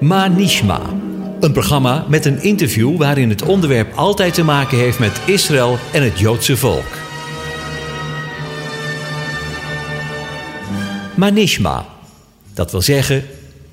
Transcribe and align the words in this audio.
Manishma. 0.00 0.80
Een 1.40 1.52
programma 1.52 2.04
met 2.08 2.24
een 2.24 2.42
interview 2.42 2.96
waarin 2.96 3.28
het 3.28 3.42
onderwerp 3.42 3.96
altijd 3.96 4.34
te 4.34 4.44
maken 4.44 4.78
heeft 4.78 4.98
met 4.98 5.20
Israël 5.26 5.78
en 5.92 6.02
het 6.02 6.18
Joodse 6.18 6.56
volk. 6.56 6.86
Manishma. 11.16 11.86
Dat 12.54 12.70
wil 12.70 12.82
zeggen, 12.82 13.24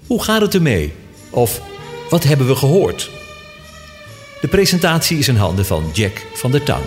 hoe 0.07 0.23
gaat 0.23 0.41
het 0.41 0.53
ermee? 0.53 0.93
Of 1.29 1.61
wat 2.09 2.23
hebben 2.23 2.47
we 2.47 2.55
gehoord? 2.55 3.09
De 4.41 4.47
presentatie 4.47 5.17
is 5.17 5.27
in 5.27 5.35
handen 5.35 5.65
van 5.65 5.83
Jack 5.93 6.25
van 6.33 6.51
der 6.51 6.63
Tang. 6.63 6.83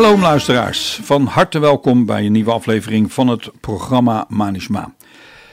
Shalom 0.00 0.20
luisteraars, 0.20 1.00
van 1.02 1.26
harte 1.26 1.58
welkom 1.58 2.06
bij 2.06 2.26
een 2.26 2.32
nieuwe 2.32 2.50
aflevering 2.52 3.12
van 3.12 3.28
het 3.28 3.50
programma 3.60 4.24
Manishma. 4.28 4.94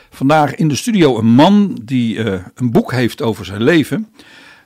Vandaag 0.10 0.56
in 0.56 0.68
de 0.68 0.76
studio 0.76 1.18
een 1.18 1.26
man 1.26 1.80
die 1.84 2.16
uh, 2.16 2.34
een 2.56 2.72
boek 2.72 2.92
heeft 2.92 3.22
over 3.22 3.46
zijn 3.46 3.64
leven. 3.64 4.14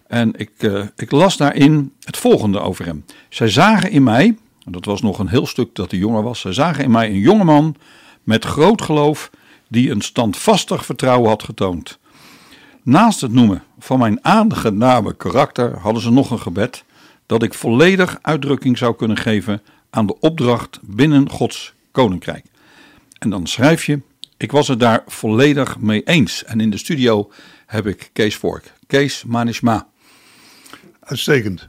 En 0.08 0.34
ik, 0.36 0.52
uh, 0.60 0.86
ik 0.96 1.12
las 1.12 1.38
daarin 1.38 1.94
het 2.00 2.18
volgende 2.18 2.60
over 2.60 2.86
hem. 2.86 3.06
Zij 3.30 3.50
zagen 3.50 3.92
in 3.92 4.04
mij, 4.04 4.38
dat 4.66 4.86
was 4.86 5.02
nog 5.02 5.20
een 5.20 5.28
heel 5.28 5.46
stuk 5.46 5.76
dat 5.76 5.92
hij 5.92 6.00
jonger 6.00 6.24
was, 6.24 6.40
zij 6.40 6.54
zagen 6.54 6.84
in 6.84 6.92
mij 6.92 7.10
een 7.10 7.20
jongeman 7.20 7.76
met 8.24 8.46
groot 8.46 8.82
geloof 8.82 9.30
die 9.68 9.92
een 9.92 10.02
standvastig 10.02 10.86
vertrouwen 10.86 11.30
had 11.30 11.44
getoond. 11.44 12.00
Naast 12.84 13.22
het 13.22 13.34
noemen 13.34 13.64
van 13.80 14.00
mijn 14.00 14.26
aangename 14.26 15.16
karakter 15.16 15.78
hadden 15.80 16.02
ze 16.02 16.12
nog 16.12 16.32
een 16.32 16.40
gebed 16.40 16.84
dat 17.26 17.44
ik 17.44 17.54
volledig 17.54 18.20
uitdrukking 18.22 18.78
zou 18.78 18.96
kunnen 18.96 19.18
geven 19.18 19.62
aan 19.92 20.06
de 20.06 20.20
opdracht 20.20 20.80
binnen 20.82 21.30
Gods 21.30 21.74
koninkrijk. 21.92 22.46
En 23.20 23.30
dan 23.30 23.48
schrijf 23.48 23.86
je: 23.86 24.02
Ik 24.38 24.52
was 24.52 24.68
het 24.68 24.80
daar 24.80 25.04
volledig 25.08 25.80
mee 25.80 26.04
eens. 26.04 26.44
En 26.44 26.60
in 26.60 26.70
de 26.70 26.78
studio 26.78 27.32
heb 27.66 27.88
ik 27.88 28.10
Kees 28.14 28.36
Vork. 28.36 28.74
Kees 28.88 29.24
Manishma. 29.24 29.88
Uitstekend. 31.00 31.68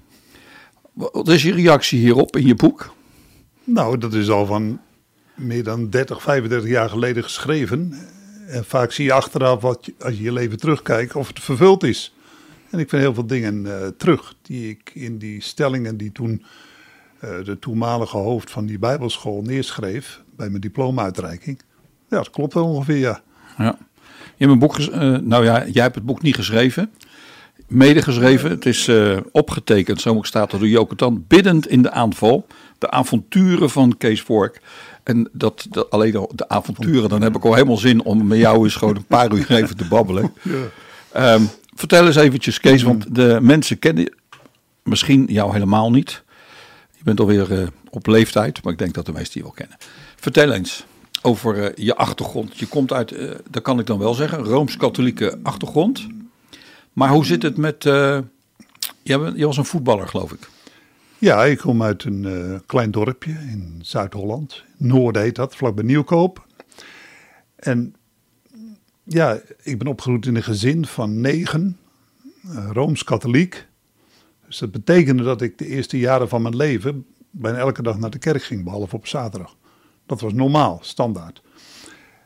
Wat 0.92 1.28
is 1.28 1.42
je 1.42 1.52
reactie 1.52 1.98
hierop 1.98 2.36
in 2.36 2.46
je 2.46 2.54
boek? 2.54 2.94
Nou, 3.64 3.98
dat 3.98 4.14
is 4.14 4.30
al 4.30 4.46
van 4.46 4.80
meer 5.34 5.64
dan 5.64 5.90
30, 5.90 6.22
35 6.22 6.70
jaar 6.70 6.88
geleden 6.88 7.22
geschreven. 7.22 8.08
En 8.46 8.64
vaak 8.64 8.92
zie 8.92 9.04
je 9.04 9.12
achteraf, 9.12 9.60
wat, 9.60 9.90
als 9.98 10.16
je 10.16 10.22
je 10.22 10.32
leven 10.32 10.58
terugkijkt, 10.58 11.16
of 11.16 11.28
het 11.28 11.40
vervuld 11.40 11.82
is. 11.82 12.14
En 12.70 12.78
ik 12.78 12.88
vind 12.88 13.02
heel 13.02 13.14
veel 13.14 13.26
dingen 13.26 13.64
uh, 13.64 13.86
terug 13.86 14.34
die 14.42 14.68
ik 14.68 14.90
in 14.94 15.18
die 15.18 15.42
stellingen 15.42 15.96
die 15.96 16.12
toen 16.12 16.44
de 17.44 17.56
toenmalige 17.60 18.16
hoofd 18.16 18.50
van 18.50 18.66
die 18.66 18.78
bijbelschool 18.78 19.42
neerschreef 19.42 20.22
bij 20.36 20.48
mijn 20.48 20.60
diploma-uitreiking. 20.60 21.60
Ja, 22.08 22.16
dat 22.16 22.30
klopt 22.30 22.54
wel 22.54 22.64
ongeveer, 22.64 22.96
ja. 22.96 23.22
ja. 23.58 23.78
Je 24.36 24.48
hebt 24.48 24.52
een 24.52 24.58
boek, 24.58 24.78
uh, 24.78 25.18
nou 25.18 25.44
ja, 25.44 25.66
jij 25.66 25.82
hebt 25.82 25.94
het 25.94 26.04
boek 26.04 26.22
niet 26.22 26.34
geschreven, 26.34 26.90
medegeschreven. 27.68 28.50
Het 28.50 28.66
is 28.66 28.90
opgetekend, 29.32 30.00
zo 30.00 30.14
moet 30.14 30.26
staat 30.26 30.52
er 30.52 30.58
door 30.58 30.68
Joke 30.68 30.94
Tan, 30.94 31.24
biddend 31.28 31.68
in 31.68 31.82
de 31.82 31.90
aanval. 31.90 32.46
De 32.78 32.90
avonturen 32.90 33.70
van 33.70 33.96
Kees 33.96 34.20
Vork. 34.20 34.60
En 35.02 35.28
dat, 35.32 35.66
dat, 35.70 35.90
alleen 35.90 36.28
de 36.34 36.48
avonturen, 36.48 37.08
dan 37.08 37.22
heb 37.22 37.36
ik 37.36 37.44
al 37.44 37.54
helemaal 37.54 37.76
zin 37.76 38.04
om 38.04 38.26
met 38.26 38.38
jou 38.38 38.64
eens 38.64 38.74
gewoon 38.74 38.96
een 38.96 39.04
paar 39.04 39.32
uur 39.32 39.50
even 39.62 39.76
te 39.76 39.84
babbelen. 39.88 40.32
Ja. 40.42 41.34
Um, 41.34 41.48
Vertel 41.74 42.06
eens 42.06 42.16
eventjes, 42.16 42.60
Kees, 42.60 42.82
want 42.82 43.14
de 43.14 43.38
mensen 43.40 43.78
kennen 43.78 44.12
misschien 44.82 45.24
jou 45.28 45.52
helemaal 45.52 45.90
niet. 45.90 46.22
Je 47.02 47.08
bent 47.08 47.20
alweer 47.20 47.52
uh, 47.52 47.66
op 47.90 48.06
leeftijd, 48.06 48.62
maar 48.62 48.72
ik 48.72 48.78
denk 48.78 48.94
dat 48.94 49.06
de 49.06 49.12
meesten 49.12 49.40
je 49.40 49.42
wel 49.42 49.52
kennen. 49.52 49.76
Vertel 50.16 50.52
eens 50.52 50.86
over 51.22 51.56
uh, 51.56 51.86
je 51.86 51.96
achtergrond. 51.96 52.58
Je 52.58 52.66
komt 52.66 52.92
uit, 52.92 53.12
uh, 53.12 53.30
dat 53.50 53.62
kan 53.62 53.78
ik 53.78 53.86
dan 53.86 53.98
wel 53.98 54.14
zeggen, 54.14 54.44
rooms-katholieke 54.44 55.38
achtergrond. 55.42 56.06
Maar 56.92 57.08
hoe 57.08 57.24
zit 57.24 57.42
het 57.42 57.56
met. 57.56 57.82
je, 59.02 59.32
was 59.36 59.56
een 59.56 59.64
voetballer, 59.64 60.08
geloof 60.08 60.32
ik. 60.32 60.48
Ja, 61.18 61.44
ik 61.44 61.58
kom 61.58 61.82
uit 61.82 62.04
een 62.04 62.62
klein 62.66 62.90
dorpje 62.90 63.32
in 63.32 63.78
Zuid-Holland. 63.82 64.62
Noord 64.76 65.16
heet 65.16 65.34
dat, 65.34 65.56
vlakbij 65.56 65.84
Nieuwkoop. 65.84 66.46
En 67.56 67.94
ja, 69.02 69.40
ik 69.62 69.78
ben 69.78 69.86
opgegroeid 69.86 70.26
in 70.26 70.36
een 70.36 70.42
gezin 70.42 70.86
van 70.86 71.20
negen, 71.20 71.78
rooms-katholiek. 72.72 73.66
Dus 74.52 74.60
dat 74.60 74.70
betekende 74.70 75.22
dat 75.22 75.40
ik 75.40 75.58
de 75.58 75.66
eerste 75.66 75.98
jaren 75.98 76.28
van 76.28 76.42
mijn 76.42 76.56
leven 76.56 77.06
bijna 77.30 77.58
elke 77.58 77.82
dag 77.82 77.98
naar 77.98 78.10
de 78.10 78.18
kerk 78.18 78.42
ging, 78.42 78.64
behalve 78.64 78.96
op 78.96 79.06
zaterdag. 79.06 79.56
Dat 80.06 80.20
was 80.20 80.32
normaal, 80.32 80.78
standaard. 80.82 81.42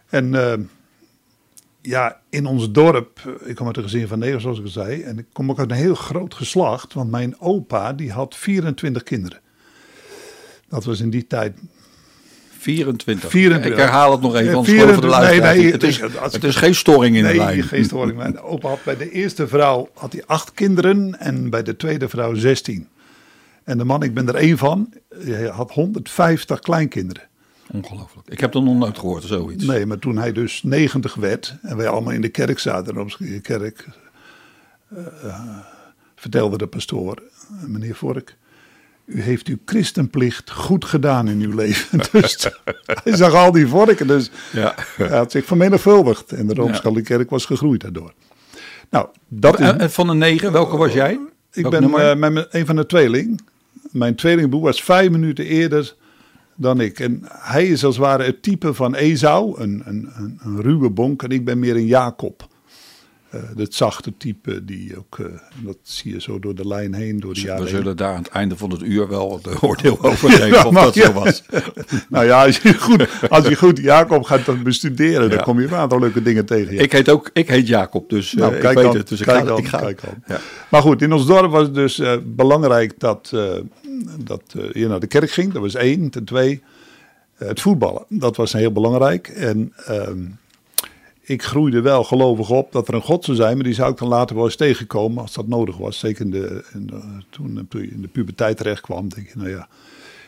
En 0.07 0.33
uh, 0.33 0.55
ja, 1.81 2.21
in 2.31 2.47
ons 2.47 2.73
dorp, 2.73 3.39
ik 3.45 3.55
kom 3.55 3.67
uit 3.67 3.77
een 3.77 3.83
gezin 3.83 4.09
van 4.09 4.19
negen, 4.19 4.41
zoals 4.41 4.59
ik 4.59 4.65
al 4.65 4.71
zei. 4.71 5.03
En 5.03 5.19
ik 5.19 5.27
kom 5.33 5.51
ook 5.51 5.59
uit 5.59 5.71
een 5.71 5.77
heel 5.77 5.95
groot 5.95 6.35
geslacht, 6.35 6.93
want 6.93 7.11
mijn 7.11 7.41
opa 7.41 7.93
die 7.93 8.13
had 8.13 8.37
24 8.37 9.03
kinderen. 9.03 9.41
Dat 10.69 10.85
was 10.85 11.01
in 11.01 11.11
die 11.11 11.27
tijd 11.27 11.59
24. 12.67 13.31
24. 13.31 13.73
Ik 13.73 13.79
herhaal 13.79 14.13
het 14.13 14.21
nog 14.21 14.35
even, 14.35 14.53
want 14.53 14.67
voor 14.67 15.01
de 15.01 15.07
luisteraar. 15.07 15.55
Nee, 15.55 15.63
nee, 15.63 15.73
het, 15.73 15.83
is, 15.83 16.01
het 16.33 16.45
is 16.45 16.57
geen 16.57 16.75
storing 16.75 17.17
in 17.17 17.23
nee, 17.23 17.33
de 17.33 17.39
lijn. 17.39 17.63
geen 17.63 17.85
storing. 17.85 18.17
Mijn 18.17 18.41
opa 18.41 18.69
had 18.69 18.85
bij 18.85 18.97
de 18.97 19.11
eerste 19.11 19.49
vrouw 19.49 19.89
had 19.95 20.13
hij 20.13 20.23
acht 20.27 20.53
kinderen 20.53 21.19
en 21.19 21.51
bij 21.51 21.63
de 21.63 21.77
tweede 21.77 22.09
vrouw 22.09 22.35
16. 22.35 22.89
En 23.65 23.79
de 23.79 23.85
man, 23.85 24.03
ik 24.03 24.15
ben 24.15 24.29
er 24.29 24.35
één 24.35 24.59
van, 24.59 24.93
had 25.51 25.71
150 25.71 26.61
kleinkinderen. 26.61 27.23
Ongelooflijk. 27.73 28.29
Ik 28.29 28.41
heb 28.41 28.55
er 28.55 28.63
nog 28.63 28.77
nooit 28.77 28.99
gehoord, 28.99 29.23
zoiets. 29.23 29.65
Nee, 29.65 29.87
maar 29.87 29.99
toen 29.99 30.19
hij 30.19 30.33
dus 30.33 30.63
90 30.63 31.15
werd 31.15 31.55
en 31.63 31.77
wij 31.77 31.89
allemaal 31.89 32.13
in 32.13 32.21
de 32.21 32.29
kerk 32.29 32.59
zaten, 32.59 32.99
op 32.99 33.17
de 33.19 33.41
kerk, 33.41 33.87
uh, 34.93 35.59
vertelde 36.17 36.59
de 36.59 36.67
pastoor, 36.67 37.23
meneer 37.67 37.95
Vork, 37.95 38.37
u 39.07 39.21
heeft 39.21 39.47
uw 39.47 39.57
christenplicht 39.65 40.51
goed 40.51 40.85
gedaan 40.85 41.29
in 41.29 41.41
uw 41.41 41.55
leven. 41.55 41.99
Dus 42.13 42.49
hij 43.03 43.17
zag 43.17 43.35
al 43.35 43.53
die 43.53 43.67
vorken. 43.67 44.07
Dus 44.07 44.31
ja. 44.53 44.75
hij 44.97 45.17
had 45.17 45.31
zich 45.31 45.45
vermenigvuldigd. 45.45 46.33
En 46.33 46.47
de 46.47 46.55
Rooms-Katholieke 46.55 47.15
Kerk 47.17 47.31
was 47.31 47.45
gegroeid 47.45 47.81
daardoor. 47.81 48.13
Nou, 48.91 49.07
dat 49.29 49.61
is... 49.61 49.93
Van 49.95 50.07
de 50.07 50.15
negen, 50.15 50.53
welke 50.53 50.77
was 50.77 50.93
jij? 50.93 51.21
Ik 51.53 51.71
ben 51.71 51.85
uh, 51.85 52.15
met 52.15 52.47
een 52.51 52.67
van 52.67 52.77
de 52.77 52.87
tweeling. 52.87 53.41
Mijn 53.91 54.15
tweelingbroer 54.15 54.63
was 54.63 54.83
vijf 54.83 55.11
minuten 55.11 55.45
eerder 55.45 55.95
dan 56.55 56.81
ik. 56.81 57.01
En 57.01 57.23
hij 57.29 57.67
is 57.67 57.85
als 57.85 57.97
het 57.97 58.05
ware 58.05 58.25
het 58.25 58.43
type 58.43 58.75
van 58.75 58.95
Esau, 58.95 59.61
een, 59.61 59.83
een, 59.85 60.11
een, 60.17 60.41
een 60.43 60.63
ruwe 60.63 60.91
bonk. 60.91 61.23
En 61.23 61.31
ik 61.31 61.45
ben 61.45 61.59
meer 61.59 61.77
een 61.77 61.87
Jacob. 61.87 62.49
Uh, 63.37 63.59
het 63.59 63.75
zachte 63.75 64.13
type 64.17 64.65
die 64.65 64.99
ook, 64.99 65.19
uh, 65.19 65.27
dat 65.65 65.77
zie 65.83 66.13
je 66.13 66.21
zo 66.21 66.39
door 66.39 66.55
de 66.55 66.67
lijn 66.67 66.95
heen, 66.95 67.21
door 67.21 67.35
de 67.35 67.41
jaren 67.41 67.63
We 67.63 67.69
zullen 67.69 67.97
daar 67.97 68.13
aan 68.13 68.23
het 68.23 68.29
einde 68.29 68.57
van 68.57 68.71
het 68.71 68.83
uur 68.83 69.09
wel 69.09 69.41
de 69.43 69.57
oordeel 69.67 69.99
over 70.03 70.31
geven 70.31 70.49
ja, 70.49 70.67
of 70.67 70.75
dat 70.75 70.95
ja. 70.95 71.07
zo 71.07 71.13
was. 71.13 71.43
nou 72.09 72.25
ja, 72.25 72.45
als 72.45 72.59
je 72.59 72.75
goed, 72.75 73.29
als 73.29 73.49
je 73.49 73.57
goed 73.57 73.79
Jacob 73.79 74.25
gaat 74.25 74.63
bestuderen, 74.63 75.23
ja. 75.23 75.29
dan 75.29 75.45
kom 75.45 75.61
je 75.61 75.67
een 75.67 75.75
aantal 75.75 75.99
leuke 75.99 76.23
dingen 76.23 76.45
tegen. 76.45 76.79
Ik 76.79 76.93
heet 76.93 77.09
ook, 77.09 77.31
ik 77.33 77.49
heet 77.49 77.69
Jacob, 77.69 78.11
dus 78.11 78.33
nou, 78.33 78.55
uh, 78.55 78.61
kijk 78.61 78.79
ik 78.79 78.85
weet 78.85 78.93
het. 78.93 79.09
Dus 79.09 79.21
kijk 79.21 79.59
ik 79.59 79.67
ga, 79.67 79.81
ik 79.81 80.01
ga. 80.01 80.09
Kijk. 80.27 80.41
Maar 80.71 80.83
goed, 80.83 81.03
in 81.03 81.13
ons 81.13 81.27
dorp 81.27 81.51
was 81.51 81.63
het 81.63 81.75
dus 81.75 82.03
belangrijk 82.25 82.95
dat, 82.99 83.31
dat 84.19 84.43
je 84.73 84.87
naar 84.89 85.01
de 85.01 85.07
kerk 85.07 85.31
ging. 85.31 85.53
Dat 85.53 85.63
was 85.63 85.75
één. 85.75 86.11
Ten 86.11 86.25
twee, 86.25 86.63
het 87.37 87.61
voetballen. 87.61 88.05
Dat 88.09 88.37
was 88.37 88.53
heel 88.53 88.73
belangrijk. 88.73 89.29
En 89.29 89.73
ehm, 89.87 90.19
ik 91.27 91.43
groeide 91.43 91.81
wel 91.81 92.05
gelovig 92.05 92.51
op 92.51 92.73
dat 92.73 92.89
er 92.89 92.95
een 92.95 93.03
God 93.03 93.25
zou 93.25 93.37
zijn, 93.37 93.55
maar 93.55 93.65
die 93.65 93.75
zou 93.75 93.91
ik 93.93 93.99
dan 93.99 94.09
later 94.09 94.37
wel 94.37 94.45
eens 94.45 94.57
tegenkomen 94.57 95.23
als 95.23 95.33
dat 95.33 95.47
nodig 95.47 95.77
was. 95.77 95.99
Zeker 95.99 96.25
in 96.25 96.31
de, 96.31 96.65
in 96.73 96.87
de, 96.87 97.01
toen 97.31 97.67
je 97.83 97.91
in 97.91 98.03
de 98.03 98.09
puberteit 98.09 98.57
terecht 98.57 98.81
kwam, 98.81 99.09
denk 99.09 99.29
je, 99.29 99.39
nou 99.39 99.49
ja, 99.49 99.69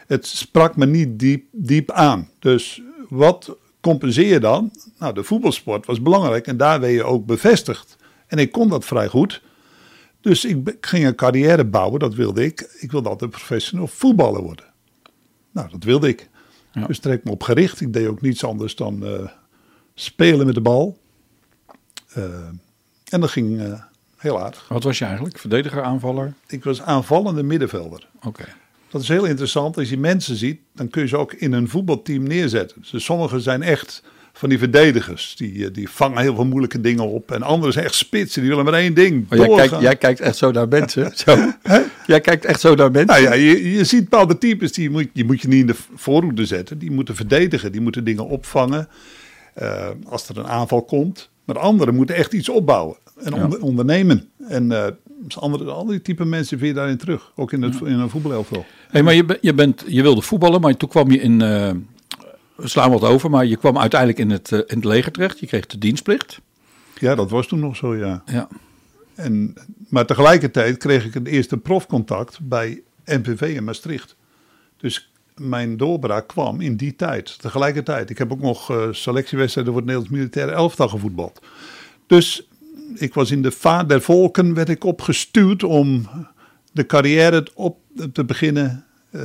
het 0.06 0.26
sprak 0.26 0.76
me 0.76 0.86
niet 0.86 1.18
diep, 1.18 1.44
diep 1.50 1.90
aan. 1.90 2.28
Dus 2.38 2.82
wat 3.08 3.56
compenseer 3.80 4.32
je 4.32 4.40
dan? 4.40 4.72
Nou, 4.98 5.14
de 5.14 5.22
voetbalsport 5.22 5.86
was 5.86 6.02
belangrijk 6.02 6.46
en 6.46 6.56
daar 6.56 6.80
werd 6.80 6.92
je 6.92 7.04
ook 7.04 7.26
bevestigd. 7.26 7.96
En 8.26 8.38
ik 8.38 8.52
kon 8.52 8.68
dat 8.68 8.84
vrij 8.84 9.08
goed. 9.08 9.42
Dus 10.20 10.44
ik 10.44 10.76
ging 10.80 11.06
een 11.06 11.14
carrière 11.14 11.64
bouwen, 11.64 12.00
dat 12.00 12.14
wilde 12.14 12.44
ik. 12.44 12.76
Ik 12.78 12.90
wilde 12.90 13.08
altijd 13.08 13.30
professional 13.30 13.86
voetballer 13.86 14.42
worden. 14.42 14.64
Nou, 15.50 15.70
dat 15.70 15.84
wilde 15.84 16.08
ik. 16.08 16.28
Ja. 16.72 16.86
Dus 16.86 16.98
trek 16.98 17.24
me 17.24 17.30
op 17.30 17.42
gericht. 17.42 17.80
Ik 17.80 17.92
deed 17.92 18.06
ook 18.06 18.20
niets 18.20 18.44
anders 18.44 18.76
dan 18.76 19.02
uh, 19.02 19.28
spelen 20.00 20.46
met 20.46 20.54
de 20.54 20.60
bal. 20.60 20.98
Uh, 22.18 22.24
en 23.08 23.20
dat 23.20 23.30
ging 23.30 23.60
uh, 23.60 23.82
heel 24.16 24.40
aardig. 24.40 24.68
Wat 24.68 24.82
was 24.82 24.98
je 24.98 25.04
eigenlijk? 25.04 25.38
Verdediger, 25.38 25.82
aanvaller? 25.82 26.34
Ik 26.46 26.64
was 26.64 26.82
aanvallende 26.82 27.42
middenvelder. 27.42 28.08
Oké. 28.22 28.44
Dat 28.90 29.02
is 29.02 29.08
heel 29.08 29.24
interessant. 29.24 29.76
Als 29.76 29.88
je 29.88 29.98
mensen 29.98 30.36
ziet, 30.36 30.60
dan 30.74 30.88
kun 30.88 31.02
je 31.02 31.08
ze 31.08 31.16
ook 31.16 31.32
in 31.32 31.52
een 31.52 31.68
voetbalteam 31.68 32.22
neerzetten. 32.22 32.84
Dus 32.90 33.04
sommigen 33.04 33.40
zijn 33.40 33.62
echt 33.62 34.02
van 34.32 34.48
die 34.48 34.58
verdedigers. 34.58 35.36
Die, 35.36 35.64
eh, 35.64 35.72
die 35.72 35.88
vangen 35.88 36.22
heel 36.22 36.34
veel 36.34 36.44
moeilijke 36.44 36.80
dingen 36.80 37.08
op. 37.08 37.32
En 37.32 37.42
anderen 37.42 37.72
zijn 37.72 37.84
echt 37.84 37.94
spitsen. 37.94 38.40
Die 38.40 38.50
willen 38.50 38.64
maar 38.64 38.74
één 38.74 38.94
ding. 38.94 39.26
Maar 39.28 39.38
jij 39.38 39.56
kijkt, 39.56 39.80
jij 39.80 39.96
kijkt 39.96 40.20
echt 40.20 40.36
zo 40.36 40.50
naar 40.50 40.68
mensen. 40.68 41.12
Zo. 41.24 41.52
Jij 42.06 42.20
kijkt 42.20 42.44
echt 42.44 42.60
zo 42.60 42.74
naar 42.74 42.90
mensen. 42.90 43.22
Nou 43.22 43.22
ja, 43.22 43.32
je, 43.32 43.72
je 43.72 43.84
ziet 43.84 44.08
bepaalde 44.08 44.38
types. 44.38 44.72
Die 44.72 44.90
moet, 44.90 45.08
die 45.12 45.24
moet 45.24 45.40
je 45.40 45.48
niet 45.48 45.60
in 45.60 45.66
de 45.66 45.76
voorhoede 45.94 46.46
zetten. 46.46 46.78
Die 46.78 46.90
moeten 46.90 47.16
verdedigen. 47.16 47.72
Die 47.72 47.80
moeten 47.80 48.04
dingen 48.04 48.26
opvangen. 48.26 48.88
Uh, 49.62 49.88
als 50.08 50.28
er 50.28 50.38
een 50.38 50.46
aanval 50.46 50.82
komt. 50.82 51.30
Maar 51.44 51.58
anderen 51.58 51.94
moeten 51.94 52.16
echt 52.16 52.32
iets 52.32 52.48
opbouwen. 52.48 52.96
En 53.16 53.34
Ja. 53.34 53.44
onder- 53.44 53.60
ondernemen. 53.62 54.28
En 54.48 54.72
eh 54.72 54.86
andere, 55.38 55.70
andere 55.70 56.02
type 56.02 56.24
mensen 56.24 56.58
vind 56.58 56.70
je 56.70 56.76
daarin 56.76 56.96
terug. 56.96 57.32
Ook 57.36 57.52
in, 57.52 57.62
het, 57.62 57.74
in 57.80 57.98
een 57.98 58.10
voetbalelftal. 58.10 58.64
Hey, 58.90 59.02
maar 59.02 59.14
je, 59.14 59.38
je, 59.40 59.54
bent, 59.54 59.84
je 59.86 60.02
wilde 60.02 60.22
voetballen, 60.22 60.60
maar 60.60 60.76
toen 60.76 60.88
kwam 60.88 61.10
je 61.10 61.18
in. 61.20 61.42
eh, 61.42 61.70
we 62.56 62.68
slaan 62.68 62.90
wat 62.90 63.02
over, 63.02 63.30
maar 63.30 63.46
je 63.46 63.56
kwam 63.56 63.78
uiteindelijk 63.78 64.20
in 64.20 64.30
het, 64.30 64.52
eh, 64.52 64.58
in 64.58 64.76
het 64.76 64.84
leger 64.84 65.12
terecht. 65.12 65.38
Je 65.38 65.46
kreeg 65.46 65.66
de 65.66 65.78
dienstplicht. 65.78 66.40
Ja, 66.98 67.14
dat 67.14 67.30
was 67.30 67.46
toen 67.46 67.58
nog 67.60 67.76
zo, 67.76 67.96
ja. 67.96 68.22
Ja. 68.26 68.48
En, 69.14 69.54
maar 69.88 70.06
tegelijkertijd 70.06 70.76
kreeg 70.76 71.04
ik 71.04 71.14
een 71.14 71.26
eerste 71.26 71.56
profcontact 71.56 72.38
bij 72.42 72.82
NPV 73.04 73.52
in 73.56 73.64
Maastricht. 73.64 74.16
Dus 74.76 75.07
mijn 75.38 75.76
doorbraak 75.76 76.28
kwam 76.28 76.60
in 76.60 76.76
die 76.76 76.96
tijd, 76.96 77.40
tegelijkertijd. 77.40 78.10
Ik 78.10 78.18
heb 78.18 78.32
ook 78.32 78.40
nog 78.40 78.70
eh, 78.70 78.88
selectiewedstrijden 78.90 79.72
voor 79.72 79.82
het 79.82 79.90
Nederlands 79.90 80.18
Militaire 80.18 80.52
Elftal 80.52 80.88
gevoetbald. 80.88 81.40
Dus 82.06 82.48
ik 82.94 83.14
was 83.14 83.30
in 83.30 83.42
de 83.42 83.50
vaart 83.50 83.88
der 83.88 84.00
volken, 84.02 84.54
werd 84.54 84.68
ik 84.68 84.84
opgestuurd 84.84 85.62
om 85.64 86.08
de 86.72 86.86
carrière 86.86 87.46
op 87.54 87.78
te 88.12 88.24
beginnen. 88.24 88.84
eh, 89.10 89.22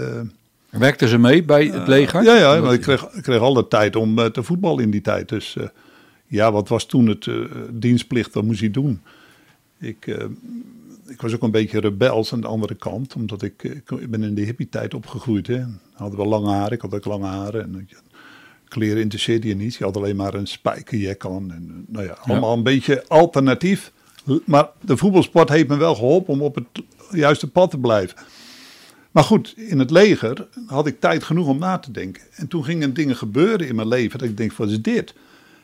Werkten 0.70 1.08
ze 1.08 1.18
mee 1.18 1.44
bij 1.44 1.66
het 1.66 1.88
leger? 1.88 2.24
ja, 2.24 2.36
ja, 2.38 2.60
want 2.60 2.74
ik 2.74 2.82
kreeg, 2.82 3.04
ik 3.12 3.24
kreeg 3.24 3.40
al 3.40 3.54
de 3.54 3.68
tijd 3.68 3.96
om 3.96 4.20
eh, 4.20 4.26
te 4.26 4.44
voetballen 4.44 4.84
in 4.84 4.92
die 4.92 5.02
tijd. 5.02 5.30
Dus 5.30 5.56
eh, 5.56 5.68
ja, 6.28 6.52
wat 6.52 6.68
was 6.68 6.86
toen 6.86 7.08
het 7.08 7.28
eh, 7.28 7.36
dienstplicht? 7.72 8.34
Wat 8.34 8.44
moest 8.44 8.60
je 8.60 8.72
doen? 8.72 9.02
Ik, 9.80 10.08
eh, 10.08 10.26
ik 11.14 11.22
was 11.22 11.34
ook 11.34 11.42
een 11.42 11.52
beetje 11.52 11.80
rebels 11.80 12.34
aan 12.34 12.42
de 12.42 12.48
andere 12.48 12.76
kant. 12.76 13.16
Omdat 13.16 13.42
ik, 13.42 13.64
ik, 13.64 13.92
ik 13.92 14.10
ben 14.10 14.24
in 14.24 14.36
de 14.36 14.42
hippie-tijd 14.42 14.94
opgegroeid. 14.94 15.48
Hè. 15.48 15.64
Hadden 15.94 16.20
we 16.20 16.26
lange 16.26 16.52
haren. 16.52 16.72
Ik 16.72 16.82
had 16.82 16.94
ook 16.94 17.06
lange 17.06 17.26
haren. 17.26 17.64
En, 17.64 17.88
eh, 17.90 17.98
kleren 18.68 19.02
interesseerde 19.02 19.48
je 19.48 19.56
niet. 19.56 19.76
Je 19.76 19.84
had 19.84 19.98
alleen 19.98 20.16
maar 20.16 20.34
een 20.34 20.48
spijkerjack 20.48 21.26
aan. 21.26 21.52
En, 21.52 21.68
eh, 21.70 21.94
nou 21.94 22.06
ja, 22.06 22.18
allemaal 22.22 22.54
een 22.54 22.64
beetje 22.64 23.08
alternatief. 23.08 23.92
Maar 24.46 24.70
de 24.82 24.98
voetbalsport 24.98 25.50
heeft 25.50 25.68
me 25.68 25.78
wel 25.78 25.96
geholpen 25.96 26.34
om 26.34 26.42
op 26.42 26.56
het 26.56 26.84
juiste 27.12 27.50
pad 27.50 27.70
te 27.70 27.78
blijven. 27.78 28.18
Maar 29.12 29.24
goed, 29.24 29.54
in 29.58 29.80
het 29.80 29.92
leger 29.92 30.48
had 30.68 30.88
ik 30.88 31.00
tijd 31.00 31.24
genoeg 31.24 31.48
om 31.48 31.60
na 31.60 31.78
te 31.78 31.92
denken. 31.92 32.24
En 32.36 32.48
toen 32.48 32.64
gingen 32.64 32.94
dingen 32.94 33.16
gebeuren 33.16 33.68
in 33.68 33.76
mijn 33.76 33.88
leven 33.88 34.20
dat 34.20 34.28
ik 34.28 34.38
denk, 34.38 34.54
wat 34.54 34.70
is 34.70 34.82
dit? 34.82 35.14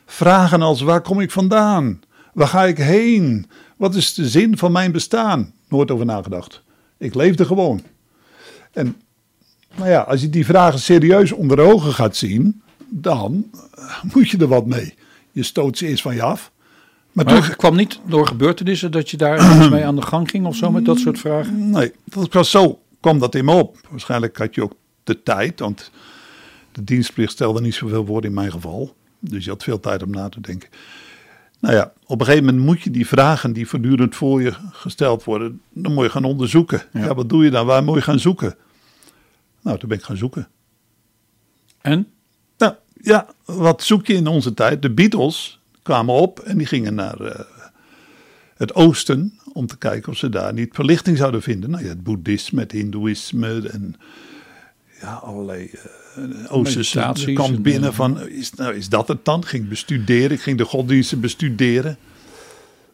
Vragen 0.06 0.62
als, 0.62 0.80
waar 0.80 1.00
kom 1.00 1.20
ik 1.20 1.30
vandaan? 1.30 2.00
Waar 2.32 2.48
ga 2.48 2.64
ik 2.64 2.78
heen? 2.78 3.46
Wat 3.80 3.94
is 3.94 4.14
de 4.14 4.28
zin 4.28 4.58
van 4.58 4.72
mijn 4.72 4.92
bestaan? 4.92 5.52
Nooit 5.68 5.90
over 5.90 6.06
nagedacht. 6.06 6.62
Ik 6.98 7.14
leefde 7.14 7.44
gewoon. 7.44 7.82
En 8.72 8.96
nou 9.76 9.88
ja, 9.88 10.00
als 10.00 10.20
je 10.20 10.30
die 10.30 10.44
vragen 10.44 10.78
serieus 10.78 11.32
onder 11.32 11.60
ogen 11.60 11.92
gaat 11.92 12.16
zien, 12.16 12.62
dan 12.88 13.50
eh, 13.74 14.02
moet 14.12 14.28
je 14.28 14.38
er 14.38 14.46
wat 14.48 14.66
mee. 14.66 14.94
Je 15.32 15.42
stoot 15.42 15.78
ze 15.78 15.86
eerst 15.86 16.02
van 16.02 16.14
je 16.14 16.22
af. 16.22 16.52
Maar 17.12 17.24
Maar 17.24 17.42
toen, 17.42 17.56
kwam 17.56 17.76
niet 17.76 18.00
door 18.06 18.26
gebeurtenissen 18.26 18.90
dat 18.90 19.10
je 19.10 19.16
daar 19.16 19.56
mee 19.70 19.84
aan 19.84 19.96
de 19.96 20.02
gang 20.02 20.30
ging 20.30 20.46
of 20.46 20.56
zo 20.56 20.70
met 20.70 20.84
dat 20.84 20.98
soort 20.98 21.18
vragen? 21.18 21.70
Nee, 21.70 21.92
dat 22.04 22.32
was 22.32 22.50
zo 22.50 22.80
kwam 23.00 23.18
dat 23.18 23.34
in 23.34 23.44
me 23.44 23.52
op. 23.52 23.78
Waarschijnlijk 23.90 24.38
had 24.38 24.54
je 24.54 24.62
ook 24.62 24.74
de 25.04 25.22
tijd, 25.22 25.60
want 25.60 25.90
de 26.72 26.84
dienstplicht 26.84 27.32
stelde 27.32 27.60
niet 27.60 27.74
zoveel 27.74 28.04
voor 28.04 28.24
in 28.24 28.34
mijn 28.34 28.50
geval. 28.50 28.94
Dus 29.18 29.44
je 29.44 29.50
had 29.50 29.62
veel 29.62 29.80
tijd 29.80 30.02
om 30.02 30.10
na 30.10 30.28
te 30.28 30.40
denken. 30.40 30.68
Nou 31.60 31.74
ja, 31.74 31.92
op 32.06 32.20
een 32.20 32.26
gegeven 32.26 32.46
moment 32.46 32.64
moet 32.64 32.80
je 32.80 32.90
die 32.90 33.06
vragen 33.06 33.52
die 33.52 33.68
voortdurend 33.68 34.16
voor 34.16 34.42
je 34.42 34.52
gesteld 34.72 35.24
worden, 35.24 35.60
dan 35.72 35.92
moet 35.92 36.04
je 36.04 36.10
gaan 36.10 36.24
onderzoeken. 36.24 36.82
Ja. 36.92 37.00
Ja, 37.00 37.14
wat 37.14 37.28
doe 37.28 37.44
je 37.44 37.50
dan? 37.50 37.66
Waar 37.66 37.84
moet 37.84 37.94
je 37.94 38.02
gaan 38.02 38.18
zoeken? 38.18 38.54
Nou, 39.60 39.78
toen 39.78 39.88
ben 39.88 39.98
ik 39.98 40.04
gaan 40.04 40.16
zoeken. 40.16 40.48
En? 41.80 42.08
Nou 42.58 42.74
ja, 42.94 43.26
wat 43.44 43.82
zoek 43.82 44.06
je 44.06 44.14
in 44.14 44.26
onze 44.26 44.54
tijd? 44.54 44.82
De 44.82 44.90
Beatles 44.90 45.60
kwamen 45.82 46.14
op 46.14 46.38
en 46.38 46.58
die 46.58 46.66
gingen 46.66 46.94
naar 46.94 47.20
eh, 47.20 47.40
het 48.54 48.74
oosten 48.74 49.38
om 49.52 49.66
te 49.66 49.78
kijken 49.78 50.12
of 50.12 50.18
ze 50.18 50.28
daar 50.28 50.52
niet 50.52 50.74
verlichting 50.74 51.16
zouden 51.16 51.42
vinden. 51.42 51.70
Nou 51.70 51.82
ja, 51.82 51.88
het 51.88 52.02
boeddhisme, 52.02 52.60
het 52.60 52.72
hindoeïsme 52.72 53.68
en 53.68 53.94
ja, 55.00 55.14
allerlei 55.14 55.66
eh 55.66 55.99
oosterse 56.48 57.32
kant 57.34 57.54
en, 57.54 57.62
binnen 57.62 57.90
eh, 57.90 57.94
van, 57.94 58.28
is, 58.28 58.54
nou, 58.54 58.74
is 58.74 58.88
dat 58.88 59.08
het 59.08 59.24
dan? 59.24 59.44
Ging 59.44 59.68
bestuderen, 59.68 60.30
ik 60.30 60.40
ging 60.40 60.58
de 60.58 60.64
godsdiensten 60.64 61.20
bestuderen. 61.20 61.98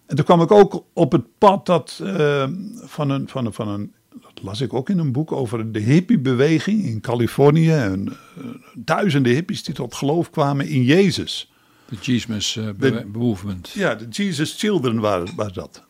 En 0.06 0.16
toen 0.16 0.24
kwam 0.24 0.40
ik 0.42 0.50
ook 0.50 0.84
op 0.92 1.12
het 1.12 1.24
pad 1.38 1.66
dat, 1.66 2.00
eh, 2.02 2.48
van, 2.84 3.10
een, 3.10 3.28
van, 3.28 3.46
een, 3.46 3.52
van 3.52 3.68
een, 3.68 3.92
dat 4.10 4.42
las 4.42 4.60
ik 4.60 4.74
ook 4.74 4.90
in 4.90 4.98
een 4.98 5.12
boek 5.12 5.32
over 5.32 5.72
de 5.72 5.78
hippiebeweging 5.78 6.84
in 6.84 7.00
Californië. 7.00 7.70
En, 7.70 8.08
eh, 8.08 8.44
duizenden 8.74 9.32
hippies 9.32 9.64
die 9.64 9.74
tot 9.74 9.94
geloof 9.94 10.30
kwamen 10.30 10.68
in 10.68 10.82
Jezus. 10.82 11.50
De 11.88 11.96
Jesus 12.00 12.56
eh, 12.56 12.68
De- 12.78 13.06
Movement. 13.12 13.70
Ja, 13.70 13.94
de 13.94 14.08
Jesus 14.08 14.58
Children 14.58 15.00
waren, 15.00 15.28
was 15.36 15.52
dat. 15.52 15.82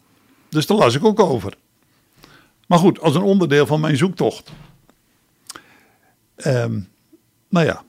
Dus 0.48 0.66
daar 0.66 0.76
las 0.76 0.94
ik 0.94 1.04
ook 1.04 1.20
over. 1.20 1.54
Maar 2.66 2.78
goed, 2.78 3.00
als 3.00 3.14
een 3.14 3.22
onderdeel 3.22 3.66
van 3.66 3.80
mijn 3.80 3.96
zoektocht. 3.96 4.52
Ehm, 6.36 6.80
nou 7.48 7.66
ja, 7.66 7.84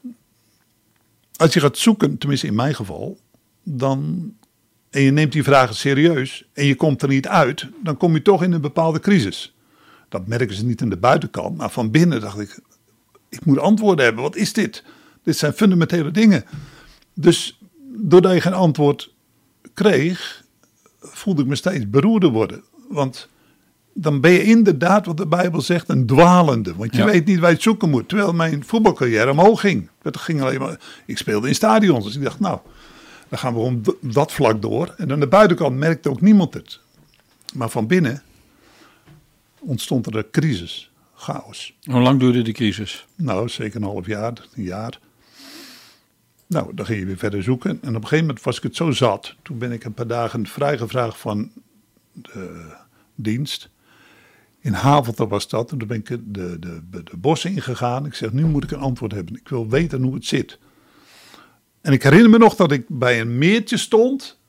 als 1.35 1.53
je 1.53 1.59
gaat 1.59 1.77
zoeken, 1.77 2.17
tenminste 2.17 2.47
in 2.47 2.55
mijn 2.55 2.75
geval, 2.75 3.17
dan. 3.63 4.31
En 4.89 5.01
je 5.01 5.11
neemt 5.11 5.31
die 5.31 5.43
vragen 5.43 5.75
serieus 5.75 6.45
en 6.53 6.65
je 6.65 6.75
komt 6.75 7.01
er 7.01 7.07
niet 7.07 7.27
uit, 7.27 7.67
dan 7.83 7.97
kom 7.97 8.13
je 8.13 8.21
toch 8.21 8.43
in 8.43 8.51
een 8.51 8.61
bepaalde 8.61 8.99
crisis. 8.99 9.55
Dat 10.09 10.27
merken 10.27 10.55
ze 10.55 10.65
niet 10.65 10.81
aan 10.81 10.89
de 10.89 10.97
buitenkant, 10.97 11.57
maar 11.57 11.69
van 11.69 11.91
binnen 11.91 12.21
dacht 12.21 12.39
ik: 12.39 12.59
ik 13.29 13.45
moet 13.45 13.59
antwoorden 13.59 14.05
hebben. 14.05 14.23
Wat 14.23 14.35
is 14.35 14.53
dit? 14.53 14.83
Dit 15.23 15.37
zijn 15.37 15.53
fundamentele 15.53 16.11
dingen. 16.11 16.45
Dus 17.13 17.59
doordat 17.95 18.33
je 18.33 18.41
geen 18.41 18.53
antwoord 18.53 19.13
kreeg, 19.73 20.43
voelde 20.99 21.41
ik 21.41 21.47
me 21.47 21.55
steeds 21.55 21.89
beroerder 21.89 22.29
worden. 22.29 22.63
Want 22.89 23.29
dan 23.99 24.21
ben 24.21 24.31
je 24.31 24.43
inderdaad, 24.43 25.05
wat 25.05 25.17
de 25.17 25.27
Bijbel 25.27 25.61
zegt, 25.61 25.89
een 25.89 26.05
dwalende. 26.05 26.75
Want 26.75 26.91
je 26.95 26.97
Ja. 27.01 27.05
weet 27.05 27.25
niet 27.25 27.39
waar 27.39 27.49
je 27.49 27.53
het 27.55 27.63
zoeken 27.63 27.89
moet. 27.89 28.07
Terwijl 28.09 28.33
mijn 28.33 28.63
voetbalcarrière 28.65 29.31
omhoog 29.31 29.59
ging. 29.59 29.89
Het 30.01 30.17
ging 30.17 30.41
alleen 30.41 30.59
maar, 30.59 30.79
ik 31.05 31.17
speelde 31.17 31.47
in 31.47 31.55
stadions. 31.55 32.05
Dus 32.05 32.15
ik 32.15 32.23
dacht, 32.23 32.39
nou, 32.39 32.59
dan 33.29 33.39
gaan 33.39 33.53
we 33.55 33.81
d- 33.81 34.13
dat 34.13 34.31
vlak 34.31 34.61
door. 34.61 34.93
En 34.97 35.11
aan 35.11 35.19
de 35.19 35.27
buitenkant 35.27 35.75
merkte 35.77 36.09
ook 36.09 36.21
niemand 36.21 36.53
het. 36.53 36.79
Maar 37.55 37.69
van 37.69 37.87
binnen 37.87 38.21
ontstond 39.59 40.05
er 40.05 40.15
een 40.15 40.29
crisis, 40.31 40.91
chaos. 41.15 41.73
Hoe 41.83 42.01
lang 42.01 42.19
duurde 42.19 42.41
die 42.41 42.53
crisis? 42.53 43.07
Nou, 43.15 43.49
zeker 43.49 43.75
een 43.75 43.87
half 43.87 44.05
jaar, 44.05 44.33
een 44.55 44.63
jaar. 44.63 44.99
Nou, 46.47 46.73
dan 46.75 46.85
ging 46.85 46.99
je 46.99 47.05
weer 47.05 47.17
verder 47.17 47.43
zoeken. 47.43 47.69
En 47.69 47.89
op 47.89 47.95
een 47.95 48.01
gegeven 48.01 48.25
moment 48.25 48.43
was 48.43 48.57
ik 48.57 48.63
het 48.63 48.75
zo 48.75 48.91
zat. 48.91 49.35
Toen 49.41 49.57
ben 49.57 49.71
ik 49.71 49.83
een 49.83 49.93
paar 49.93 50.07
dagen 50.07 50.47
vrijgevraagd 50.47 51.17
van 51.17 51.51
de 52.11 52.71
dienst. 53.15 53.69
In 54.67 54.73
Havelte 54.73 55.27
was 55.27 55.47
dat. 55.47 55.71
En 55.71 55.77
toen 55.77 55.87
ben 55.87 55.97
ik 55.97 56.07
de, 56.07 56.21
de, 56.25 56.59
de, 56.59 57.03
de 57.03 57.17
bos 57.17 57.45
ingegaan. 57.45 58.05
Ik 58.05 58.13
zeg, 58.13 58.31
nu 58.31 58.45
moet 58.45 58.63
ik 58.63 58.71
een 58.71 58.79
antwoord 58.79 59.11
hebben. 59.11 59.35
Ik 59.35 59.49
wil 59.49 59.69
weten 59.69 60.01
hoe 60.01 60.13
het 60.13 60.25
zit. 60.25 60.59
En 61.81 61.93
ik 61.93 62.03
herinner 62.03 62.29
me 62.29 62.37
nog 62.37 62.55
dat 62.55 62.71
ik 62.71 62.85
bij 62.87 63.21
een 63.21 63.37
meertje 63.37 63.77
stond. 63.77 64.39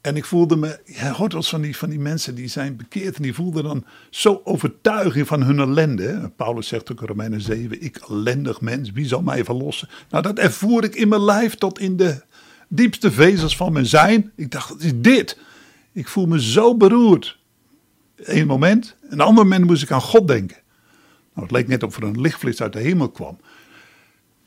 En 0.00 0.16
ik 0.16 0.24
voelde 0.24 0.56
me, 0.56 0.80
ja, 0.84 1.12
hoort 1.12 1.32
wel 1.32 1.42
van 1.42 1.60
die, 1.60 1.76
van 1.76 1.90
die 1.90 1.98
mensen 1.98 2.34
die 2.34 2.48
zijn 2.48 2.76
bekeerd 2.76 3.16
en 3.16 3.22
die 3.22 3.34
voelden 3.34 3.64
dan 3.64 3.84
zo 4.10 4.40
overtuiging 4.44 5.26
van 5.26 5.42
hun 5.42 5.58
ellende. 5.58 6.32
Paulus 6.36 6.68
zegt 6.68 6.92
ook 6.92 7.00
in 7.00 7.06
Romeinen 7.06 7.40
7, 7.40 7.82
ik 7.82 7.96
ellendig 7.96 8.60
mens, 8.60 8.90
wie 8.90 9.06
zal 9.06 9.22
mij 9.22 9.44
verlossen? 9.44 9.88
Nou, 10.10 10.22
dat 10.22 10.38
ervoer 10.38 10.84
ik 10.84 10.94
in 10.94 11.08
mijn 11.08 11.24
lijf 11.24 11.54
tot 11.54 11.78
in 11.78 11.96
de 11.96 12.22
diepste 12.68 13.10
vezels 13.10 13.56
van 13.56 13.72
mijn 13.72 13.86
zijn. 13.86 14.32
Ik 14.34 14.50
dacht, 14.50 14.68
wat 14.68 14.82
is 14.82 14.92
dit? 14.94 15.38
Ik 15.92 16.08
voel 16.08 16.26
me 16.26 16.42
zo 16.42 16.76
beroerd. 16.76 17.44
Eén 18.16 18.46
moment, 18.46 18.96
en 19.02 19.12
een 19.12 19.20
ander 19.20 19.44
moment 19.44 19.64
moest 19.64 19.82
ik 19.82 19.90
aan 19.90 20.00
God 20.00 20.28
denken. 20.28 20.56
Nou, 21.34 21.46
het 21.46 21.50
leek 21.56 21.68
net 21.68 21.82
of 21.82 21.96
er 21.96 22.02
een 22.02 22.20
lichtflits 22.20 22.62
uit 22.62 22.72
de 22.72 22.78
hemel 22.78 23.08
kwam 23.08 23.38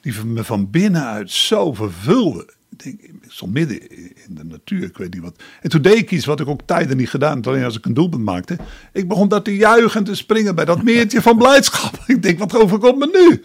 die 0.01 0.25
me 0.25 0.43
van 0.43 0.69
binnenuit 0.69 1.31
zo 1.31 1.73
vervulde. 1.73 2.53
Ik 2.69 2.83
denk, 2.83 3.01
ik 3.01 3.13
stond 3.27 3.53
midden 3.53 3.89
in 3.89 4.35
de 4.35 4.43
natuur, 4.43 4.83
ik 4.83 4.97
weet 4.97 5.13
niet 5.13 5.21
wat. 5.21 5.43
En 5.61 5.69
toen 5.69 5.81
deed 5.81 5.97
ik 5.97 6.11
iets 6.11 6.25
wat 6.25 6.39
ik 6.39 6.47
ook 6.47 6.61
tijden 6.65 6.97
niet 6.97 7.09
gedaan 7.09 7.35
had, 7.35 7.47
alleen 7.47 7.63
als 7.63 7.77
ik 7.77 7.85
een 7.85 7.93
doelpunt 7.93 8.23
maakte. 8.23 8.57
Ik 8.93 9.07
begon 9.07 9.27
dat 9.27 9.45
te 9.45 9.55
juichen 9.55 9.99
en 9.99 10.05
te 10.05 10.15
springen 10.15 10.55
bij 10.55 10.65
dat 10.65 10.83
meertje 10.83 11.21
van 11.21 11.37
blijdschap. 11.37 12.03
Ik 12.07 12.21
denk, 12.21 12.39
wat 12.39 12.55
overkomt 12.55 12.97
me 12.97 13.29
nu? 13.29 13.43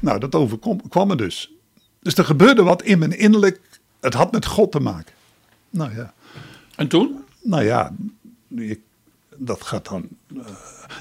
Nou, 0.00 0.18
dat 0.18 0.34
overkwam 0.34 0.88
kwam 0.88 1.08
me 1.08 1.16
dus. 1.16 1.52
Dus 2.00 2.14
er 2.14 2.24
gebeurde 2.24 2.62
wat 2.62 2.82
in 2.82 2.98
mijn 2.98 3.18
innerlijk, 3.18 3.60
het 4.00 4.14
had 4.14 4.32
met 4.32 4.46
God 4.46 4.72
te 4.72 4.80
maken. 4.80 5.14
Nou 5.70 5.94
ja, 5.94 6.14
En 6.76 6.88
toen? 6.88 7.18
nou 7.42 7.64
ja, 7.64 7.94
ik, 8.56 8.80
dat 9.36 9.62
gaat 9.62 9.88
dan. 9.88 10.08
eh, 10.36 10.42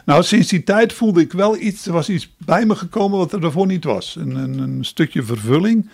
nou, 0.05 0.23
sinds 0.23 0.47
die 0.47 0.63
tijd 0.63 0.93
voelde 0.93 1.21
ik 1.21 1.31
wel 1.31 1.57
iets. 1.57 1.85
Er 1.85 1.93
was 1.93 2.09
iets 2.09 2.35
bij 2.37 2.65
me 2.65 2.75
gekomen 2.75 3.17
wat 3.17 3.33
er 3.33 3.41
daarvoor 3.41 3.65
niet 3.67 3.83
was. 3.83 4.15
Een, 4.15 4.35
een, 4.35 4.57
een 4.57 4.85
stukje 4.85 5.23
vervulling. 5.23 5.89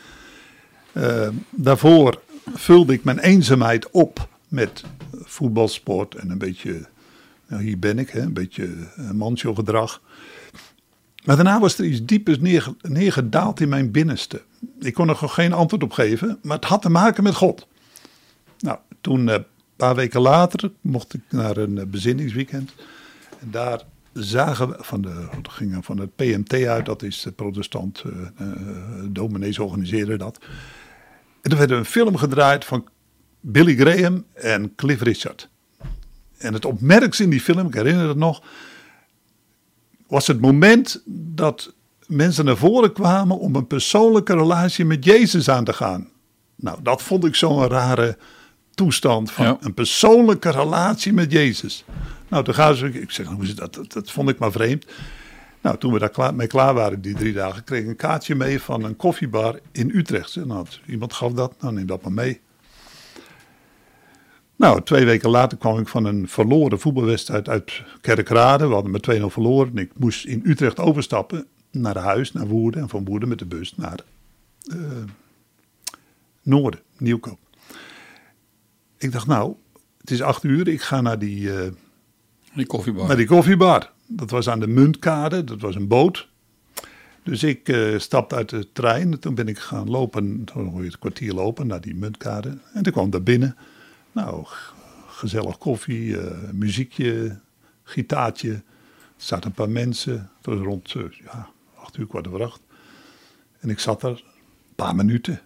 Eh, 0.91 1.27
daarvoor 1.49 2.21
vulde 2.53 2.93
ik 2.93 3.03
mijn 3.03 3.19
eenzaamheid 3.19 3.89
op 3.91 4.27
met 4.47 4.83
voetbalsport 5.13 6.15
en 6.15 6.29
een 6.29 6.37
beetje. 6.37 6.85
Nou, 7.47 7.63
hier 7.63 7.79
ben 7.79 7.99
ik, 7.99 8.09
hè, 8.09 8.21
een 8.21 8.33
beetje 8.33 8.65
uh, 8.99 9.11
mancho 9.11 9.53
gedrag. 9.55 10.01
Maar 11.25 11.35
daarna 11.35 11.59
was 11.59 11.77
er 11.77 11.85
iets 11.85 12.05
diepers 12.05 12.39
neerge- 12.39 12.75
neergedaald 12.81 13.59
in 13.59 13.69
mijn 13.69 13.91
binnenste. 13.91 14.41
Ik 14.79 14.93
kon 14.93 15.09
er 15.09 15.15
gewoon 15.15 15.33
geen 15.33 15.53
antwoord 15.53 15.83
op 15.83 15.91
geven, 15.91 16.39
maar 16.41 16.55
het 16.55 16.65
had 16.65 16.81
te 16.81 16.89
maken 16.89 17.23
met 17.23 17.35
God. 17.35 17.67
Nou, 18.59 18.77
toen, 19.01 19.29
eh, 19.29 19.39
paar 19.79 19.95
weken 19.95 20.21
later, 20.21 20.71
mocht 20.81 21.13
ik 21.13 21.21
naar 21.29 21.57
een 21.57 21.77
eh, 21.77 21.85
bezinningsweekend. 21.85 22.71
En 23.39 23.51
daar 23.51 23.81
zagen 24.13 24.69
we, 24.69 24.75
van 24.79 25.01
de, 25.01 25.27
gingen 25.41 25.83
van 25.83 25.97
het 25.97 26.15
PMT 26.15 26.53
uit, 26.53 26.85
dat 26.85 27.03
is 27.03 27.21
de 27.21 27.31
protestant, 27.31 28.03
eh, 28.37 28.47
dominees 29.05 29.59
organiseren 29.59 30.19
dat. 30.19 30.39
En 31.41 31.49
toen 31.49 31.59
werd 31.59 31.71
er 31.71 31.77
een 31.77 31.85
film 31.85 32.17
gedraaid 32.17 32.65
van 32.65 32.87
Billy 33.39 33.75
Graham 33.75 34.25
en 34.33 34.75
Cliff 34.75 35.01
Richard. 35.01 35.49
En 36.37 36.53
het 36.53 36.65
opmerkste 36.65 37.23
in 37.23 37.29
die 37.29 37.41
film, 37.41 37.67
ik 37.67 37.73
herinner 37.73 38.07
het 38.07 38.17
nog, 38.17 38.41
was 40.07 40.27
het 40.27 40.41
moment 40.41 41.01
dat 41.05 41.73
mensen 42.07 42.45
naar 42.45 42.57
voren 42.57 42.93
kwamen 42.93 43.39
om 43.39 43.55
een 43.55 43.67
persoonlijke 43.67 44.33
relatie 44.33 44.85
met 44.85 45.05
Jezus 45.05 45.49
aan 45.49 45.63
te 45.63 45.73
gaan. 45.73 46.09
Nou, 46.55 46.79
dat 46.81 47.01
vond 47.01 47.25
ik 47.25 47.35
zo'n 47.35 47.67
rare 47.67 48.17
toestand 48.79 49.31
van 49.31 49.45
Ja. 49.45 49.57
een 49.59 49.73
persoonlijke 49.73 50.49
relatie 50.51 51.13
met 51.13 51.31
Jezus. 51.31 51.85
Nou, 52.27 52.43
toen 52.43 52.53
gaan 52.53 52.75
ze, 52.75 53.01
ik 53.01 53.11
zeg, 53.11 53.25
hoe 53.27 53.43
is 53.43 53.55
dat, 53.55 53.73
dat, 53.73 53.91
dat 53.93 54.11
vond 54.11 54.29
ik 54.29 54.39
maar 54.39 54.51
vreemd. 54.51 54.85
Nou, 55.61 55.77
toen 55.77 55.93
we 55.93 55.99
daar 55.99 56.09
klaar, 56.09 56.35
mee 56.35 56.47
klaar 56.47 56.73
waren, 56.73 57.01
die 57.01 57.15
drie 57.15 57.33
dagen, 57.33 57.63
kreeg 57.63 57.81
ik 57.81 57.87
een 57.87 57.95
kaartje 57.95 58.35
mee 58.35 58.61
van 58.61 58.83
een 58.83 58.95
koffiebar 58.95 59.59
in 59.71 59.91
Utrecht. 59.93 60.35
En 60.35 60.47
nou, 60.47 60.65
iemand 60.87 61.13
gaf 61.13 61.31
dat, 61.31 61.53
nou 61.61 61.73
neem 61.73 61.85
dat 61.85 62.01
maar 62.01 62.11
mee. 62.11 62.39
Nou, 64.55 64.81
twee 64.83 65.05
weken 65.05 65.29
later 65.29 65.57
kwam 65.57 65.79
ik 65.79 65.87
van 65.87 66.05
een 66.05 66.27
verloren 66.27 66.79
voetbalwedstrijd 66.79 67.49
uit 67.49 67.81
Kerkrade. 68.01 68.67
We 68.67 68.73
hadden 68.73 68.91
met 68.91 69.19
2-0 69.19 69.23
verloren. 69.25 69.71
En 69.75 69.77
ik 69.77 69.91
moest 69.97 70.25
in 70.25 70.41
Utrecht 70.45 70.79
overstappen 70.79 71.45
naar 71.71 71.97
huis, 71.97 72.31
naar 72.31 72.47
Woerden. 72.47 72.81
En 72.81 72.89
van 72.89 73.05
Woerden 73.05 73.29
met 73.29 73.39
de 73.39 73.45
bus 73.45 73.75
naar 73.75 73.99
eh, 74.71 74.77
Noorden, 76.41 76.79
Nieuwkoop. 76.97 77.39
Ik 78.99 79.11
dacht, 79.11 79.27
nou, 79.27 79.55
het 79.97 80.11
is 80.11 80.21
acht 80.21 80.43
uur. 80.43 80.67
Ik 80.67 80.81
ga 80.81 81.01
naar 81.01 81.19
die, 81.19 81.53
eh, 81.61 81.71
Die 82.53 82.65
koffiebar. 82.65 83.07
naar 83.07 83.17
die 83.17 83.27
koffiebar. 83.27 83.91
Dat 84.07 84.29
was 84.29 84.49
aan 84.49 84.59
de 84.59 84.67
Muntkade, 84.67 85.43
dat 85.43 85.61
was 85.61 85.75
een 85.75 85.87
boot. 85.87 86.27
Dus 87.23 87.43
ik 87.43 87.69
eh, 87.69 87.99
stapte 87.99 88.35
uit 88.35 88.49
de 88.49 88.71
trein. 88.71 89.19
Toen 89.19 89.35
ben 89.35 89.47
ik 89.47 89.59
gaan 89.59 89.89
lopen, 89.89 90.43
toen 90.43 90.75
een 90.75 90.99
kwartier 90.99 91.33
lopen 91.33 91.67
naar 91.67 91.81
die 91.81 91.95
Muntkade. 91.95 92.57
En 92.73 92.83
toen 92.83 92.93
kwam 92.93 93.05
ik 93.05 93.11
daar 93.11 93.23
binnen. 93.23 93.57
Nou, 94.11 94.45
gezellig 95.07 95.57
koffie, 95.57 96.19
eh, 96.19 96.51
muziekje, 96.51 97.39
gitaartje. 97.83 98.51
Er 98.51 99.25
zaten 99.25 99.45
een 99.49 99.55
paar 99.55 99.69
mensen. 99.69 100.13
Het 100.37 100.45
was 100.45 100.59
rond 100.59 100.91
ja, 101.23 101.49
acht 101.75 101.97
uur, 101.97 102.07
kwart 102.07 102.27
over 102.27 102.43
acht. 102.43 102.61
En 103.59 103.69
ik 103.69 103.79
zat 103.79 104.03
er 104.03 104.09
een 104.09 104.75
paar 104.75 104.95
minuten. 104.95 105.41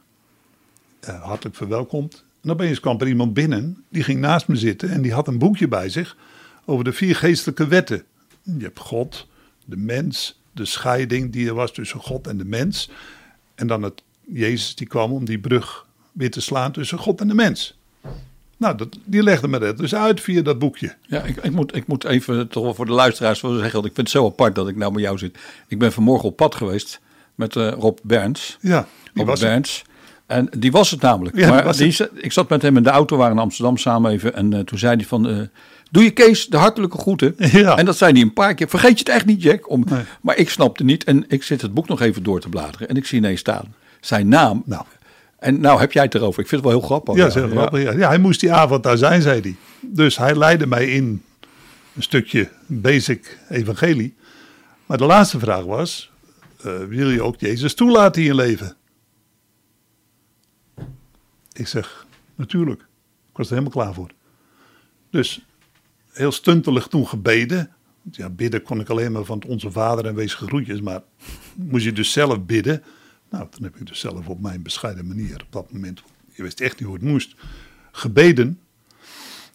Hartelijk 1.21 1.55
verwelkomd. 1.55 2.23
En 2.43 2.49
opeens 2.49 2.79
kwam 2.79 2.99
er 2.99 3.07
iemand 3.07 3.33
binnen, 3.33 3.83
die 3.89 4.03
ging 4.03 4.19
naast 4.19 4.47
me 4.47 4.55
zitten 4.55 4.89
en 4.89 5.01
die 5.01 5.13
had 5.13 5.27
een 5.27 5.37
boekje 5.37 5.67
bij 5.67 5.89
zich 5.89 6.17
over 6.65 6.83
de 6.83 6.93
vier 6.93 7.15
geestelijke 7.15 7.67
wetten. 7.67 8.03
Je 8.41 8.63
hebt 8.63 8.79
God, 8.79 9.27
de 9.65 9.77
mens, 9.77 10.39
de 10.51 10.65
scheiding 10.65 11.31
die 11.31 11.47
er 11.47 11.53
was 11.53 11.71
tussen 11.71 11.99
God 11.99 12.27
en 12.27 12.37
de 12.37 12.45
mens. 12.45 12.89
En 13.55 13.67
dan 13.67 13.81
het 13.81 14.03
Jezus 14.21 14.75
die 14.75 14.87
kwam 14.87 15.11
om 15.11 15.25
die 15.25 15.39
brug 15.39 15.85
weer 16.11 16.31
te 16.31 16.41
slaan 16.41 16.71
tussen 16.71 16.97
God 16.97 17.21
en 17.21 17.27
de 17.27 17.33
mens. 17.33 17.77
Nou, 18.57 18.77
dat, 18.77 18.97
die 19.03 19.23
legde 19.23 19.47
me 19.47 19.59
dat 19.59 19.77
dus 19.77 19.95
uit 19.95 20.21
via 20.21 20.41
dat 20.41 20.59
boekje. 20.59 20.95
Ja, 21.01 21.21
ik, 21.21 21.37
ik, 21.37 21.51
moet, 21.51 21.75
ik 21.75 21.87
moet 21.87 22.03
even 22.03 22.47
toch 22.47 22.75
voor 22.75 22.85
de 22.85 22.91
luisteraars 22.91 23.39
zeggen, 23.39 23.71
want 23.71 23.85
ik 23.85 23.93
vind 23.93 23.97
het 23.97 24.09
zo 24.09 24.25
apart 24.25 24.55
dat 24.55 24.67
ik 24.67 24.75
nou 24.75 24.93
bij 24.93 25.01
jou 25.01 25.17
zit. 25.17 25.37
Ik 25.67 25.79
ben 25.79 25.91
vanmorgen 25.91 26.29
op 26.29 26.35
pad 26.35 26.55
geweest 26.55 27.01
met 27.35 27.55
eh, 27.55 27.71
Rob 27.71 27.97
Berns. 28.03 28.57
Ja, 28.61 28.87
die 29.03 29.11
Rob 29.13 29.27
was 29.27 29.41
het. 29.41 29.83
En 30.33 30.49
die 30.57 30.71
was 30.71 30.91
het 30.91 31.01
namelijk. 31.01 31.35
Ja, 31.37 31.49
maar 31.49 31.77
die, 31.77 31.95
ik 32.13 32.31
zat 32.31 32.49
met 32.49 32.61
hem 32.61 32.77
in 32.77 32.83
de 32.83 32.89
auto, 32.89 33.15
we 33.15 33.21
waren 33.21 33.37
in 33.37 33.43
Amsterdam 33.43 33.77
samen 33.77 34.11
even. 34.11 34.35
En 34.35 34.53
eh, 34.53 34.59
toen 34.59 34.77
zei 34.77 34.95
hij 34.95 35.05
van, 35.05 35.29
eh, 35.29 35.37
doe 35.91 36.03
je 36.03 36.11
Kees 36.11 36.47
de 36.47 36.57
hartelijke 36.57 36.97
groeten. 36.97 37.35
Ja. 37.51 37.77
En 37.77 37.85
dat 37.85 37.97
zei 37.97 38.11
hij 38.11 38.21
een 38.21 38.33
paar 38.33 38.53
keer. 38.53 38.69
Vergeet 38.69 38.99
je 38.99 39.05
het 39.05 39.09
echt 39.09 39.25
niet, 39.25 39.41
Jack. 39.41 39.69
Om, 39.69 39.83
Nee. 39.89 40.03
Maar 40.21 40.37
ik 40.37 40.49
snapte 40.49 40.83
niet. 40.83 41.03
En 41.03 41.25
ik 41.27 41.43
zit 41.43 41.61
het 41.61 41.73
boek 41.73 41.87
nog 41.87 42.01
even 42.01 42.23
door 42.23 42.39
te 42.39 42.49
bladeren. 42.49 42.89
En 42.89 42.95
ik 42.95 43.05
zie 43.05 43.17
ineens 43.17 43.39
staan 43.39 43.73
zijn 44.05 44.27
naam. 44.27 44.63
Nou. 44.65 44.83
En 45.39 45.61
nou 45.61 45.79
heb 45.79 45.91
jij 45.91 46.03
het 46.03 46.15
erover. 46.15 46.41
Ik 46.41 46.47
vind 46.47 46.61
het 46.61 46.71
wel 46.71 46.79
heel 46.79 46.87
grappig. 46.87 47.15
Ja, 47.15 47.29
grappig. 47.29 47.81
Ja. 47.81 47.91
ja, 47.91 48.07
hij 48.07 48.17
moest 48.17 48.39
die 48.39 48.51
avond 48.53 48.83
daar 48.83 48.97
zijn, 48.97 49.21
zei 49.21 49.41
hij. 49.41 49.55
Dus 49.81 50.17
hij 50.17 50.35
leidde 50.35 50.67
mij 50.67 50.87
in 50.87 51.23
een 51.95 52.03
stukje 52.03 52.49
basic 52.65 53.37
evangelie. 53.49 54.15
Maar 54.85 54.97
de 54.97 55.05
laatste 55.05 55.39
vraag 55.39 55.63
was, 55.63 56.11
eh, 56.63 56.71
wil 56.89 57.09
je 57.09 57.21
ook 57.21 57.35
Jezus 57.39 57.73
toelaten 57.73 58.21
in 58.21 58.27
je 58.27 58.35
leven? 58.35 58.75
Ik 61.53 61.67
zeg, 61.67 62.05
natuurlijk. 62.35 62.81
Ik 63.29 63.37
was 63.37 63.49
er 63.49 63.57
helemaal 63.57 63.83
klaar 63.83 63.93
voor. 63.93 64.11
Dus 65.09 65.45
heel 66.11 66.31
stuntelig 66.31 66.87
toen 66.87 67.07
gebeden. 67.07 67.71
Want 68.01 68.15
Ja, 68.15 68.29
bidden 68.29 68.61
kon 68.61 68.79
ik 68.79 68.89
alleen 68.89 69.11
maar 69.11 69.23
van 69.23 69.43
Onze 69.47 69.71
Vader 69.71 70.05
en 70.05 70.15
wees 70.15 70.33
gegroetjes. 70.33 70.81
Maar 70.81 71.01
moest 71.55 71.85
je 71.85 71.91
dus 71.91 72.11
zelf 72.11 72.45
bidden. 72.45 72.83
Nou, 73.29 73.47
toen 73.49 73.63
heb 73.63 73.75
ik 73.75 73.87
dus 73.87 73.99
zelf 73.99 74.27
op 74.27 74.41
mijn 74.41 74.61
bescheiden 74.61 75.07
manier 75.07 75.41
op 75.41 75.51
dat 75.51 75.71
moment, 75.71 76.03
je 76.31 76.43
wist 76.43 76.61
echt 76.61 76.79
niet 76.79 76.87
hoe 76.87 76.97
het 76.97 77.03
moest, 77.03 77.35
gebeden. 77.91 78.59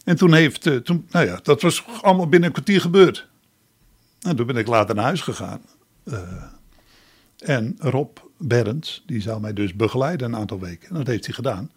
En 0.05 0.17
toen 0.17 0.35
heeft, 0.35 0.67
eh, 0.67 0.76
toen, 0.76 1.07
nou 1.11 1.26
ja, 1.26 1.40
dat 1.43 1.62
was 1.62 1.85
allemaal 2.02 2.28
binnen 2.28 2.49
een 2.49 2.55
kwartier 2.55 2.81
gebeurd. 2.81 3.28
En 4.21 4.37
toen 4.37 4.47
ben 4.47 4.57
ik 4.57 4.67
later 4.67 4.95
naar 4.95 5.05
huis 5.05 5.21
gegaan. 5.21 5.61
Eh, 6.05 6.43
en 7.38 7.76
Rob 7.78 8.17
Berends, 8.38 9.02
die 9.07 9.21
zou 9.21 9.40
mij 9.40 9.52
dus 9.52 9.75
begeleiden 9.75 10.33
een 10.33 10.40
aantal 10.40 10.61
weken. 10.61 10.88
En 10.88 10.95
dat 10.95 11.07
heeft 11.07 11.25
hij 11.25 11.35
gedaan. 11.35 11.71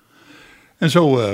En 0.82 0.90
zo 0.90 1.20
eh, 1.20 1.32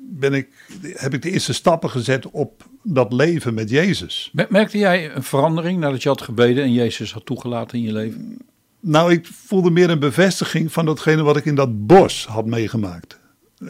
ben 0.00 0.32
ik, 0.32 0.48
heb 0.82 1.14
ik 1.14 1.22
de 1.22 1.30
eerste 1.30 1.52
stappen 1.52 1.90
gezet 1.90 2.30
op 2.30 2.64
dat 2.82 3.12
leven 3.12 3.54
met 3.54 3.70
Jezus. 3.70 4.30
Mer- 4.32 4.46
Merkte 4.48 4.78
jij 4.78 5.14
een 5.14 5.22
verandering 5.22 5.78
nadat 5.80 6.02
je 6.02 6.08
had 6.08 6.22
gebeden 6.22 6.64
en 6.64 6.72
Jezus 6.72 7.12
had 7.12 7.26
toegelaten 7.26 7.78
in 7.78 7.84
je 7.84 7.92
leven? 7.92 8.38
Nou, 8.80 9.12
ik 9.12 9.26
voelde 9.26 9.70
meer 9.70 9.90
een 9.90 9.98
bevestiging 9.98 10.72
van 10.72 10.84
datgene 10.84 11.22
wat 11.22 11.36
ik 11.36 11.44
in 11.44 11.54
dat 11.54 11.86
bos 11.86 12.26
had 12.26 12.46
meegemaakt. 12.46 13.18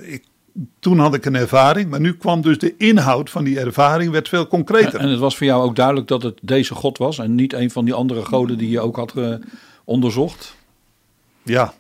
Ik, 0.01 0.25
toen 0.79 0.99
had 0.99 1.15
ik 1.15 1.25
een 1.25 1.35
ervaring, 1.37 1.91
maar 1.91 2.01
nu 2.01 2.17
kwam 2.17 2.41
dus 2.41 2.59
de 2.59 2.75
inhoud 2.77 3.31
van 3.31 3.45
die 3.45 3.61
ervaring 3.61 4.11
werd 4.11 4.29
veel 4.29 4.47
concreter. 4.47 5.01
En 5.01 5.09
het 5.09 5.19
was 5.19 5.37
voor 5.37 5.47
jou 5.47 5.63
ook 5.63 5.77
duidelijk 5.77 6.09
dat 6.09 6.23
het 6.23 6.39
deze 6.43 6.75
God 6.75 6.99
was 6.99 7.19
en 7.19 7.35
niet 7.35 7.53
een 7.53 7.71
van 7.71 7.85
die 7.85 7.95
andere 7.95 8.25
goden 8.25 8.59
die 8.59 8.71
je 8.71 8.81
ook 8.81 8.97
had 8.97 9.17
eh, 9.17 9.35
onderzocht? 9.85 10.55
Ja, 11.43 11.75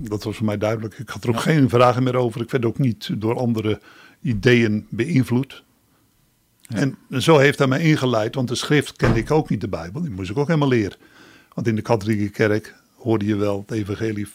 dat 0.00 0.24
was 0.24 0.36
voor 0.36 0.46
mij 0.46 0.58
duidelijk. 0.58 0.98
Ik 0.98 1.08
had 1.08 1.24
er 1.24 1.30
ook 1.30 1.40
geen 1.40 1.68
vragen 1.68 2.02
meer 2.02 2.16
over. 2.16 2.40
Ik 2.40 2.50
werd 2.50 2.64
ook 2.64 2.78
niet 2.78 3.20
door 3.20 3.38
andere 3.38 3.80
ideeën 4.22 4.86
beïnvloed. 4.90 5.62
En 6.66 6.98
zo 7.18 7.38
heeft 7.38 7.58
hij 7.58 7.66
mij 7.66 7.80
ingeleid, 7.80 8.34
want 8.34 8.48
de 8.48 8.54
schrift 8.54 8.96
kende 8.96 9.18
ik 9.18 9.30
ook 9.30 9.48
niet, 9.48 9.60
de 9.60 9.68
Bijbel. 9.68 10.00
Die 10.00 10.10
moest 10.10 10.30
ik 10.30 10.38
ook 10.38 10.46
helemaal 10.46 10.68
leren. 10.68 10.98
Want 11.54 11.66
in 11.66 11.76
de 11.76 11.82
katholieke 11.82 12.28
kerk 12.28 12.74
hoorde 12.96 13.24
je 13.24 13.36
wel 13.36 13.64
het 13.66 13.70
evangelie 13.70 14.28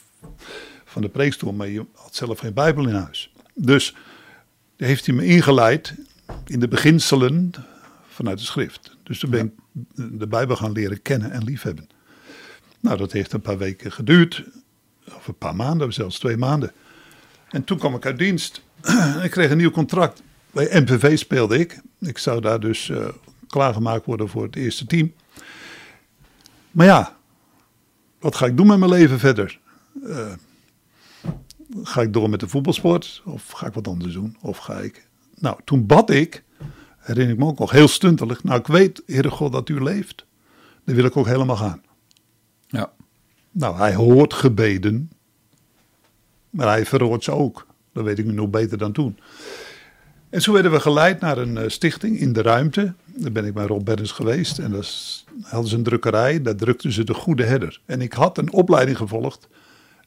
van 0.86 1.02
de 1.02 1.10
preekstoel, 1.10 1.54
maar 1.54 1.68
je 1.68 1.86
had 1.94 2.16
zelf 2.16 2.40
geen 2.40 2.54
Bijbel 2.54 2.88
in 2.88 2.96
huis. 2.96 3.34
Dus 3.54 3.96
heeft 4.78 5.06
hij 5.06 5.16
me 5.16 5.26
ingeleid 5.26 5.94
in 6.46 6.60
de 6.60 6.68
beginselen 6.68 7.52
vanuit 8.08 8.38
de 8.38 8.46
schrift. 8.46 8.98
Dus 9.04 9.20
toen 9.20 9.30
ben 9.30 9.46
ik 9.46 9.52
de 10.20 10.28
Bijbel 10.28 10.56
gaan 10.56 10.72
leren 10.72 11.02
kennen 11.02 11.32
en 11.32 11.44
liefhebben. 11.44 11.90
Nou, 12.80 12.98
dat 12.98 13.12
heeft 13.12 13.34
een 13.34 13.42
paar 13.42 13.58
weken 13.58 13.92
geduurd. 13.92 14.44
Of 15.14 15.28
een 15.28 15.38
paar 15.38 15.56
maanden, 15.56 15.94
zelfs 15.94 16.20
twee 16.20 16.38
maanden. 16.38 16.72
En 17.50 17.64
toen 17.64 17.78
kwam 17.78 17.96
ik 17.96 18.06
uit 18.06 18.18
dienst. 18.18 18.62
ik 19.24 19.32
kreeg 19.32 19.52
een 19.52 19.58
nieuw 19.58 19.72
contract. 19.72 20.22
Bij 20.52 20.82
MPV 20.82 21.18
speelde 21.18 21.60
ik. 21.60 21.82
Ik 22.00 22.18
zou 22.18 22.42
daar 22.42 22.60
dus 22.60 22.90
eh, 22.90 23.08
klaargemaakt 23.48 24.06
worden 24.06 24.30
voor 24.30 24.44
het 24.44 24.56
eerste 24.56 24.86
team. 24.86 25.14
Maar 26.72 26.86
ja, 26.86 27.16
wat 28.20 28.36
ga 28.36 28.46
ik 28.46 28.58
doen 28.58 28.68
met 28.68 28.78
mijn 28.78 28.92
leven 28.92 29.20
verder? 29.20 29.60
Eh, 30.04 30.34
ga 31.84 32.02
ik 32.02 32.14
door 32.14 32.30
met 32.30 32.40
de 32.40 32.48
voetbalsport? 32.48 33.22
Of 33.26 33.52
ga 33.52 33.68
ik 33.68 33.74
wat 33.74 33.88
anders 33.88 34.14
doen? 34.14 34.38
Of 34.42 34.58
ga 34.58 34.80
ik... 34.80 35.08
Nou, 35.36 35.60
toen 35.64 35.86
bad 35.86 36.10
ik, 36.10 36.44
herinner 36.98 37.34
ik 37.34 37.40
me 37.40 37.46
ook 37.46 37.60
nog, 37.60 37.72
heel 37.72 37.88
stuntelig. 37.88 38.44
Nou, 38.44 38.60
ik 38.60 38.68
weet, 38.68 39.02
Heere 39.06 39.30
God, 39.30 39.52
dat 39.52 39.70
u 39.70 39.84
leeft. 39.84 40.26
Dan 40.84 40.96
wil 40.96 41.06
ik 41.06 41.18
ook 41.18 41.26
helemaal 41.26 41.56
gaan. 41.56 41.82
Nou, 43.58 43.78
hij 43.78 43.96
hoort 43.96 44.34
gebeden, 44.34 45.12
maar 46.50 46.68
hij 46.68 46.86
verhoort 46.86 47.24
ze 47.24 47.32
ook. 47.32 47.68
Dat 47.94 48.04
weet 48.04 48.20
ik 48.20 48.26
nu 48.26 48.32
nog 48.32 48.50
beter 48.50 48.78
dan 48.78 48.92
toen. 48.92 49.18
En 50.30 50.42
zo 50.42 50.54
werden 50.54 50.72
we 50.72 50.80
geleid 50.80 51.20
naar 51.20 51.38
een 51.38 51.58
eh, 51.58 51.70
stichting 51.70 52.20
in 52.20 52.34
de 52.34 52.42
ruimte. 52.42 52.94
Daar 53.06 53.32
ben 53.32 53.46
ik 53.46 53.54
bij 53.54 53.66
Rob 53.66 53.90
geweest. 54.04 54.60
En 54.60 54.72
daar 54.72 54.88
hadden 55.42 55.70
ze 55.70 55.76
een 55.76 55.84
drukkerij. 55.84 56.42
Daar 56.42 56.56
drukten 56.56 56.92
ze 56.92 57.04
de 57.04 57.14
Goede 57.14 57.44
Herder. 57.44 57.80
En 57.86 58.02
ik 58.02 58.14
had 58.14 58.38
een 58.38 58.52
opleiding 58.52 58.98
gevolgd 58.98 59.48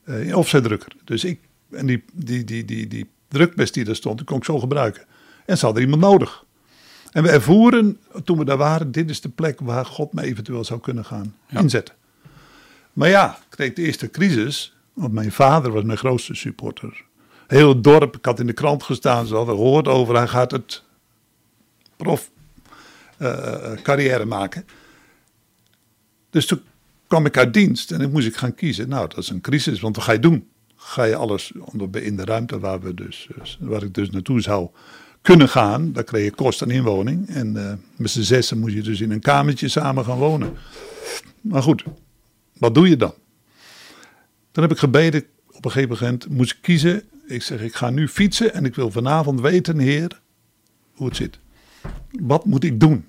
uh, 0.04 0.26
in 0.26 0.34
offsetdrukker. 0.34 0.92
Dus 1.04 1.24
ik, 1.24 1.40
en 1.70 1.86
die, 1.86 2.04
die, 2.12 2.44
die, 2.44 2.64
die, 2.64 2.86
die 2.86 3.08
drukbest 3.28 3.74
die 3.74 3.84
daar 3.84 3.96
stond, 3.96 4.16
die 4.16 4.26
kon 4.26 4.36
ik 4.36 4.44
zo 4.44 4.58
gebruiken. 4.58 5.04
En 5.46 5.58
ze 5.58 5.64
hadden 5.64 5.82
iemand 5.82 6.02
nodig. 6.02 6.44
En 7.12 7.22
we 7.22 7.30
ervoeren, 7.30 7.98
toen 8.24 8.38
we 8.38 8.44
daar 8.44 8.56
waren, 8.56 8.92
dit 8.92 9.10
is 9.10 9.20
de 9.20 9.28
plek 9.28 9.60
waar 9.60 9.86
God 9.86 10.12
me 10.12 10.22
eventueel 10.22 10.64
zou 10.64 10.80
kunnen 10.80 11.04
gaan 11.04 11.34
inzetten. 11.48 11.94
Maar 12.98 13.08
ja, 13.08 13.36
ik 13.36 13.46
kreeg 13.48 13.72
de 13.72 13.82
eerste 13.82 14.10
crisis, 14.10 14.76
want 14.92 15.12
mijn 15.12 15.32
vader 15.32 15.72
was 15.72 15.82
mijn 15.82 15.98
grootste 15.98 16.34
supporter. 16.34 17.04
Heel 17.46 17.68
het 17.68 17.84
dorp, 17.84 18.16
ik 18.16 18.24
had 18.24 18.40
in 18.40 18.46
de 18.46 18.52
krant 18.52 18.82
gestaan, 18.82 19.26
ze 19.26 19.34
hadden 19.34 19.54
gehoord 19.54 19.88
over, 19.88 20.16
hij 20.16 20.28
gaat 20.28 20.50
het 20.50 20.82
prof 21.96 22.30
uh, 23.18 23.72
carrière 23.82 24.24
maken. 24.24 24.66
Dus 26.30 26.46
toen 26.46 26.60
kwam 27.06 27.26
ik 27.26 27.36
uit 27.36 27.54
dienst 27.54 27.90
en 27.90 27.98
dan 27.98 28.10
moest 28.10 28.26
ik 28.26 28.36
gaan 28.36 28.54
kiezen. 28.54 28.88
Nou, 28.88 29.08
dat 29.08 29.18
is 29.18 29.28
een 29.28 29.40
crisis, 29.40 29.80
want 29.80 29.96
wat 29.96 30.04
ga 30.04 30.12
je 30.12 30.18
doen? 30.18 30.48
Ga 30.76 31.04
je 31.04 31.16
alles 31.16 31.52
in 31.92 32.16
de 32.16 32.24
ruimte 32.24 32.58
waar, 32.58 32.80
we 32.80 32.94
dus, 32.94 33.28
waar 33.60 33.82
ik 33.82 33.94
dus 33.94 34.10
naartoe 34.10 34.40
zou 34.40 34.68
kunnen 35.22 35.48
gaan, 35.48 35.92
dan 35.92 36.04
kreeg 36.04 36.24
je 36.24 36.30
kost 36.30 36.62
aan 36.62 36.70
inwoning. 36.70 37.28
En 37.28 37.54
uh, 37.56 37.72
met 37.96 38.10
z'n 38.10 38.20
zessen 38.20 38.58
moet 38.58 38.72
je 38.72 38.82
dus 38.82 39.00
in 39.00 39.10
een 39.10 39.20
kamertje 39.20 39.68
samen 39.68 40.04
gaan 40.04 40.18
wonen. 40.18 40.56
Maar 41.40 41.62
goed, 41.62 41.84
wat 42.58 42.74
doe 42.74 42.88
je 42.88 42.96
dan? 42.96 43.14
Dan 44.52 44.62
heb 44.62 44.72
ik 44.72 44.78
gebeden, 44.78 45.24
op 45.50 45.64
een 45.64 45.70
gegeven 45.70 45.96
moment 46.00 46.28
moest 46.28 46.50
ik 46.50 46.58
kiezen. 46.60 47.02
Ik 47.26 47.42
zeg, 47.42 47.60
ik 47.60 47.74
ga 47.74 47.90
nu 47.90 48.08
fietsen 48.08 48.54
en 48.54 48.64
ik 48.64 48.74
wil 48.74 48.90
vanavond 48.90 49.40
weten, 49.40 49.78
heer, 49.78 50.20
hoe 50.92 51.06
het 51.06 51.16
zit. 51.16 51.38
Wat 52.10 52.44
moet 52.44 52.64
ik 52.64 52.80
doen? 52.80 53.06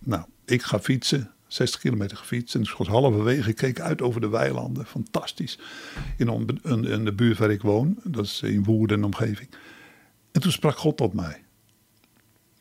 Nou, 0.00 0.24
ik 0.44 0.62
ga 0.62 0.80
fietsen, 0.80 1.30
60 1.46 1.80
kilometer 1.80 2.16
gefietst. 2.16 2.54
En 2.54 2.60
ik 2.60 2.70
was 2.70 2.86
halverwege, 2.86 3.48
ik 3.48 3.56
keek 3.56 3.80
uit 3.80 4.02
over 4.02 4.20
de 4.20 4.28
weilanden. 4.28 4.86
Fantastisch. 4.86 5.58
In, 6.16 6.60
in 6.64 7.04
de 7.04 7.12
buurt 7.14 7.38
waar 7.38 7.50
ik 7.50 7.62
woon, 7.62 7.98
dat 8.04 8.24
is 8.24 8.42
in 8.42 8.64
Woerden 8.64 9.04
omgeving. 9.04 9.48
En 10.32 10.40
toen 10.40 10.52
sprak 10.52 10.76
God 10.76 10.96
tot 10.96 11.12
mij. 11.12 11.44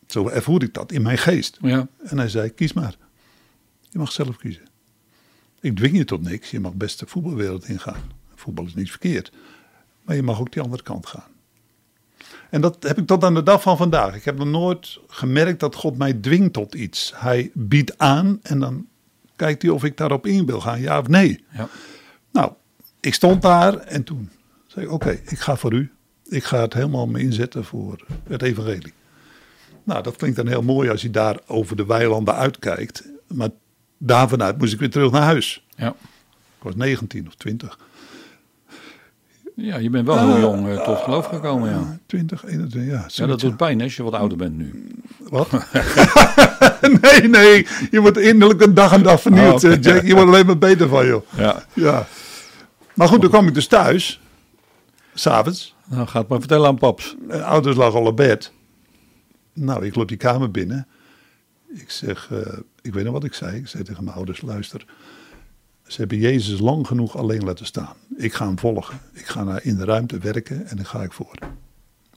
Zo 0.08 0.28
ervoer 0.28 0.64
ik 0.64 0.74
dat 0.74 0.92
in 0.92 1.02
mijn 1.02 1.18
geest. 1.18 1.58
Ja. 1.62 1.88
En 1.98 2.18
hij 2.18 2.30
zei, 2.30 2.50
kies 2.50 2.74
maar. 2.74 2.98
Je 3.90 3.98
mag 3.98 4.12
zelf 4.12 4.38
kiezen. 4.38 4.68
Ik 5.62 5.76
dwing 5.76 5.98
je 5.98 6.06
tot 6.06 6.24
niks. 6.24 6.52
Je 6.52 6.60
mag 6.60 6.74
best 6.74 7.00
de 7.00 7.08
voetbalwereld 7.08 7.68
ingaan. 7.68 8.12
Voetbal 8.36 8.66
is 8.66 8.76
niet 8.76 8.90
verkeerd. 8.90 9.32
Maar 10.04 10.16
je 10.16 10.24
mag 10.24 10.40
ook 10.40 10.52
die 10.52 10.62
andere 10.62 10.84
kant 10.84 11.06
gaan. 11.06 11.36
En 12.50 12.62
dat 12.62 12.84
heb 12.84 12.98
ik 12.98 13.08
tot 13.08 13.24
aan 13.24 13.34
de 13.34 13.44
dag 13.44 13.62
van 13.62 13.78
vandaag. 13.78 14.16
Ik 14.16 14.26
heb 14.26 14.38
nog 14.38 14.48
nooit 14.48 15.00
gemerkt 15.08 15.60
dat 15.60 15.76
God 15.76 15.98
mij 15.98 16.14
dwingt 16.14 16.54
tot 16.54 16.76
iets. 16.76 17.14
Hij 17.16 17.52
biedt 17.54 17.98
aan 17.98 18.40
en 18.42 18.60
dan 18.60 18.88
kijkt 19.36 19.62
hij 19.62 19.72
of 19.72 19.84
ik 19.84 19.98
daarop 19.98 20.26
in 20.26 20.46
wil 20.46 20.62
gaan, 20.62 20.80
ja 20.80 21.00
of 21.00 21.08
nee. 21.08 21.46
Ja. 21.52 21.70
Nou, 22.32 22.52
ik 23.00 23.14
stond 23.14 23.42
daar 23.42 23.78
en 23.78 24.04
toen 24.04 24.30
zei 24.68 24.86
ik, 24.86 24.92
oké, 24.92 25.10
ik 25.10 25.40
ga 25.40 25.56
voor 25.56 25.74
u. 25.74 25.92
Ik 26.24 26.44
ga 26.44 26.62
het 26.62 26.74
helemaal 26.74 27.08
me 27.08 27.20
inzetten 27.20 27.66
voor 27.66 28.06
het 28.28 28.42
evangelie. 28.42 28.94
Nou, 29.84 30.04
dat 30.04 30.16
klinkt 30.16 30.38
dan 30.38 30.48
heel 30.48 30.62
mooi 30.62 30.90
als 30.90 31.02
je 31.02 31.10
daar 31.10 31.40
over 31.46 31.76
de 31.76 31.86
weilanden 31.86 32.36
uitkijkt. 32.36 33.04
Maar 33.28 33.50
daar 33.98 34.30
vanuit 34.30 34.58
moest 34.58 34.74
ik 34.74 34.80
weer 34.80 34.90
terug 34.90 35.12
naar 35.12 35.22
huis. 35.22 35.66
Ja. 35.76 35.96
Ik 36.58 36.64
was 36.64 36.76
19 36.76 37.28
of 37.28 37.36
20. 37.36 37.78
Ja, 39.56 39.78
je 39.78 39.90
bent 39.90 40.06
wel 40.06 40.18
heel 40.18 40.40
jong 40.40 40.68
uh, 40.68 40.84
tot 40.84 40.98
geloof 40.98 41.26
gekomen, 41.26 41.70
ja. 41.70 41.98
20, 42.06 42.46
21, 42.46 42.86
ja. 42.86 43.06
Ja, 43.08 43.26
dat 43.26 43.40
doet 43.40 43.58
pijn 43.58 43.82
als 43.82 43.96
je 43.96 44.04
wat 44.04 44.14
ouder 44.14 44.38
bent 44.38 44.58
nu. 44.58 44.94
Wat? 45.18 45.52
nee, 47.02 47.22
nee. 47.22 47.68
Je 47.92 48.02
wordt 48.02 48.18
innerlijk 48.18 48.62
een 48.62 48.74
dag 48.74 48.94
en 48.94 49.04
dag 49.04 49.22
vernieuwd, 49.22 49.64
oh, 49.64 49.72
okay. 49.72 49.80
Jack. 49.80 50.06
Je 50.06 50.14
wordt 50.14 50.28
alleen 50.30 50.46
maar 50.46 50.58
beter 50.58 50.88
van, 50.88 51.06
joh. 51.06 51.24
Ja. 51.38 51.64
ja. 51.74 52.08
Maar 52.94 53.08
goed, 53.08 53.22
toen 53.22 53.30
kwam 53.30 53.48
ik 53.48 53.54
dus 53.54 53.68
thuis. 53.68 54.22
S'avonds. 55.14 55.76
Nou, 55.86 56.08
ga 56.08 56.20
het 56.20 56.28
maar 56.28 56.40
vertellen 56.40 56.68
aan 56.68 56.78
paps. 56.78 57.16
En 57.30 57.44
ouders 57.44 57.76
lag 57.76 57.94
al 57.94 58.06
op 58.06 58.16
bed. 58.16 58.52
Nou, 59.54 59.86
ik 59.86 59.96
loop 59.96 60.08
die 60.08 60.18
kamer 60.18 60.52
binnen. 60.52 60.88
Ik 61.68 61.90
zeg, 61.90 62.30
uh, 62.32 62.40
ik 62.82 62.94
weet 62.94 63.04
nog 63.04 63.14
wat 63.14 63.24
ik 63.24 63.34
zei. 63.34 63.58
Ik 63.58 63.68
zei 63.68 63.84
tegen 63.84 64.04
mijn 64.04 64.16
ouders, 64.16 64.42
luister. 64.42 64.86
Ze 65.88 66.00
hebben 66.00 66.18
Jezus 66.18 66.60
lang 66.60 66.88
genoeg 66.88 67.18
alleen 67.18 67.44
laten 67.44 67.66
staan. 67.66 67.96
Ik 68.18 68.34
ga 68.34 68.46
hem 68.46 68.60
volgen. 68.60 69.00
Ik 69.14 69.26
ga 69.26 69.44
naar 69.44 69.64
in 69.64 69.78
de 69.78 69.86
ruimte 69.86 70.18
werken 70.18 70.66
en 70.68 70.76
dan 70.76 70.86
ga 70.86 71.04
ik 71.04 71.14
voor. 71.14 71.36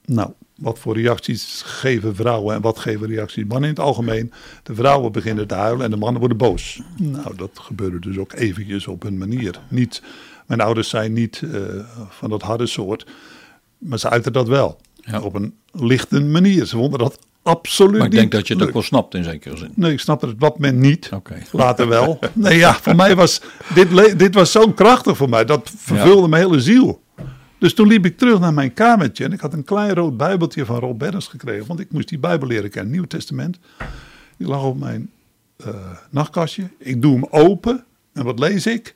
Nou, 0.05 0.33
wat 0.57 0.79
voor 0.79 0.95
reacties 0.95 1.63
geven 1.65 2.15
vrouwen 2.15 2.55
en 2.55 2.61
wat 2.61 2.79
geven 2.79 3.07
reacties 3.07 3.45
mannen 3.45 3.69
in 3.69 3.75
het 3.75 3.85
algemeen? 3.85 4.33
De 4.63 4.75
vrouwen 4.75 5.13
beginnen 5.13 5.47
te 5.47 5.55
huilen 5.55 5.85
en 5.85 5.91
de 5.91 5.97
mannen 5.97 6.19
worden 6.19 6.39
boos. 6.39 6.83
Nou, 6.97 7.37
dat 7.37 7.51
gebeurde 7.55 7.99
dus 7.99 8.19
ook 8.19 8.33
eventjes 8.33 8.87
op 8.87 9.03
hun 9.03 9.19
manier. 9.19 9.61
Niet, 9.69 10.03
mijn 10.47 10.61
ouders 10.61 10.89
zijn 10.89 11.13
niet 11.13 11.41
uh, 11.41 11.85
van 12.09 12.31
dat 12.31 12.43
harde 12.43 12.67
soort, 12.67 13.07
maar 13.79 13.99
ze 13.99 14.11
uiten 14.11 14.33
dat 14.33 14.49
wel. 14.49 14.81
Ja. 14.95 15.21
Op 15.21 15.35
een 15.35 15.55
lichte 15.73 16.21
manier. 16.21 16.65
Ze 16.65 16.77
vonden 16.77 16.99
dat 16.99 17.19
absoluut 17.43 17.99
Maar 17.99 18.07
ik 18.07 18.13
denk 18.13 18.33
dat 18.33 18.49
je 18.49 18.55
het 18.55 18.63
ook 18.63 18.73
wel 18.73 18.83
snapt 18.83 19.15
in 19.15 19.25
zekere 19.25 19.57
zin. 19.57 19.73
Nee, 19.75 19.93
ik 19.93 20.01
snap 20.01 20.21
het 20.21 20.31
op 20.31 20.41
dat 20.41 20.59
moment 20.59 20.79
niet. 20.79 21.11
Oké. 21.15 21.43
Later 21.53 21.89
wel. 21.89 22.19
Nee, 22.33 22.59
ja, 22.59 22.75
voor 22.75 22.97
mij 22.97 23.17
was 23.17 23.41
dit, 23.75 24.19
dit 24.19 24.35
was 24.35 24.53
zo 24.53 24.73
krachtig 24.73 25.17
voor 25.17 25.29
mij. 25.29 25.45
Dat 25.45 25.73
vervulde 25.77 26.29
mijn 26.29 26.43
hele 26.43 26.61
ziel. 26.61 27.03
Dus 27.59 27.75
toen 27.75 27.87
liep 27.87 28.05
ik 28.05 28.19
terug 28.19 28.41
naar 28.41 28.55
mijn 28.55 28.75
kamertje 28.75 29.25
en 29.25 29.33
ik 29.33 29.41
had 29.41 29.53
een 29.53 29.65
klein 29.65 29.95
rood 29.95 30.17
bijbeltje 30.17 30.65
van 30.65 30.79
Rob 30.79 30.99
Berens 30.99 31.27
gekregen. 31.27 31.67
Want 31.67 31.81
ik 31.81 31.93
moest 31.93 32.09
die 32.09 32.19
bijbel 32.19 32.49
leren 32.49 32.71
kennen, 32.71 32.93
Nieuw 32.93 33.05
Testament. 33.05 33.59
Die 34.37 34.47
lag 34.47 34.65
op 34.65 34.79
mijn 34.79 35.11
eh, 35.57 35.75
nachtkastje. 36.11 36.69
Ik 36.79 37.03
doe 37.03 37.13
hem 37.13 37.27
open 37.31 37.85
en 38.13 38.25
wat 38.25 38.39
lees 38.39 38.67
ik? 38.67 38.95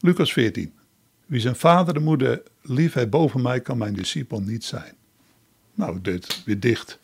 Lucas 0.00 0.32
14. 0.32 0.72
Wie 1.26 1.40
zijn 1.40 1.56
vader 1.56 1.96
en 1.96 2.02
moeder 2.02 2.42
lief 2.62 2.92
heeft 2.92 3.10
boven 3.10 3.42
mij, 3.42 3.60
kan 3.60 3.78
mijn 3.78 3.94
discipel 3.94 4.40
niet 4.40 4.64
zijn. 4.64 4.94
Nou, 5.74 5.96
ik 5.96 6.04
deed 6.04 6.14
het 6.26 6.42
weer 6.44 6.60
dicht. 6.60 6.98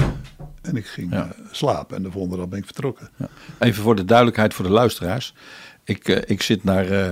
En 0.62 0.76
ik 0.76 0.86
ging 0.86 1.12
Ja. 1.12 1.22
eh, 1.24 1.44
slapen 1.50 1.96
en 1.96 2.02
de 2.02 2.10
volgende 2.10 2.36
dag 2.36 2.48
ben 2.48 2.58
ik 2.58 2.64
vertrokken. 2.64 3.10
Even 3.58 3.82
voor 3.82 3.96
de 3.96 4.04
duidelijkheid 4.04 4.54
voor 4.54 4.64
de 4.64 4.70
luisteraars. 4.70 5.34
Ik, 5.84 6.08
eh, 6.08 6.16
ik 6.26 6.42
zit 6.42 6.64
naar 6.64 6.90
eh, 6.90 7.10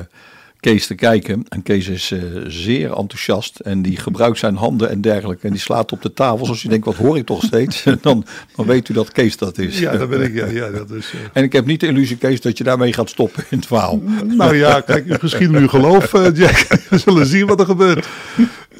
Kees 0.60 0.86
te 0.86 0.94
kijken. 0.94 1.44
En 1.48 1.62
Kees 1.62 1.88
is 1.88 2.12
zeer 2.46 2.92
enthousiast. 2.96 3.58
En 3.58 3.82
die 3.82 3.96
gebruikt 3.96 4.38
zijn 4.38 4.56
handen 4.56 4.90
en 4.90 5.00
dergelijke. 5.00 5.46
En 5.46 5.52
die 5.52 5.60
slaat 5.60 5.92
op 5.92 6.02
de 6.02 6.12
tafel. 6.12 6.44
Zoals 6.44 6.64
u 6.64 6.68
denkt, 6.68 6.84
wat 6.86 6.94
hoor 6.94 7.16
ik 7.16 7.26
toch 7.26 7.42
steeds? 7.42 7.84
dan, 8.00 8.24
dan 8.56 8.66
weet 8.66 8.88
u 8.88 8.94
dat 8.94 9.12
Kees 9.12 9.36
dat 9.36 9.58
is. 9.58 9.78
Ja, 9.78 9.96
dat 9.96 10.08
ben 10.10 10.22
ik. 10.22 10.34
Ja, 10.34 10.46
ja, 10.46 10.70
dat 10.70 10.90
is, 10.90 11.12
En 11.32 11.42
ik 11.44 11.52
heb 11.52 11.66
niet 11.66 11.80
de 11.80 11.86
illusie, 11.86 12.16
Kees, 12.16 12.40
dat 12.40 12.58
je 12.58 12.64
daarmee 12.64 12.92
gaat 12.92 13.08
stoppen 13.10 13.44
in 13.50 13.56
het 13.58 13.66
verhaal. 13.66 14.02
Nou 14.24 14.56
ja, 14.56 14.80
kijk, 14.80 15.22
misschien 15.22 15.50
nu 15.50 15.68
geloof, 15.68 16.12
Jack. 16.12 16.66
We 16.90 16.98
zullen 16.98 17.26
zien 17.26 17.46
wat 17.46 17.60
er 17.60 17.66
gebeurt. 17.66 18.08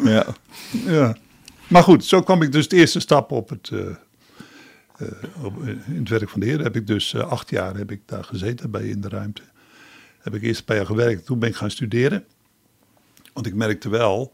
Ja. 0.04 0.26
Ja. 0.86 1.16
Maar 1.68 1.82
goed, 1.82 2.04
zo 2.04 2.22
kwam 2.22 2.42
ik 2.42 2.52
dus 2.52 2.68
de 2.68 2.76
eerste 2.76 3.00
stap 3.00 3.30
op 3.32 3.48
het, 3.48 3.70
eh, 3.72 3.86
op, 5.44 5.62
eh, 5.62 5.68
in 5.68 5.98
het 5.98 6.08
werk 6.08 6.28
van 6.28 6.40
de 6.40 6.46
Heer. 6.46 6.62
Heb 6.62 6.76
ik 6.76 6.86
dus 6.86 7.14
acht 7.16 7.50
jaar 7.50 7.76
heb 7.76 7.90
ik 7.90 8.00
daar 8.06 8.24
gezeten 8.24 8.70
bij 8.70 8.88
in 8.88 9.00
de 9.00 9.08
ruimte. 9.08 9.42
Heb 10.18 10.34
ik 10.34 10.42
eerst 10.42 10.58
een 10.58 10.64
paar 10.64 10.76
jaar 10.76 10.86
gewerkt. 10.86 11.26
Toen 11.26 11.38
ben 11.38 11.48
ik 11.48 11.56
gaan 11.56 11.70
studeren. 11.70 12.24
Want 13.32 13.46
ik 13.46 13.54
merkte 13.54 13.88
wel, 13.88 14.32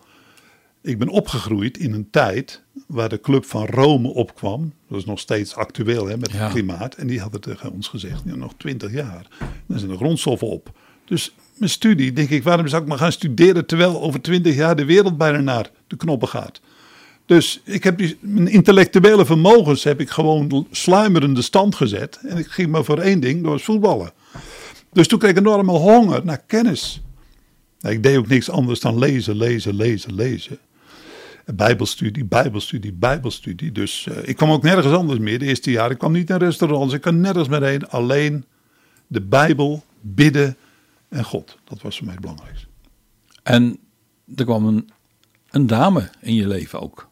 ik 0.81 0.99
ben 0.99 1.09
opgegroeid 1.09 1.79
in 1.79 1.93
een 1.93 2.11
tijd 2.11 2.63
waar 2.87 3.09
de 3.09 3.21
Club 3.21 3.45
van 3.45 3.67
Rome 3.67 4.09
opkwam. 4.09 4.73
Dat 4.89 4.99
is 4.99 5.05
nog 5.05 5.19
steeds 5.19 5.55
actueel 5.55 6.07
hè, 6.07 6.17
met 6.17 6.33
Ja. 6.33 6.39
het 6.43 6.53
klimaat. 6.53 6.95
En 6.95 7.07
die 7.07 7.21
hadden 7.21 7.41
tegen 7.41 7.73
ons 7.73 7.89
gezegd, 7.89 8.23
ja, 8.25 8.35
nog 8.35 8.55
twintig 8.57 8.93
jaar. 8.93 9.27
Dan 9.67 9.79
zijn 9.79 9.91
de 9.91 9.97
grondstoffen 9.97 10.49
op. 10.49 10.79
Dus 11.05 11.35
mijn 11.57 11.71
studie, 11.71 12.13
denk 12.13 12.29
ik, 12.31 12.43
waarom 12.43 12.69
zou 12.69 12.83
ik 12.83 12.89
maar 12.89 12.99
gaan 12.99 13.13
studeren 13.13 13.67
terwijl 13.67 14.01
over 14.03 14.21
twintig 14.21 14.55
jaar 14.55 14.77
de 14.77 14.85
wereld 14.85 15.17
bijna 15.19 15.39
naar 15.41 15.71
de 15.87 15.97
knoppen 15.97 16.29
gaat. 16.29 16.61
Dus 17.27 17.61
ik 17.65 17.85
heb 17.85 17.99
die, 17.99 18.19
mijn 18.21 18.49
intellectuele 18.49 19.27
vermogens 19.27 19.85
heb 19.85 20.01
ik 20.01 20.11
gewoon 20.11 20.67
sluimerende 20.71 21.43
stand 21.43 21.75
gezet. 21.75 22.21
En 22.23 22.37
ik 22.37 22.47
ging 22.47 22.71
maar 22.71 22.85
voor 22.85 22.99
één 22.99 23.21
ding, 23.21 23.45
was 23.45 23.63
voetballen. 23.63 24.13
Dus 24.93 25.09
toen 25.09 25.19
kreeg 25.19 25.31
ik 25.31 25.37
enorme 25.37 25.73
honger 25.73 26.25
naar 26.25 26.43
kennis. 26.47 27.03
Nou, 27.81 27.95
ik 27.95 28.03
deed 28.03 28.17
ook 28.17 28.29
niks 28.29 28.51
anders 28.51 28.81
dan 28.81 28.99
lezen, 28.99 29.37
lezen, 29.37 29.75
lezen, 29.75 30.15
lezen. 30.15 30.59
Bijbelstudie, 31.55 32.25
bijbelstudie, 32.25 32.93
bijbelstudie. 32.93 33.73
Dus 33.73 34.07
eh, 34.07 34.29
ik 34.29 34.37
kwam 34.37 34.51
ook 34.51 34.63
nergens 34.63 34.95
anders 34.95 35.19
meer 35.19 35.39
de 35.39 35.45
eerste 35.45 35.71
jaar. 35.71 35.91
Ik 35.91 35.99
kwam 35.99 36.13
niet 36.13 36.29
naar 36.29 36.39
restaurants, 36.39 36.95
ik 36.95 37.01
kwam 37.01 37.21
nergens 37.21 37.49
meer 37.49 37.63
heen. 37.63 37.89
Alleen 37.89 38.45
de 39.07 39.21
Bijbel, 39.21 39.85
bidden 40.01 40.57
en 41.09 41.25
God. 41.25 41.59
Dat 41.65 41.83
was 41.83 41.97
voor 41.97 42.05
mij 42.05 42.15
het 42.15 42.23
belangrijkste. 42.23 42.67
En 43.43 43.79
er 44.37 44.45
kwam 44.45 44.85
een 45.51 45.67
dame 45.67 46.11
in 46.21 46.35
je 46.35 46.47
leven 46.47 46.81
ook. 46.81 47.11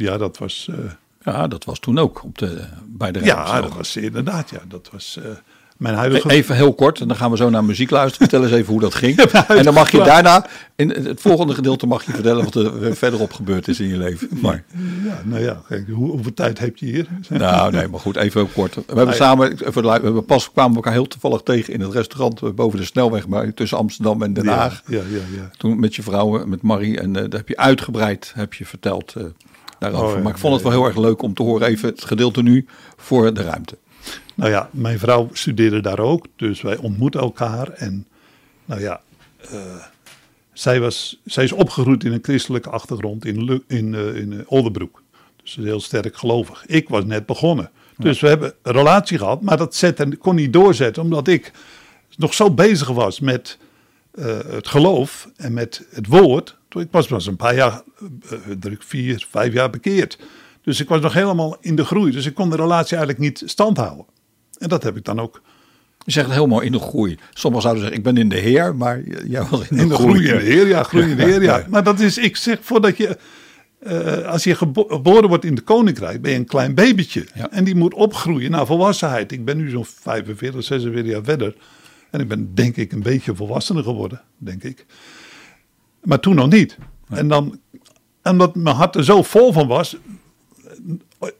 Ja, 0.00 0.18
dat 0.18 0.38
was... 0.38 0.68
eh, 0.70 0.76
Ja, 1.24 1.48
dat 1.48 1.64
was 1.64 1.78
toen 1.78 1.98
ook 1.98 2.24
op 2.24 2.38
de, 2.38 2.64
bij 2.86 3.12
de 3.12 3.24
Ja, 3.24 3.44
ruimte. 3.44 3.68
dat 3.68 3.76
was 3.76 3.96
inderdaad, 3.96 4.50
ja. 4.50 4.60
Dat 4.68 4.88
was 4.92 5.18
eh, 5.22 5.30
Mijn 5.76 5.94
huidige... 5.94 6.30
Even 6.30 6.56
heel 6.56 6.74
kort, 6.74 7.00
en 7.00 7.08
dan 7.08 7.16
gaan 7.16 7.30
we 7.30 7.36
zo 7.36 7.50
naar 7.50 7.64
muziek 7.64 7.90
luisteren. 7.90 8.28
Vertel 8.28 8.46
eens 8.48 8.56
even 8.58 8.72
hoe 8.72 8.80
dat 8.80 8.94
ging. 8.94 9.16
En 9.48 9.64
dan 9.64 9.74
mag 9.74 9.90
je 9.90 9.98
daarna, 10.02 10.46
in 10.76 10.90
het 10.90 11.20
volgende 11.20 11.54
gedeelte 11.54 11.86
mag 11.86 12.04
je 12.06 12.12
vertellen 12.12 12.44
wat 12.44 12.54
er 12.54 12.96
verderop 12.96 13.32
gebeurd 13.32 13.68
is 13.68 13.80
in 13.80 13.88
je 13.88 13.96
leven. 13.96 14.28
Maar, 14.40 14.64
Ja, 15.04 15.20
nou 15.24 15.42
ja, 15.42 15.62
hoe, 15.92 16.10
hoeveel 16.10 16.34
tijd 16.34 16.58
heb 16.58 16.76
je 16.76 16.86
hier? 16.86 17.06
nou 17.28 17.72
nee, 17.72 17.88
maar 17.88 18.00
goed, 18.00 18.16
even 18.16 18.40
heel 18.40 18.50
kort. 18.54 18.74
We 18.74 18.82
hebben 18.96 19.14
samen, 19.14 19.52
even, 19.66 19.82
we 19.82 19.88
hebben 19.90 20.24
pas 20.24 20.50
kwamen 20.52 20.70
we 20.70 20.76
elkaar 20.76 20.92
heel 20.92 21.06
toevallig 21.08 21.40
tegen 21.42 21.72
in 21.74 21.80
het 21.80 21.92
restaurant 21.92 22.42
eh, 22.42 22.50
boven 22.50 22.78
de 22.78 22.84
snelweg 22.84 23.26
maar 23.28 23.54
tussen 23.54 23.78
Amsterdam 23.78 24.22
en 24.22 24.32
Den 24.32 24.46
Haag. 24.46 24.82
Ja, 24.86 24.96
ja, 24.96 25.20
ja. 25.36 25.50
Toen 25.56 25.80
met 25.80 25.94
je 25.94 26.02
vrouw, 26.02 26.46
met 26.46 26.62
Marie, 26.62 27.00
en 27.00 27.08
uh, 27.08 27.14
daar 27.14 27.28
heb 27.40 27.48
je 27.48 27.56
uitgebreid 27.56 28.32
heb 28.34 28.54
je 28.54 28.66
verteld 28.66 29.14
uh, 29.18 29.24
daarover. 29.80 30.16
Oh, 30.16 30.22
maar 30.22 30.32
ik 30.32 30.38
vond 30.38 30.54
het 30.54 30.62
wel 30.62 30.72
heel 30.72 30.84
erg 30.84 30.96
leuk 30.96 31.22
om 31.22 31.34
te 31.34 31.42
horen, 31.42 31.66
even 31.66 31.88
het 31.88 32.04
gedeelte 32.04 32.42
nu 32.42 32.66
voor 32.96 33.34
de 33.34 33.42
ruimte. 33.42 33.78
Nou 34.34 34.50
ja, 34.50 34.68
mijn 34.72 34.98
vrouw 34.98 35.28
studeerde 35.32 35.80
daar 35.80 35.98
ook, 35.98 36.26
dus 36.36 36.60
wij 36.62 36.76
ontmoeten 36.76 37.20
elkaar. 37.20 37.68
En 37.68 38.06
nou 38.64 38.80
ja, 38.80 39.00
uh, 39.52 39.60
zij, 40.52 40.80
was, 40.80 41.20
zij 41.24 41.44
is 41.44 41.52
opgegroeid 41.52 42.04
in 42.04 42.12
een 42.12 42.22
christelijke 42.22 42.70
achtergrond 42.70 43.24
in, 43.24 43.62
in, 43.66 43.92
uh, 43.92 44.16
in 44.16 44.44
Oldenbroek. 44.46 45.02
Dus 45.42 45.56
heel 45.56 45.80
sterk 45.80 46.16
gelovig. 46.16 46.66
Ik 46.66 46.88
was 46.88 47.04
net 47.04 47.26
begonnen. 47.26 47.70
Ja. 47.96 48.04
Dus 48.04 48.20
we 48.20 48.28
hebben 48.28 48.54
een 48.62 48.72
relatie 48.72 49.18
gehad, 49.18 49.40
maar 49.40 49.56
dat 49.56 49.74
zette, 49.74 50.16
kon 50.16 50.34
niet 50.34 50.52
doorzetten, 50.52 51.02
omdat 51.02 51.28
ik 51.28 51.52
nog 52.16 52.34
zo 52.34 52.50
bezig 52.50 52.88
was 52.88 53.20
met 53.20 53.58
uh, 54.14 54.38
het 54.46 54.68
geloof 54.68 55.28
en 55.36 55.52
met 55.52 55.86
het 55.90 56.06
woord. 56.06 56.56
Ik 56.78 56.88
was 56.90 57.06
pas 57.06 57.26
een 57.26 57.36
paar 57.36 57.54
jaar, 57.54 57.82
druk 58.58 58.82
vier, 58.82 59.26
vijf 59.30 59.52
jaar 59.52 59.70
bekeerd. 59.70 60.18
Dus 60.62 60.80
ik 60.80 60.88
was 60.88 61.00
nog 61.00 61.12
helemaal 61.12 61.56
in 61.60 61.76
de 61.76 61.84
groei. 61.84 62.12
Dus 62.12 62.26
ik 62.26 62.34
kon 62.34 62.50
de 62.50 62.56
relatie 62.56 62.96
eigenlijk 62.96 63.18
niet 63.18 63.42
standhouden. 63.50 64.04
En 64.58 64.68
dat 64.68 64.82
heb 64.82 64.96
ik 64.96 65.04
dan 65.04 65.20
ook. 65.20 65.42
Je 66.04 66.12
zegt 66.12 66.30
helemaal 66.30 66.60
in 66.60 66.72
de 66.72 66.78
groei. 66.78 67.18
Sommigen 67.32 67.62
zouden 67.62 67.82
zeggen, 67.82 67.98
ik 67.98 68.04
ben 68.04 68.16
in 68.16 68.28
de 68.28 68.36
Heer, 68.36 68.76
maar 68.76 69.02
jij 69.26 69.42
was 69.50 69.68
in 69.68 69.76
de, 69.76 69.82
in 69.82 69.88
de 69.88 69.94
groei. 69.94 70.26
groei. 70.26 70.28
in 70.28 70.38
de 70.38 70.52
Heer, 70.52 70.66
ja, 70.66 70.82
groei 70.82 71.10
in 71.10 71.16
de 71.16 71.22
Heer, 71.22 71.42
ja. 71.42 71.64
Maar 71.68 71.84
dat 71.84 72.00
is, 72.00 72.18
ik 72.18 72.36
zeg, 72.36 72.58
voordat 72.62 72.96
je, 72.96 73.18
uh, 73.82 74.26
als 74.26 74.44
je 74.44 74.54
geboren 74.54 75.28
wordt 75.28 75.44
in 75.44 75.54
het 75.54 75.64
Koninkrijk, 75.64 76.22
ben 76.22 76.30
je 76.30 76.36
een 76.36 76.46
klein 76.46 76.74
babytje. 76.74 77.26
Ja. 77.34 77.50
En 77.50 77.64
die 77.64 77.74
moet 77.74 77.94
opgroeien 77.94 78.50
naar 78.50 78.66
volwassenheid. 78.66 79.32
Ik 79.32 79.44
ben 79.44 79.56
nu 79.56 79.70
zo'n 79.70 79.84
45, 79.84 80.64
46 80.64 81.12
jaar 81.12 81.24
verder. 81.24 81.56
En 82.10 82.20
ik 82.20 82.28
ben 82.28 82.54
denk 82.54 82.76
ik 82.76 82.92
een 82.92 83.02
beetje 83.02 83.34
volwassener 83.34 83.82
geworden, 83.82 84.20
denk 84.38 84.62
ik. 84.62 84.86
Maar 86.02 86.20
toen 86.20 86.34
nog 86.34 86.50
niet. 86.50 86.78
En 87.08 87.28
dan, 87.28 87.58
omdat 88.22 88.54
mijn 88.54 88.76
hart 88.76 88.96
er 88.96 89.04
zo 89.04 89.22
vol 89.22 89.52
van 89.52 89.66
was, 89.66 89.96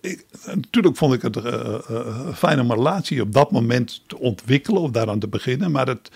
ik, 0.01 0.25
natuurlijk 0.55 0.97
vond 0.97 1.15
ik 1.15 1.23
het 1.23 1.37
uh, 1.37 1.45
uh, 1.91 2.35
fijn 2.35 2.61
om 2.61 2.71
een 2.71 2.77
relatie 2.77 3.23
op 3.23 3.33
dat 3.33 3.51
moment 3.51 4.03
te 4.07 4.19
ontwikkelen 4.19 4.83
of 4.83 4.91
daaraan 4.91 5.19
te 5.19 5.29
beginnen, 5.29 5.71
maar 5.71 5.87
het, 5.87 6.11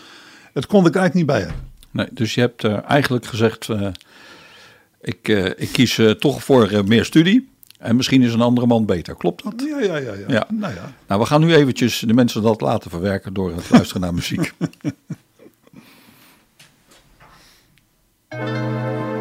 het 0.52 0.66
kon 0.66 0.86
ik 0.86 0.94
eigenlijk 0.94 1.14
niet 1.14 1.26
bij 1.26 1.40
hebben. 1.40 1.72
Nee, 1.90 2.08
dus 2.10 2.34
je 2.34 2.40
hebt 2.40 2.64
uh, 2.64 2.90
eigenlijk 2.90 3.26
gezegd, 3.26 3.68
ik, 5.00 5.28
ik 5.56 5.68
kies 5.72 6.00
toch 6.18 6.44
voor 6.44 6.82
meer 6.86 7.04
studie. 7.04 7.52
En 7.78 7.96
misschien 7.96 8.22
is 8.22 8.32
een 8.32 8.40
andere 8.40 8.66
man 8.66 8.86
beter. 8.86 9.16
Klopt 9.16 9.44
dat? 9.44 9.54
Ja, 9.56 9.80
ja, 9.80 9.96
ja. 9.96 10.12
ja. 10.12 10.24
ja. 10.28 10.46
Nou, 10.50 10.74
ja. 10.74 10.92
nou, 11.06 11.20
we 11.20 11.26
gaan 11.26 11.40
nu 11.40 11.54
eventjes 11.54 11.98
de 11.98 12.14
mensen 12.14 12.42
dat 12.42 12.60
laten 12.60 12.90
verwerken 12.90 13.34
door 13.34 13.54
het 13.54 13.70
luisteren 13.70 14.02
naar 14.02 14.14
muziek. 14.14 14.52
Shalom, 18.36 19.13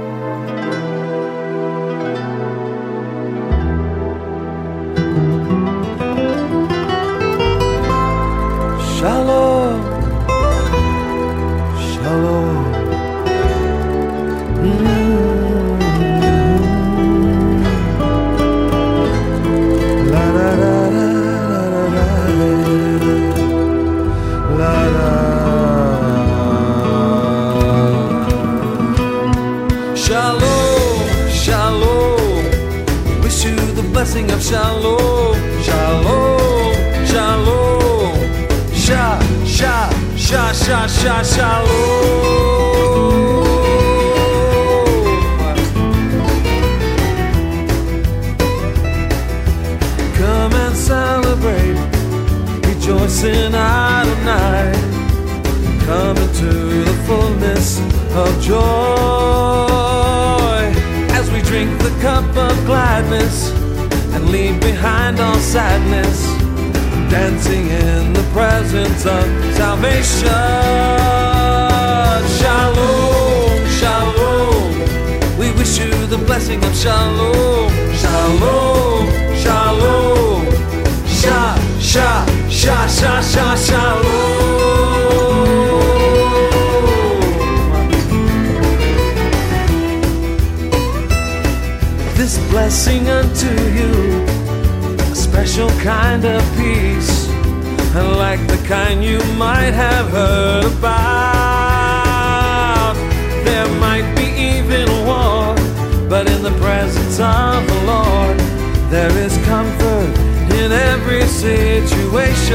situation. 112.13 112.53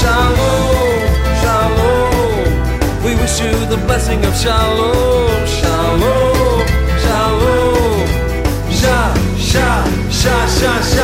Shalom, 0.00 0.98
shalom. 1.40 3.04
We 3.04 3.14
wish 3.14 3.40
you 3.40 3.52
the 3.66 3.76
blessing 3.86 4.24
of 4.24 4.34
shalom, 4.34 5.46
shalom, 5.46 6.66
shalom. 7.04 8.06
Sha, 8.80 9.14
sha, 9.50 9.84
sha, 10.10 10.46
sha, 10.58 10.72
sha, 10.82 10.97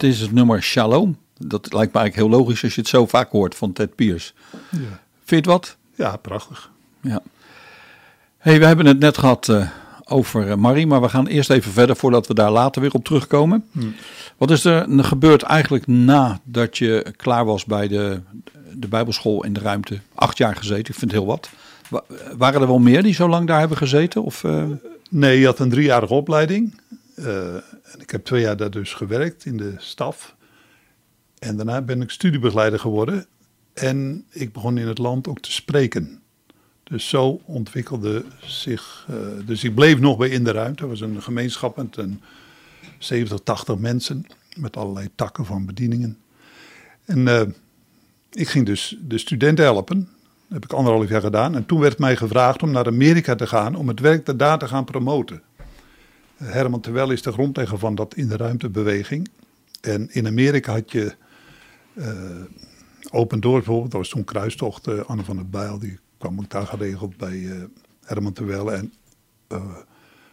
het 0.00 0.10
is 0.10 0.20
het 0.20 0.32
nummer 0.32 0.62
Shalom. 0.62 1.16
Dat 1.38 1.72
lijkt 1.72 1.92
me 1.92 1.98
eigenlijk 2.00 2.14
heel 2.30 2.38
logisch 2.40 2.62
als 2.64 2.74
je 2.74 2.80
het 2.80 2.90
zo 2.90 3.06
vaak 3.06 3.30
hoort 3.30 3.54
van 3.54 3.72
Ted 3.72 3.94
Pierce. 3.94 4.32
Ja, 4.70 4.78
Vind 4.78 4.90
je 5.26 5.36
het 5.36 5.46
wat? 5.46 5.76
ja 5.94 6.16
prachtig. 6.16 6.70
Ja. 7.00 7.22
hey, 8.38 8.58
we 8.58 8.66
hebben 8.66 8.86
het 8.86 8.98
net 8.98 9.18
gehad 9.18 9.48
uh, 9.48 9.68
over 10.04 10.50
eh, 10.50 10.56
Marie, 10.56 10.86
maar 10.86 11.00
we 11.00 11.08
gaan 11.08 11.26
eerst 11.26 11.50
even 11.50 11.72
verder 11.72 11.96
voordat 11.96 12.26
we 12.26 12.34
daar 12.34 12.50
later 12.50 12.80
weer 12.82 12.92
op 12.92 13.04
terugkomen. 13.04 13.64
Wat 14.36 14.50
is 14.50 14.64
er 14.64 14.86
gebeurd 15.04 15.42
eigenlijk 15.42 15.86
nadat 15.86 16.78
je 16.78 17.12
klaar 17.16 17.44
was 17.44 17.64
bij 17.64 17.88
de, 17.88 18.20
de 18.72 18.88
Bijbelschool 18.88 19.44
in 19.44 19.52
de 19.52 19.60
ruimte? 19.60 19.98
Acht 20.14 20.38
jaar 20.38 20.56
gezeten, 20.56 20.78
ik 20.92 20.98
vind 20.98 21.00
het 21.00 21.12
heel 21.20 21.26
wat. 21.26 21.50
Wa- 21.88 22.04
Waren 22.38 22.60
er 22.60 22.66
wel 22.66 22.78
meer 22.78 23.02
die 23.02 23.14
zo 23.14 23.28
lang 23.28 23.46
daar 23.46 23.58
hebben 23.58 23.76
gezeten? 23.76 24.22
Of, 24.22 24.44
eh, 24.44 24.64
Nee, 25.10 25.38
je 25.40 25.46
had 25.46 25.58
een 25.58 25.70
driejarige 25.70 26.14
opleiding. 26.14 26.74
Eh, 27.14 27.24
en 27.92 28.00
ik 28.00 28.10
heb 28.10 28.24
twee 28.24 28.40
jaar 28.40 28.56
daar 28.56 28.70
dus 28.70 28.94
gewerkt 28.94 29.44
in 29.44 29.56
de 29.56 29.74
staf. 29.78 30.36
En 31.38 31.56
daarna 31.56 31.82
ben 31.82 32.02
ik 32.02 32.10
studiebegeleider 32.10 32.78
geworden. 32.80 33.26
En 33.72 34.24
ik 34.30 34.52
begon 34.52 34.78
in 34.78 34.88
het 34.88 34.98
land 34.98 35.28
ook 35.28 35.40
te 35.40 35.52
spreken. 35.52 36.20
Dus 36.82 37.08
zo 37.08 37.40
ontwikkelde 37.44 38.24
zich. 38.40 39.06
eh, 39.08 39.16
dus 39.46 39.64
ik 39.64 39.74
bleef 39.74 39.98
nog 39.98 40.16
bij 40.16 40.28
In 40.28 40.44
de 40.44 40.50
Ruimte. 40.50 40.82
Het 40.82 40.90
was 40.90 41.00
een 41.00 41.22
gemeenschap 41.22 41.76
met 41.76 41.96
een 41.96 42.20
70, 42.98 43.40
80 43.40 43.76
mensen. 43.76 44.26
Met 44.56 44.76
allerlei 44.76 45.08
takken 45.14 45.46
van 45.46 45.66
bedieningen. 45.66 46.18
En 47.04 47.28
eh, 47.28 47.42
ik 48.30 48.48
ging 48.48 48.66
dus 48.66 48.96
de 49.06 49.18
studenten 49.18 49.64
helpen. 49.64 49.98
Dat 49.98 50.62
heb 50.62 50.64
ik 50.64 50.72
anderhalf 50.72 51.08
jaar 51.08 51.20
gedaan. 51.20 51.54
En 51.54 51.66
toen 51.66 51.80
werd 51.80 51.98
mij 51.98 52.16
gevraagd 52.16 52.62
om 52.62 52.70
naar 52.70 52.86
Amerika 52.86 53.34
te 53.34 53.46
gaan 53.46 53.74
om 53.74 53.88
het 53.88 54.00
werk 54.00 54.38
daar 54.38 54.58
te 54.58 54.68
gaan 54.68 54.84
promoten. 54.84 55.42
Herman 56.42 56.80
Terwel 56.80 57.10
is 57.10 57.22
de 57.22 57.32
grondlegger 57.32 57.78
van 57.78 57.94
dat 57.94 58.14
in 58.14 58.28
de 58.28 58.36
ruimtebeweging. 58.36 59.28
En 59.80 60.08
in 60.10 60.26
Amerika 60.26 60.72
had 60.72 60.92
je 60.92 61.14
eh, 61.94 62.08
Open 63.10 63.40
Doors 63.40 63.64
bijvoorbeeld, 63.64 63.90
dat 63.90 64.00
was 64.00 64.10
toen 64.10 64.24
kruistocht. 64.24 64.86
eh, 64.86 64.98
Anne 65.06 65.24
van 65.24 65.36
der 65.36 65.48
Bijl, 65.48 65.78
die 65.78 65.98
kwam 66.18 66.38
ook 66.38 66.50
daar 66.50 66.66
geregeld 66.66 67.16
bij 67.16 67.50
eh, 67.50 67.56
Herman 68.04 68.32
Terwel 68.32 68.72
en 68.72 68.92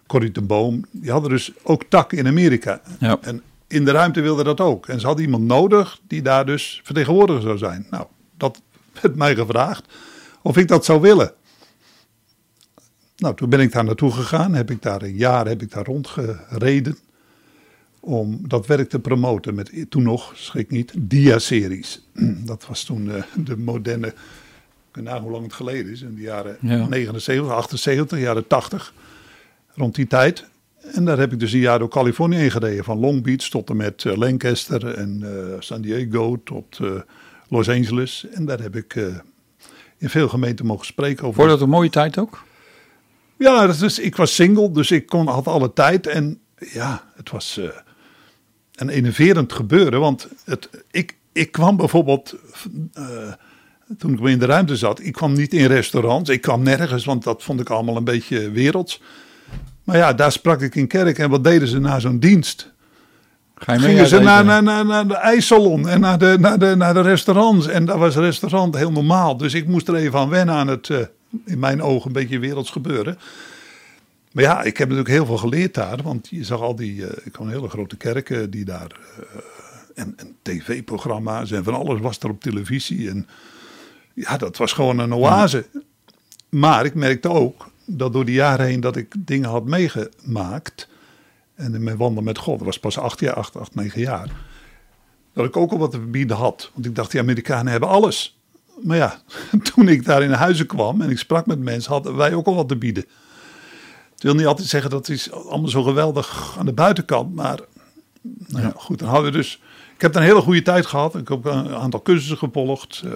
Corrie 0.07 0.31
ten 0.31 0.47
Boom. 0.47 0.85
Die 0.91 1.11
hadden 1.11 1.29
dus 1.29 1.51
ook 1.63 1.83
takken 1.83 2.17
in 2.17 2.27
Amerika. 2.27 2.81
Ja. 2.99 3.17
En 3.21 3.41
in 3.67 3.85
de 3.85 3.91
ruimte 3.91 4.21
wilde 4.21 4.43
dat 4.43 4.59
ook. 4.59 4.87
En 4.87 4.99
ze 4.99 5.05
hadden 5.05 5.25
iemand 5.25 5.43
nodig 5.43 5.99
die 6.07 6.21
daar 6.21 6.45
dus 6.45 6.81
vertegenwoordiger 6.83 7.41
zou 7.41 7.57
zijn. 7.57 7.87
Nou, 7.89 8.05
dat 8.37 8.61
werd 9.01 9.15
mij 9.15 9.35
gevraagd 9.35 9.93
of 10.41 10.57
ik 10.57 10.67
dat 10.67 10.85
zou 10.85 11.01
willen. 11.01 11.33
Nou, 13.17 13.35
toen 13.35 13.49
ben 13.49 13.59
ik 13.59 13.71
daar 13.71 13.83
naartoe 13.83 14.11
gegaan. 14.11 14.53
Heb 14.53 14.71
ik 14.71 14.81
daar 14.81 15.01
een 15.01 15.15
jaar 15.15 15.47
heb 15.47 15.61
ik 15.61 15.71
daar 15.71 15.85
rondgereden. 15.85 16.97
Om 17.99 18.39
dat 18.47 18.67
werk 18.67 18.89
te 18.89 18.99
promoten 18.99 19.55
met 19.55 19.85
toen 19.89 20.03
nog, 20.03 20.31
schrik 20.35 20.69
niet, 20.69 20.93
dia-series. 20.97 22.01
Dat 22.45 22.65
was 22.67 22.83
toen 22.83 23.11
eh, 23.11 23.23
de 23.35 23.57
moderne, 23.57 24.07
ik 24.07 24.13
weet 24.91 25.03
niet 25.03 25.13
hoe 25.13 25.31
lang 25.31 25.43
het 25.43 25.53
geleden 25.53 25.91
is, 25.91 26.01
in 26.01 26.15
de 26.15 26.21
jaren 26.21 26.57
Ja. 26.61 26.87
79, 26.87 27.51
78, 27.51 28.19
jaren 28.19 28.47
80. 28.47 28.93
Rond 29.73 29.95
die 29.95 30.07
tijd. 30.07 30.45
En 30.93 31.05
daar 31.05 31.17
heb 31.17 31.33
ik 31.33 31.39
dus 31.39 31.51
een 31.51 31.59
jaar 31.59 31.79
door 31.79 31.89
Californië 31.89 32.37
heen 32.37 32.51
gereden. 32.51 32.83
Van 32.83 32.99
Long 32.99 33.23
Beach 33.23 33.49
tot 33.49 33.69
en 33.69 33.77
met 33.77 34.05
eh, 34.05 34.15
Lancaster 34.15 34.93
en 34.93 35.19
eh, 35.23 35.55
San 35.59 35.81
Diego 35.81 36.41
tot 36.43 36.79
Los 37.49 37.69
Angeles. 37.69 38.25
En 38.31 38.45
daar 38.45 38.59
heb 38.61 38.75
ik 38.75 38.95
in 39.97 40.09
veel 40.09 40.29
gemeenten 40.29 40.65
mogen 40.65 40.85
spreken 40.85 41.27
over. 41.27 41.43
Je 41.43 41.49
dat 41.49 41.61
een 41.61 41.69
mooie 41.69 41.89
tijd 41.89 42.17
ook? 42.17 42.45
Ja, 43.37 43.67
dat 43.67 43.81
is, 43.81 43.99
ik 43.99 44.15
was 44.15 44.35
single, 44.35 44.71
dus 44.71 44.91
ik 44.91 45.05
kon, 45.05 45.27
had 45.27 45.47
alle 45.47 45.73
tijd. 45.73 46.07
En 46.07 46.39
ja, 46.55 47.03
het 47.15 47.31
was 47.31 47.57
eh, 47.57 47.65
een 48.75 48.89
enerverend 48.89 49.53
gebeuren. 49.53 49.99
Want 49.99 50.27
het, 50.45 50.69
ik, 50.91 51.15
ik 51.31 51.51
kwam 51.51 51.77
bijvoorbeeld, 51.77 52.35
eh, 52.93 53.33
toen 53.97 54.13
ik 54.13 54.19
in 54.19 54.39
de 54.39 54.45
ruimte 54.45 54.75
zat, 54.75 54.99
ik 54.99 55.13
kwam 55.13 55.33
niet 55.33 55.53
in 55.53 55.65
restaurants. 55.65 56.29
Ik 56.29 56.41
kwam 56.41 56.63
nergens, 56.63 57.05
want 57.05 57.23
dat 57.23 57.43
vond 57.43 57.59
ik 57.59 57.69
allemaal 57.69 57.95
een 57.95 58.03
beetje 58.03 58.51
werelds. 58.51 59.01
Maar 59.83 59.97
ja, 59.97 60.13
daar 60.13 60.31
sprak 60.31 60.61
ik 60.61 60.75
in 60.75 60.87
kerk. 60.87 61.19
En 61.19 61.29
wat 61.29 61.43
deden 61.43 61.67
ze 61.67 61.79
na 61.79 61.99
zo'n 61.99 62.19
dienst? 62.19 62.75
Ga 63.55 63.73
je 63.73 63.79
mee 63.79 63.89
Gingen 63.89 64.07
ze 64.07 64.19
naar, 64.19 64.45
naar, 64.45 64.63
naar, 64.63 64.85
naar 64.85 65.07
de 65.07 65.15
ijssalon 65.15 65.87
en 65.87 65.99
naar 65.99 66.17
de, 66.17 66.35
naar, 66.39 66.59
de, 66.59 66.75
naar 66.75 66.93
de 66.93 67.01
restaurants. 67.01 67.67
En 67.67 67.85
daar 67.85 67.97
was 67.97 68.15
restaurant 68.15 68.75
heel 68.75 68.91
normaal. 68.91 69.37
Dus 69.37 69.53
ik 69.53 69.67
moest 69.67 69.87
er 69.87 69.95
even 69.95 70.19
aan 70.19 70.29
wennen 70.29 70.55
aan 70.55 70.67
het, 70.67 70.89
eh, 70.89 70.97
in 71.45 71.59
mijn 71.59 71.81
ogen, 71.81 72.07
een 72.07 72.13
beetje 72.13 72.39
werelds 72.39 72.69
gebeuren. 72.69 73.17
Maar 74.31 74.43
ja, 74.43 74.63
ik 74.63 74.77
heb 74.77 74.87
natuurlijk 74.87 75.15
heel 75.15 75.25
veel 75.25 75.37
geleerd 75.37 75.73
daar. 75.73 76.01
Want 76.03 76.27
je 76.29 76.43
zag 76.43 76.61
al 76.61 76.75
die, 76.75 77.07
eh, 77.07 77.25
ik 77.25 77.31
kwam 77.31 77.49
hele 77.49 77.69
grote 77.69 77.97
kerken 77.97 78.49
die 78.49 78.65
daar... 78.65 78.99
eh, 79.17 79.39
en, 79.95 80.13
en 80.17 80.35
tv-programma's 80.41 81.51
en 81.51 81.63
van 81.63 81.73
alles 81.73 81.99
was 81.99 82.19
er 82.19 82.29
op 82.29 82.41
televisie. 82.41 83.09
En 83.09 83.27
ja, 84.13 84.37
dat 84.37 84.57
was 84.57 84.73
gewoon 84.73 84.99
een 84.99 85.13
oase. 85.13 85.65
Maar 86.49 86.85
ik 86.85 86.93
merkte 86.93 87.29
ook 87.29 87.69
dat 87.85 88.13
door 88.13 88.25
die 88.25 88.35
jaren 88.35 88.65
heen 88.65 88.79
dat 88.79 88.95
ik 88.95 89.13
dingen 89.17 89.49
had 89.49 89.65
meegemaakt... 89.65 90.87
En 91.57 91.73
in 91.73 91.83
mijn 91.83 91.97
wandel 91.97 92.23
met 92.23 92.37
God, 92.37 92.57
dat 92.57 92.65
was 92.65 92.79
pas 92.79 92.97
acht 92.97 93.19
jaar, 93.19 93.33
acht, 93.33 93.55
acht, 93.55 93.75
negen 93.75 94.01
jaar. 94.01 94.29
Dat 95.33 95.45
ik 95.45 95.57
ook 95.57 95.71
al 95.71 95.77
wat 95.77 95.91
te 95.91 95.99
bieden 95.99 96.37
had. 96.37 96.71
Want 96.73 96.85
ik 96.85 96.95
dacht, 96.95 97.11
die 97.11 97.19
Amerikanen 97.19 97.71
hebben 97.71 97.89
alles. 97.89 98.36
Maar 98.83 98.97
ja, 98.97 99.21
toen 99.73 99.87
ik 99.87 100.05
daar 100.05 100.23
in 100.23 100.31
huizen 100.31 100.65
kwam 100.65 101.01
en 101.01 101.09
ik 101.09 101.17
sprak 101.17 101.45
met 101.45 101.59
mensen, 101.59 101.91
hadden 101.91 102.15
wij 102.15 102.33
ook 102.33 102.45
al 102.45 102.55
wat 102.55 102.67
te 102.67 102.75
bieden. 102.75 103.05
Het 104.13 104.23
wil 104.23 104.35
niet 104.35 104.45
altijd 104.45 104.67
zeggen 104.67 104.89
dat 104.89 105.07
het 105.07 105.17
is 105.17 105.31
allemaal 105.31 105.69
zo 105.69 105.83
geweldig 105.83 106.55
aan 106.59 106.65
de 106.65 106.73
buitenkant. 106.73 107.35
Maar 107.35 107.59
nou 108.21 108.63
ja, 108.63 108.73
goed, 108.75 108.99
dan 108.99 109.07
hadden 109.07 109.31
we 109.31 109.37
dus... 109.37 109.61
Ik 109.95 110.01
heb 110.01 110.15
een 110.15 110.21
hele 110.21 110.41
goede 110.41 110.61
tijd 110.61 110.85
gehad. 110.85 111.15
Ik 111.15 111.27
heb 111.27 111.37
ook 111.37 111.45
een 111.45 111.75
aantal 111.75 112.01
cursussen 112.01 112.37
gevolgd. 112.37 113.01
eh, 113.05 113.11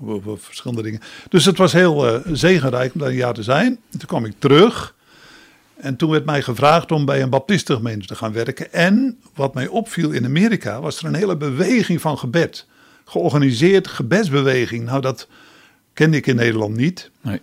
over 0.00 0.38
verschillende 0.38 0.82
dingen. 0.82 1.00
Dus 1.28 1.44
het 1.44 1.58
was 1.58 1.72
heel 1.72 2.06
eh, 2.06 2.20
zegenrijk 2.32 2.94
om 2.94 3.00
daar 3.00 3.08
een 3.08 3.14
jaar 3.14 3.34
te 3.34 3.42
zijn. 3.42 3.66
En 3.66 3.98
toen 3.98 4.08
kwam 4.08 4.24
ik 4.24 4.34
terug. 4.38 4.94
En 5.76 5.96
toen 5.96 6.10
werd 6.10 6.24
mij 6.24 6.42
gevraagd 6.42 6.92
om 6.92 7.04
bij 7.04 7.22
een 7.22 7.30
baptistengemeente 7.30 8.06
te 8.06 8.14
gaan 8.14 8.32
werken. 8.32 8.72
En 8.72 9.18
wat 9.34 9.54
mij 9.54 9.66
opviel 9.66 10.10
in 10.10 10.24
Amerika 10.24 10.80
was 10.80 10.98
er 10.98 11.04
een 11.04 11.14
hele 11.14 11.36
beweging 11.36 12.00
van 12.00 12.18
gebed. 12.18 12.66
Georganiseerd 13.08 13.88
gebedsbeweging. 13.88 14.84
Nou, 14.84 15.00
dat 15.00 15.28
kende 15.92 16.16
ik 16.16 16.26
in 16.26 16.36
Nederland 16.36 16.76
niet. 16.76 17.10
Nee. 17.20 17.40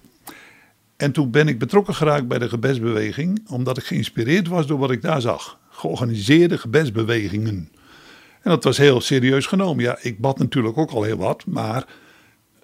En 0.98 1.12
toen 1.12 1.32
ben 1.32 1.48
ik 1.48 1.60
betrokken 1.60 1.96
geraakt 1.96 2.28
bij 2.28 2.40
de 2.40 2.50
gebedsbeweging, 2.50 3.50
omdat 3.50 3.78
ik 3.78 3.84
geïnspireerd 3.84 4.48
was 4.48 4.68
door 4.68 4.80
wat 4.80 4.92
ik 4.92 5.02
daar 5.02 5.22
zag. 5.22 5.60
Georganiseerde 5.70 6.58
gebedsbewegingen. 6.58 7.70
En 8.42 8.52
dat 8.52 8.64
was 8.64 8.78
heel 8.78 9.02
serieus 9.02 9.46
genomen. 9.46 9.84
Ja, 9.84 9.98
ik 10.02 10.20
bad 10.20 10.40
natuurlijk 10.40 10.78
ook 10.78 10.92
al 10.92 11.04
heel 11.04 11.18
wat, 11.18 11.46
maar 11.46 11.86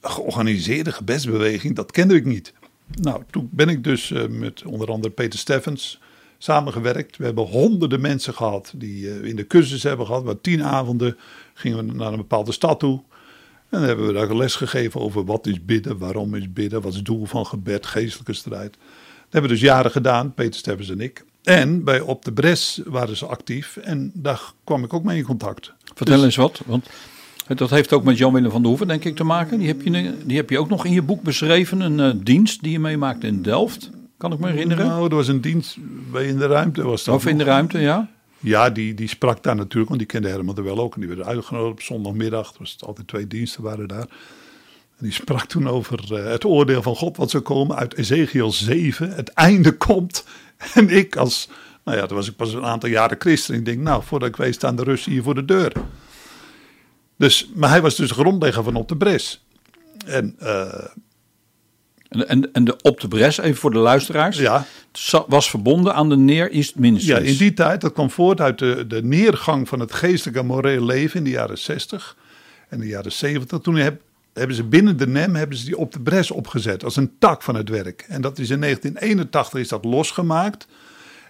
georganiseerde 0.02 0.92
gebedsbeweging, 0.92 1.76
dat 1.76 1.92
kende 1.92 2.16
ik 2.16 2.26
niet. 2.26 2.54
Nou, 3.02 3.24
toen 3.30 3.50
ben 3.52 3.70
ik 3.70 3.84
dus 3.84 4.12
eh, 4.12 4.28
met 4.28 4.64
onder 4.66 4.92
andere 4.92 5.14
Peter 5.14 5.40
Steffens 5.40 6.00
samengewerkt. 6.38 7.18
We 7.18 7.26
hebben 7.26 7.46
honderden 7.46 8.02
mensen 8.02 8.34
gehad 8.34 8.74
die 8.76 9.10
eh, 9.10 9.24
in 9.24 9.36
de 9.36 9.48
cursus 9.48 9.84
hebben 9.84 10.06
gehad. 10.06 10.24
We 10.24 10.42
tien 10.42 10.64
avonden 10.64 11.18
gingen 11.54 11.88
we 11.88 11.94
naar 11.94 12.12
een 12.12 12.18
bepaalde 12.18 12.52
stad 12.52 12.80
toe. 12.80 13.02
En 13.70 13.80
dan 13.80 13.82
hebben 13.88 14.08
we 14.08 14.14
daar 14.14 14.36
les 14.36 14.56
gegeven 14.56 15.02
over 15.02 15.26
wat 15.26 15.48
is 15.48 15.66
bidden, 15.66 15.98
waarom 15.98 16.36
is 16.36 16.54
bidden, 16.54 16.82
wat 16.82 16.92
is 16.92 16.98
het 16.98 17.06
doel 17.06 17.26
van 17.26 17.46
gebed, 17.46 17.86
geestelijke 17.86 18.34
strijd. 18.34 18.72
Dat 18.72 18.80
hebben 19.30 19.50
we 19.52 19.58
dus 19.58 19.66
jaren 19.66 19.92
gedaan, 19.92 20.34
Peter 20.34 20.60
Steffens 20.60 20.90
en 20.90 21.00
ik. 21.00 21.26
En 21.44 21.84
bij 21.84 22.00
Op 22.00 22.26
de 22.26 22.32
Bres 22.32 22.82
waren 22.86 23.18
ze 23.18 23.26
actief 23.26 23.78
en 23.78 24.12
daar 24.14 24.42
kwam 24.64 24.84
ik 24.84 24.94
ook 24.94 25.04
mee 25.04 25.18
in 25.18 25.24
contact. 25.24 25.74
Vertel 25.96 26.16
Dus- 26.16 26.24
eens 26.24 26.36
wat, 26.36 26.62
want 26.66 26.90
dat 27.48 27.70
heeft 27.70 27.94
ook 27.94 28.04
met 28.04 28.18
Jan-Willem 28.18 28.52
van 28.52 28.60
der 28.62 28.70
Hoeven, 28.70 28.88
denk 28.88 29.04
ik, 29.06 29.16
te 29.16 29.24
maken. 29.24 29.58
Die 29.58 29.68
heb, 29.68 29.82
je, 29.82 30.14
die 30.26 30.38
heb 30.38 30.50
je 30.50 30.60
ook 30.60 30.70
nog 30.70 30.86
in 30.86 30.92
je 30.92 31.02
boek 31.02 31.22
beschreven, 31.22 31.80
een 31.80 32.00
eh, 32.00 32.24
dienst 32.24 32.64
die 32.64 32.72
je 32.72 32.80
meemaakte 32.80 33.28
in 33.28 33.42
Delft, 33.42 33.90
kan 34.18 34.34
ik 34.34 34.40
me 34.40 34.50
herinneren. 34.50 34.86
Nou, 34.88 35.10
er 35.10 35.16
was 35.16 35.28
een 35.28 35.42
dienst 35.42 35.78
bij 36.12 36.26
in 36.26 36.38
de 36.38 36.48
ruimte. 36.48 36.84
Was 36.84 37.04
dat 37.04 37.16
of 37.16 37.26
in 37.26 37.38
de 37.38 37.44
ruimte, 37.44 37.80
ja. 37.80 38.10
Ja, 38.42 38.70
die, 38.70 38.94
die 38.94 39.08
sprak 39.08 39.44
daar 39.44 39.56
natuurlijk, 39.56 39.88
want 39.88 40.00
die 40.00 40.08
kende 40.08 40.30
Herman 40.30 40.58
er 40.58 40.64
wel 40.64 40.80
ook. 40.80 40.94
En 40.94 41.00
die 41.00 41.10
werd 41.10 41.28
uitgenodigd 41.28 41.72
op 41.72 41.82
zondagmiddag. 41.82 42.48
Het 42.48 42.58
was 42.58 42.78
altijd 42.80 43.08
twee 43.08 43.28
diensten 43.28 43.64
waren 43.64 43.88
daar. 43.88 44.08
En 44.98 45.08
die 45.08 45.12
sprak 45.12 45.46
toen 45.46 45.68
over 45.68 46.16
eh, 46.18 46.32
het 46.32 46.46
oordeel 46.46 46.82
van 46.82 46.96
God 46.96 47.18
wat 47.18 47.30
zou 47.30 47.44
komen 47.44 47.76
uit 47.76 47.96
Ezekiel 47.96 48.52
7. 48.52 49.12
Het 49.14 49.30
einde 49.30 49.72
komt. 49.72 50.24
En 50.74 50.90
ik 50.90 51.16
als, 51.16 51.50
nou 51.84 51.98
ja, 51.98 52.06
toen 52.06 52.18
was 52.18 52.28
ik 52.28 52.36
pas 52.36 52.54
een 52.54 52.66
aantal 52.66 52.90
jaren 52.90 53.20
christen. 53.20 53.56
Ik 53.56 53.66
denk, 53.66 53.80
nou, 53.80 54.04
voordat 54.04 54.30
ik 54.30 54.36
weet 54.36 54.54
staan 54.54 54.76
de 54.76 54.84
Russen 54.84 55.12
hier 55.12 55.24
voor 55.24 55.36
de 55.36 55.46
deur. 55.46 55.72
Dus, 57.18 57.52
maar 57.56 57.70
hij 57.70 57.82
was 57.82 57.96
dus 57.96 58.12
grondlegger 58.12 58.64
van 58.64 58.76
Op 58.76 58.88
de 58.88 58.98
Bres. 58.98 59.44
En 60.06 60.36
eh, 60.40 60.86
En, 62.12 62.28
en, 62.28 62.54
en 62.54 62.64
de 62.64 62.76
Op 62.82 63.00
de 63.00 63.08
Bres, 63.08 63.38
even 63.38 63.60
voor 63.60 63.72
de 63.72 63.78
luisteraars, 63.78 64.38
ja, 64.38 64.66
was 65.28 65.50
verbonden 65.50 65.94
aan 65.94 66.10
de 66.10 66.18
Near 66.18 66.50
East 66.50 66.74
Ja, 66.74 66.82
Ministries. 66.82 67.32
in 67.32 67.38
die 67.38 67.54
tijd, 67.54 67.82
dat 67.82 67.94
kwam 67.94 68.10
voort 68.10 68.42
uit 68.42 68.60
de, 68.60 68.88
de 68.88 69.04
neergang 69.04 69.68
van 69.68 69.80
het 69.80 69.94
geestelijke 69.94 70.40
en 70.40 70.46
morele 70.46 70.86
leven 70.86 71.18
in 71.18 71.24
de 71.24 71.30
jaren 71.30 71.58
60 71.58 72.16
en 72.70 72.80
de 72.80 72.88
jaren 72.88 73.12
70. 73.12 73.60
Toen 73.60 73.76
heb, 73.76 74.02
hebben 74.34 74.56
ze 74.56 74.64
binnen 74.64 74.98
de 74.98 75.08
NEM 75.08 75.36
hebben 75.36 75.58
ze 75.58 75.66
die 75.66 75.78
op 75.78 75.92
de 75.92 76.00
bres 76.00 76.32
opgezet 76.32 76.84
als 76.84 76.96
een 76.96 77.12
tak 77.20 77.42
van 77.42 77.56
het 77.56 77.70
werk. 77.70 78.06
En 78.08 78.22
dat 78.22 78.40
is 78.40 78.50
in 78.50 78.60
1981 78.62 79.60
is 79.60 79.68
dat 79.68 79.86
losgemaakt 79.86 80.68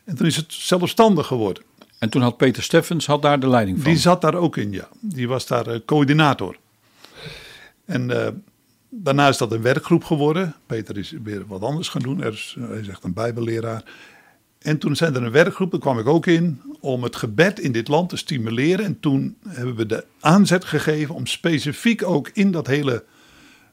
en 0.03 0.15
toen 0.15 0.27
is 0.27 0.35
het 0.35 0.53
zelfstandig 0.53 1.27
geworden. 1.27 1.63
En 1.99 2.09
toen 2.09 2.21
had 2.21 2.37
Peter 2.37 2.63
Steffens 2.63 3.05
had 3.05 3.21
daar 3.21 3.39
de 3.39 3.47
leiding 3.47 3.81
van. 3.81 3.91
Die 3.91 3.99
zat 3.99 4.21
daar 4.21 4.35
ook 4.35 4.57
in, 4.57 4.71
ja. 4.71 4.87
Die 4.99 5.27
was 5.27 5.47
daar 5.47 5.67
eh, 5.67 5.79
coördinator. 5.85 6.57
En 7.85 8.25
eh, 8.25 8.27
daarna 8.91 9.27
is 9.27 9.37
dat 9.37 9.51
een 9.51 9.61
werkgroep 9.61 10.03
geworden. 10.03 10.55
Peter 10.65 10.97
is 10.97 11.13
weer 11.23 11.47
wat 11.47 11.61
anders 11.61 11.89
gaan 11.89 12.01
doen. 12.01 12.21
Er 12.21 12.33
is, 12.33 12.55
hij 12.59 12.79
is 12.79 12.87
echt 12.87 13.03
een 13.03 13.13
bijbelleraar. 13.13 13.83
En 14.59 14.77
toen 14.77 14.95
zijn 14.95 15.15
er 15.15 15.23
een 15.23 15.31
werkgroep, 15.31 15.71
daar 15.71 15.79
kwam 15.79 15.99
ik 15.99 16.07
ook 16.07 16.25
in, 16.25 16.61
om 16.79 17.03
het 17.03 17.15
gebed 17.15 17.59
in 17.59 17.71
dit 17.71 17.87
land 17.87 18.09
te 18.09 18.17
stimuleren. 18.17 18.85
En 18.85 18.99
toen 18.99 19.37
hebben 19.47 19.75
we 19.75 19.85
de 19.85 20.05
aanzet 20.19 20.65
gegeven 20.65 21.15
om 21.15 21.25
specifiek 21.25 22.03
ook 22.03 22.29
in 22.33 22.51
dat 22.51 22.67
hele 22.67 23.03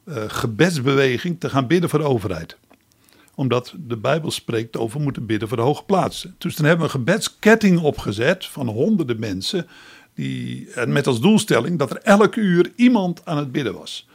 eh, 0.04 0.22
gebedsbeweging 0.26 1.40
te 1.40 1.50
gaan 1.50 1.66
bidden 1.66 1.90
voor 1.90 1.98
de 1.98 2.04
overheid. 2.04 2.56
Omdat 3.34 3.74
de 3.86 3.96
Bijbel 3.96 4.30
spreekt 4.30 4.76
over 4.76 5.00
moeten 5.00 5.26
bidden 5.26 5.48
voor 5.48 5.56
de 5.56 5.62
hoge 5.62 5.84
plaatsen. 5.84 6.34
Dus 6.38 6.54
toen 6.54 6.66
hebben 6.66 6.86
we 6.86 6.92
een 6.92 6.98
gebedsketting 6.98 7.80
opgezet 7.80 8.46
van 8.46 8.68
honderden 8.68 9.18
mensen. 9.18 9.66
Die, 10.14 10.68
met 10.86 11.06
als 11.06 11.20
doelstelling 11.20 11.78
dat 11.78 11.90
er 11.90 12.02
elk 12.02 12.36
uur 12.36 12.72
iemand 12.76 13.24
aan 13.24 13.36
het 13.36 13.52
bidden 13.52 13.74
was. 13.74 14.07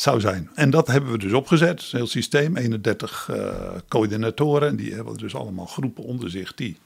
Zou 0.00 0.20
zijn. 0.20 0.50
En 0.54 0.70
dat 0.70 0.86
hebben 0.86 1.10
we 1.12 1.18
dus 1.18 1.32
opgezet. 1.32 1.80
Een 1.80 1.98
heel 1.98 2.06
systeem, 2.06 2.56
31 2.56 3.28
eh, 3.30 3.54
coördinatoren. 3.88 4.68
En 4.68 4.76
die 4.76 4.94
hebben 4.94 5.16
dus 5.16 5.34
allemaal 5.34 5.66
groepen 5.66 6.04
onder 6.04 6.30
zich 6.30 6.54
die 6.54 6.76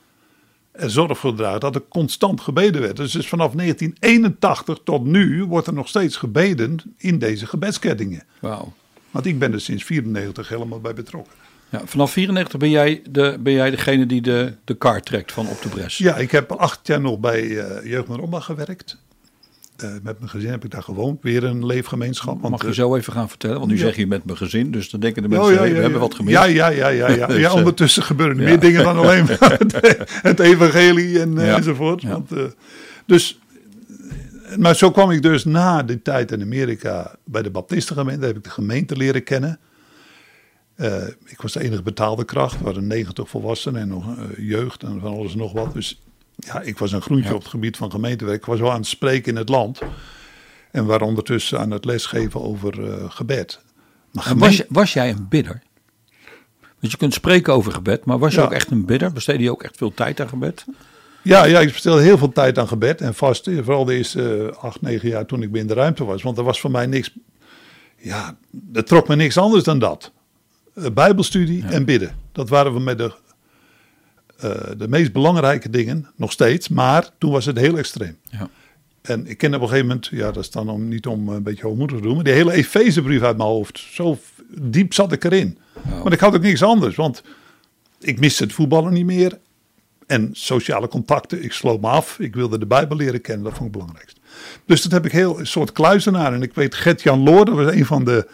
er 0.72 0.90
zorg 0.90 1.18
voor 1.18 1.35
dragen 1.35 1.61
dat 1.61 1.74
er 1.74 1.83
constant 1.88 2.40
gebeden 2.40 2.81
werd. 2.81 2.96
Dus, 2.96 3.12
dus 3.12 3.29
vanaf 3.29 3.53
1981 3.53 4.79
tot 4.85 5.05
nu 5.05 5.44
wordt 5.44 5.66
er 5.66 5.72
nog 5.72 5.88
steeds 5.88 6.16
gebeden 6.16 6.79
in 6.96 7.18
deze 7.18 7.46
gebedskettingen. 7.46 8.22
Wauw. 8.40 8.72
Want 9.11 9.27
ik 9.27 9.38
ben 9.38 9.53
er 9.53 9.61
sinds 9.61 9.85
94 9.85 10.48
helemaal 10.48 10.81
bij 10.81 10.94
betrokken. 10.94 11.35
Ja, 11.68 11.83
vanaf 11.85 12.12
94 12.12 12.59
ben 12.59 12.70
jij, 12.70 13.03
de, 13.11 13.37
ben 13.40 13.53
jij 13.53 13.70
degene 13.70 14.07
die 14.07 14.20
de, 14.20 14.55
de 14.64 14.74
kaart 14.74 15.05
trekt 15.05 15.33
van 15.33 15.48
op 15.48 15.62
de 15.62 15.68
bres. 15.68 15.98
Ja, 15.98 16.16
ik 16.16 16.31
heb 16.31 16.53
acht 16.53 16.87
jaar 16.87 17.00
nog 17.00 17.18
bij 17.18 17.42
uh, 17.42 17.85
Jeugd 17.85 18.09
met 18.09 18.18
Roma 18.18 18.40
gewerkt. 18.40 18.98
Uh, 19.83 19.91
met 20.03 20.19
mijn 20.19 20.31
gezin 20.31 20.51
heb 20.51 20.65
ik 20.65 20.71
daar 20.71 20.83
gewoond. 20.83 21.23
Weer 21.23 21.45
een 21.45 21.67
leefgemeenschap. 21.67 22.41
Want, 22.41 22.51
Mag 22.51 22.63
je 22.63 22.75
zo 22.75 22.97
even 22.97 23.13
gaan 23.13 23.29
vertellen? 23.29 23.59
Want 23.59 23.71
nu 23.71 23.77
ja. 23.77 23.83
zeg 23.83 23.97
je 23.97 24.07
met 24.07 24.25
mijn 24.25 24.37
gezin, 24.37 24.71
dus 24.71 24.91
dan 24.91 25.01
denken 25.01 25.23
de 25.23 25.29
Oh, 25.29 25.35
mensen, 25.35 25.55
ja, 25.55 25.61
hey, 25.61 25.73
we 25.73 25.81
hebben 25.81 26.01
wat 26.01 26.15
gemist. 26.15 26.37
Ja, 26.37 26.45
ja, 26.45 26.69
ja, 26.69 26.89
ja, 26.89 27.09
ja. 27.09 27.27
Dus, 27.35 27.37
ja 27.37 27.49
eh, 27.49 27.55
ondertussen 27.55 28.03
gebeuren 28.03 28.39
er 28.39 28.45
meer 28.45 28.61
dingen 28.61 28.85
dan 28.85 28.97
alleen 28.97 29.25
maar 29.41 29.61
het, 30.23 30.41
evangelie 30.41 31.21
en, 31.21 31.39
eh, 31.39 31.55
enzovoort. 31.57 32.03
Want, 32.03 32.33
eh, 32.33 32.45
dus, 33.07 33.39
eh, 34.45 34.57
maar 34.57 34.77
zo 34.77 34.91
kwam 34.91 35.11
ik 35.11 35.23
dus 35.23 35.45
na 35.45 35.83
die 35.83 36.03
tijd 36.03 36.33
in 36.33 36.43
Amerika 36.43 37.15
bij 37.25 37.43
de 37.43 37.51
Baptistengemeente. 37.51 38.21
Daar 38.21 38.29
heb 38.29 38.39
ik 38.39 38.45
de 38.45 38.51
gemeente 38.51 38.97
leren 38.97 39.25
kennen. 39.25 39.59
Eh, 40.75 41.07
ik 41.25 41.41
was 41.41 41.53
de 41.53 41.61
enige 41.61 41.83
betaalde 41.83 42.25
kracht. 42.25 42.59
Er 42.59 42.65
waren 42.65 42.87
90 42.87 43.29
volwassenen 43.29 43.81
en 43.81 43.89
nog 43.89 44.17
eh, 44.17 44.49
jeugd 44.49 44.83
en 44.83 45.01
van 45.01 45.13
alles 45.13 45.33
en 45.33 45.39
nog 45.39 45.53
wat. 45.53 45.73
Dus 45.73 46.03
ja, 46.37 46.61
ik 46.61 46.79
was 46.79 46.92
een 46.92 47.03
groentje 47.03 47.29
Ja. 47.29 47.35
op 47.35 47.40
het 47.40 47.51
gebied 47.51 47.77
van 47.77 47.90
gemeentewerk. 47.90 48.38
Ik 48.38 48.44
was 48.47 48.61
wel 48.61 48.70
aan 48.70 48.77
het 48.79 48.87
spreken 48.87 49.33
in 49.33 49.38
het 49.38 49.49
land. 49.49 49.81
En 50.70 50.87
waren 50.87 51.07
ondertussen 51.07 51.61
aan 51.61 51.70
het 51.70 51.85
lesgeven 51.85 52.42
over 52.42 52.90
eh, 52.92 53.05
gebed. 53.11 53.61
Maar 54.12 54.37
was, 54.37 54.62
was 54.68 54.92
jij 54.92 55.11
een 55.11 55.27
bidder? 55.29 55.62
Want 56.81 56.92
je 56.92 56.97
kunt 56.97 57.14
spreken 57.14 57.53
over 57.55 57.73
gebed, 57.73 58.05
maar 58.05 58.18
was 58.18 58.35
je 58.35 58.38
Ja. 58.40 58.44
ook 58.47 58.53
echt 58.53 58.70
een 58.70 58.85
bidder? 58.85 59.12
Besteedde 59.12 59.42
je 59.42 59.51
ook 59.51 59.62
echt 59.62 59.77
veel 59.77 59.94
tijd 59.94 60.20
aan 60.20 60.29
gebed? 60.29 60.64
Ja, 61.23 61.44
ja, 61.44 61.61
ik 61.61 61.73
bestelde 61.73 62.03
heel 62.03 62.18
veel 62.18 62.33
tijd 62.33 62.59
aan 62.59 62.68
gebed 62.68 63.01
en 63.01 63.14
vasten. 63.14 63.64
Vooral 63.64 63.85
de 63.85 63.94
eerste 63.94 64.51
eh, 64.53 64.62
acht, 64.62 64.81
negen 64.81 65.09
jaar 65.09 65.27
toen 65.27 65.42
ik 65.42 65.55
in 65.57 65.66
de 65.66 65.75
ruimte 65.75 66.05
was. 66.05 66.23
Want 66.23 66.38
er 66.38 66.44
was 66.44 66.61
voor 66.61 66.70
mij 66.70 66.87
niks... 66.87 67.11
Ja, 67.97 68.37
er 68.73 68.85
trok 68.85 69.09
me 69.09 69.16
niks 69.16 69.37
anders 69.38 69.64
dan 69.64 69.79
dat. 69.79 70.12
Eh, 70.75 70.85
Bijbelstudie 70.94 71.64
en 71.66 71.85
bidden. 71.85 72.14
Dat 72.33 72.49
waren 72.49 72.73
we 72.75 72.81
met 72.81 72.99
de, 72.99 73.12
eh, 74.38 74.51
de 74.77 74.88
meest 74.88 75.12
belangrijke 75.12 75.70
dingen, 75.70 76.07
nog 76.16 76.33
steeds. 76.33 76.68
Maar 76.68 77.11
toen 77.18 77.31
was 77.31 77.44
het 77.44 77.59
heel 77.59 77.79
extreem. 77.79 78.16
Ja. 78.31 78.51
En 79.03 79.27
ik 79.27 79.38
ken 79.38 79.55
op 79.55 79.61
een 79.61 79.68
gegeven 79.68 79.87
moment, 79.87 80.07
ja, 80.07 80.31
dat 80.33 80.42
is 80.42 80.51
dan 80.51 80.68
om, 80.68 80.88
niet 80.88 81.07
om 81.07 81.29
een 81.29 81.42
beetje 81.42 81.66
hoogmoedig 81.66 81.97
te 81.97 82.03
doen, 82.03 82.14
maar 82.14 82.25
die 82.25 82.33
hele 82.33 82.53
Efezebrief 82.53 83.23
uit 83.23 83.37
mijn 83.37 83.49
hoofd. 83.49 83.79
Zo 83.79 84.18
diep 84.61 84.94
zat 84.94 85.12
ik 85.12 85.25
erin. 85.25 85.59
Maar 86.03 86.12
ik 86.12 86.20
had 86.20 86.35
ook 86.35 86.42
niks 86.42 86.62
anders, 86.62 86.97
want 86.97 87.23
ik 88.01 88.20
miste 88.20 88.42
het 88.42 88.53
voetballen 88.53 88.92
niet 88.92 89.05
meer. 89.05 89.38
En 90.07 90.29
sociale 90.33 90.88
contacten, 90.88 91.42
ik 91.42 91.53
sloot 91.53 91.81
me 91.81 91.88
af. 91.88 92.18
Ik 92.18 92.35
wilde 92.35 92.59
de 92.59 92.66
Bijbel 92.66 92.97
leren 92.97 93.20
kennen, 93.20 93.44
dat 93.44 93.55
vond 93.55 93.68
ik 93.68 93.75
het 93.75 93.83
belangrijkst. 93.83 94.20
Dus 94.66 94.83
dat 94.83 94.92
heb 94.92 95.05
ik 95.05 95.12
heel 95.12 95.38
een 95.38 95.47
soort 95.47 95.73
kluizenaar. 95.73 96.33
En 96.33 96.42
ik 96.42 96.55
weet, 96.55 96.75
Gert-Jan 96.75 97.23
Loor, 97.23 97.44
dat 97.44 97.55
was 97.55 97.73
een 97.73 97.87
van 97.87 98.05
de 98.05 98.29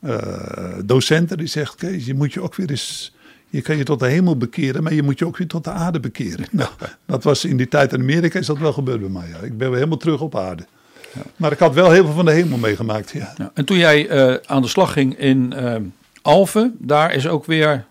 eh, 0.00 0.74
docenten, 0.84 1.38
die 1.38 1.46
zegt: 1.46 1.74
Kees, 1.74 2.06
je 2.06 2.14
moet 2.14 2.32
je 2.32 2.42
ook 2.42 2.54
weer 2.54 2.70
eens. 2.70 3.14
Je 3.52 3.62
kan 3.62 3.76
je 3.76 3.84
tot 3.84 4.00
de 4.00 4.06
hemel 4.06 4.36
bekeren, 4.36 4.82
maar 4.82 4.94
je 4.94 5.02
moet 5.02 5.18
je 5.18 5.26
ook 5.26 5.36
weer 5.36 5.46
tot 5.46 5.64
de 5.64 5.70
aarde 5.70 6.00
bekeren. 6.00 6.46
Nou, 6.62 6.70
dat 7.06 7.24
was 7.24 7.44
in 7.44 7.56
die 7.56 7.68
tijd 7.68 7.92
in 7.92 8.00
Amerika, 8.00 8.38
is 8.38 8.46
dat 8.46 8.58
wel 8.58 8.72
gebeurd 8.72 9.00
bij 9.00 9.08
mij. 9.08 9.28
Ja. 9.28 9.38
Ik 9.38 9.58
ben 9.58 9.68
weer 9.68 9.76
helemaal 9.76 9.98
terug 9.98 10.20
op 10.20 10.36
aarde. 10.36 10.66
Maar 11.36 11.52
ik 11.52 11.58
had 11.58 11.74
wel 11.74 11.90
heel 11.90 12.04
veel 12.04 12.14
van 12.14 12.24
de 12.24 12.32
hemel 12.32 12.58
meegemaakt. 12.58 13.10
Ja. 13.10 13.34
Ja. 13.36 13.50
En 13.54 13.64
toen 13.64 13.76
jij 13.76 14.08
eh, 14.08 14.36
aan 14.46 14.62
de 14.62 14.68
slag 14.68 14.92
ging 14.92 15.18
in 15.18 15.52
eh, 15.52 15.76
Alphen, 16.22 16.76
daar 16.78 17.14
is 17.14 17.28
ook 17.28 17.44
weer 17.44 17.86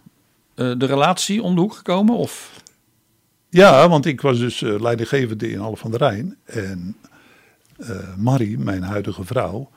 eh, 0.55 0.71
de 0.77 0.85
relatie 0.85 1.41
om 1.41 1.55
de 1.55 1.61
hoek 1.61 1.73
gekomen? 1.73 2.15
Of? 2.15 2.61
Ja, 3.49 3.89
want 3.89 4.05
ik 4.05 4.21
was 4.21 4.39
dus 4.39 4.59
leidinggevende 4.59 5.51
in 5.51 5.59
Alphen 5.59 5.77
van 5.77 5.91
de 5.91 5.97
Rijn. 5.97 6.37
En 6.45 6.95
Marie, 8.17 8.57
mijn 8.57 8.83
huidige 8.83 9.23
vrouw, 9.23 9.69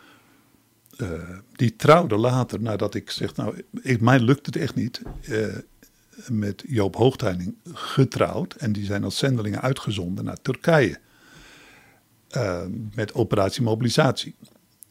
die 1.53 1.77
trouwde 1.77 2.17
later 2.17 2.61
nadat 2.61 2.95
ik 2.95 3.11
zeg, 3.11 3.37
nou, 3.37 3.63
ik, 3.83 4.01
mij 4.01 4.19
lukt 4.19 4.47
het 4.47 4.57
echt 4.57 4.75
niet. 4.75 5.03
Met 6.29 6.63
Joop 6.67 6.97
Hoogtijning 6.97 7.55
getrouwd. 7.73 8.55
En 8.55 8.73
die 8.73 8.85
zijn 8.85 9.05
als 9.05 9.19
zendelingen 9.19 9.61
uitgezonden 9.61 10.25
naar 10.25 10.43
Turkije. 10.43 10.99
Eh, 12.29 12.63
met 12.95 13.15
operatie 13.15 13.63
mobilisatie. 13.63 14.35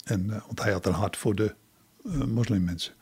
En, 0.03 0.29
eh, 0.29 0.41
want 0.45 0.62
hij 0.62 0.71
had 0.71 0.86
een 0.86 0.93
hart 0.93 1.17
voor 1.17 1.36
de 1.36 1.55
eh, 2.05 2.23
moslimmensen. 2.23 2.93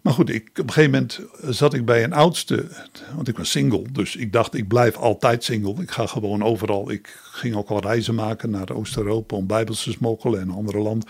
Maar 0.00 0.12
goed, 0.12 0.30
ik, 0.30 0.48
op 0.50 0.58
een 0.58 0.72
gegeven 0.72 0.90
moment 0.90 1.20
zat 1.54 1.74
ik 1.74 1.84
bij 1.84 2.04
een 2.04 2.12
oudste, 2.12 2.68
want 3.14 3.28
ik 3.28 3.36
was 3.36 3.50
single. 3.50 3.84
Dus 3.92 4.16
ik 4.16 4.32
dacht, 4.32 4.54
ik 4.54 4.68
blijf 4.68 4.96
altijd 4.96 5.44
single. 5.44 5.82
Ik 5.82 5.90
ga 5.90 6.06
gewoon 6.06 6.42
overal. 6.42 6.90
Ik 6.90 7.18
ging 7.22 7.54
ook 7.54 7.68
al 7.68 7.80
reizen 7.80 8.14
maken 8.14 8.50
naar 8.50 8.70
Oost-Europa 8.70 9.36
om 9.36 9.46
bijbels 9.46 9.82
te 9.82 9.90
smokkelen 9.90 10.40
en 10.40 10.50
andere 10.50 10.78
landen. 10.78 11.08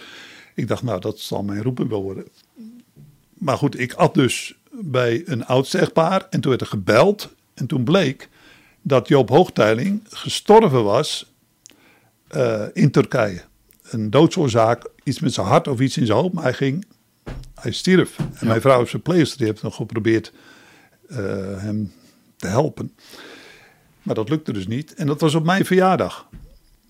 Ik 0.54 0.68
dacht, 0.68 0.82
nou, 0.82 1.00
dat 1.00 1.18
zal 1.18 1.42
mijn 1.42 1.62
roeping 1.62 1.88
wel 1.88 2.02
worden. 2.02 2.24
Maar 3.38 3.56
goed, 3.56 3.80
ik 3.80 3.92
at 3.92 4.14
dus 4.14 4.54
bij 4.70 5.22
een 5.26 5.46
oudste 5.46 5.78
echtpaar 5.78 6.26
en 6.30 6.40
toen 6.40 6.50
werd 6.50 6.62
er 6.62 6.68
gebeld. 6.68 7.34
En 7.54 7.66
toen 7.66 7.84
bleek 7.84 8.28
dat 8.82 9.08
Joop 9.08 9.28
Hoogteiling 9.28 10.02
gestorven 10.08 10.84
was 10.84 11.32
eh, 12.28 12.64
in 12.72 12.90
Turkije. 12.90 13.42
Een 13.82 14.10
doodsoorzaak, 14.10 14.88
iets 15.04 15.20
met 15.20 15.32
zijn 15.32 15.46
hart 15.46 15.68
of 15.68 15.80
iets 15.80 15.96
in 15.96 16.06
zijn 16.06 16.18
hoofd, 16.18 16.34
maar 16.34 16.42
hij 16.42 16.52
ging 16.52 16.86
hij 17.54 17.72
stierf. 17.72 18.16
En 18.34 18.46
mijn 18.46 18.60
vrouw 18.60 18.82
is 18.82 18.90
verpleegster, 18.90 19.38
die 19.38 19.46
heeft 19.46 19.62
nog 19.62 19.74
geprobeerd 19.74 20.32
eh, 21.08 21.16
hem 21.56 21.92
te 22.36 22.46
helpen. 22.46 22.94
Maar 24.02 24.14
dat 24.14 24.28
lukte 24.28 24.52
dus 24.52 24.66
niet. 24.66 24.94
En 24.94 25.06
dat 25.06 25.20
was 25.20 25.34
op 25.34 25.44
mijn 25.44 25.64
verjaardag. 25.64 26.28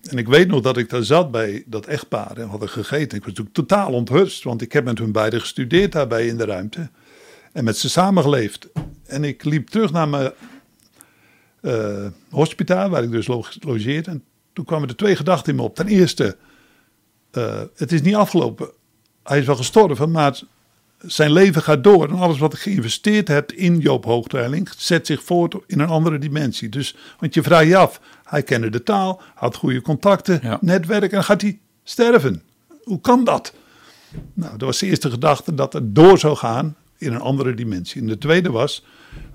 En 0.09 0.17
ik 0.17 0.27
weet 0.27 0.47
nog 0.47 0.61
dat 0.61 0.77
ik 0.77 0.89
daar 0.89 1.03
zat 1.03 1.31
bij 1.31 1.63
dat 1.65 1.85
echtpaar 1.85 2.37
en 2.37 2.47
hadden 2.47 2.69
gegeten. 2.69 3.17
Ik 3.17 3.23
was 3.23 3.33
natuurlijk 3.33 3.55
totaal 3.55 3.91
onthutst, 3.91 4.43
want 4.43 4.61
ik 4.61 4.73
heb 4.73 4.83
met 4.83 4.97
hun 4.97 5.11
beiden 5.11 5.39
gestudeerd 5.39 5.91
daarbij 5.91 6.27
in 6.27 6.37
de 6.37 6.45
ruimte. 6.45 6.89
En 7.51 7.63
met 7.63 7.77
ze 7.77 7.89
samengeleefd. 7.89 8.67
En 9.05 9.23
ik 9.23 9.43
liep 9.43 9.67
terug 9.69 9.91
naar 9.91 10.09
mijn 10.09 10.31
eh 11.61 12.07
hospitaal, 12.29 12.89
waar 12.89 13.03
ik 13.03 13.11
dus 13.11 13.27
lo- 13.27 13.43
logeerde. 13.59 14.09
En 14.09 14.23
toen 14.53 14.65
kwamen 14.65 14.89
er 14.89 14.95
twee 14.95 15.15
gedachten 15.15 15.51
in 15.51 15.55
me 15.55 15.61
op. 15.65 15.75
Ten 15.75 15.87
eerste, 15.87 16.37
eh, 17.31 17.61
het 17.75 17.91
is 17.91 18.01
niet 18.01 18.15
afgelopen. 18.15 18.69
Hij 19.23 19.39
is 19.39 19.45
wel 19.45 19.55
gestorven, 19.55 20.11
maar 20.11 20.39
zijn 21.05 21.31
leven 21.31 21.61
gaat 21.61 21.83
door. 21.83 22.07
En 22.07 22.15
alles 22.15 22.39
wat 22.39 22.53
ik 22.53 22.59
geïnvesteerd 22.59 23.27
heb 23.27 23.51
in 23.51 23.79
Joop 23.79 24.05
Hoogteiling 24.05 24.69
zet 24.77 25.05
zich 25.05 25.23
voort 25.23 25.55
in 25.67 25.79
een 25.79 25.87
andere 25.89 26.17
dimensie. 26.17 26.69
Dus, 26.69 26.95
want 27.19 27.33
je 27.33 27.43
vraagt 27.43 27.67
je 27.67 27.77
af, 27.77 28.01
hij 28.29 28.43
kende 28.43 28.69
de 28.69 28.83
taal, 28.83 29.21
had 29.35 29.55
goede 29.55 29.81
contacten, 29.81 30.39
Ja. 30.43 30.57
netwerk 30.61 31.03
en 31.03 31.09
dan 31.09 31.23
gaat 31.23 31.41
hij 31.41 31.59
sterven. 31.83 32.41
Hoe 32.83 33.01
kan 33.01 33.23
dat? 33.23 33.53
Nou, 34.33 34.51
dat 34.51 34.61
was 34.61 34.79
de 34.79 34.85
eerste 34.85 35.09
gedachte 35.09 35.53
dat 35.55 35.73
het 35.73 35.95
door 35.95 36.17
zou 36.17 36.35
gaan 36.35 36.75
in 36.97 37.13
een 37.13 37.19
andere 37.21 37.53
dimensie. 37.53 38.01
En 38.01 38.07
de 38.07 38.17
tweede 38.17 38.51
was 38.51 38.85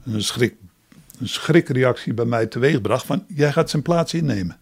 een, 0.05 0.23
schrik, 0.23 0.55
een 1.19 1.29
schrikreactie 1.29 2.15
bij 2.15 2.25
mij 2.25 2.47
teweegbracht 2.47 3.07
van 3.07 3.25
jij 3.29 3.53
gaat 3.53 3.71
zijn 3.71 3.83
plaats 3.83 4.15
innemen. 4.15 4.59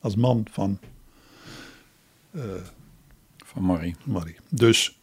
Als 0.00 0.16
man 0.16 0.46
van 0.52 0.78
Van 3.44 3.62
Marie. 3.64 3.96
Marie. 4.04 4.36
Dus, 4.48 4.98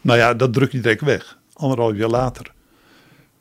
nou 0.00 0.18
ja, 0.18 0.34
dat 0.34 0.52
druk 0.52 0.72
je 0.72 0.80
direct 0.80 1.00
weg. 1.00 1.38
Anderhalf 1.52 1.96
jaar 1.96 2.08
later 2.08 2.52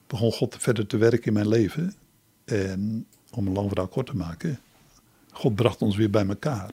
begon 0.08 0.32
God 0.32 0.56
verder 0.60 0.88
te 0.88 0.98
werken 0.98 1.24
in 1.26 1.34
mijn 1.34 1.48
leven. 1.48 1.94
En 2.46 3.06
om 3.38 3.48
een 3.48 3.54
lang 3.54 3.68
verhaal 3.68 3.88
kort 3.88 4.06
te 4.06 4.16
maken, 4.16 4.60
God 5.32 5.56
bracht 5.56 5.82
ons 5.82 5.96
weer 5.96 6.10
bij 6.10 6.28
elkaar. 6.28 6.70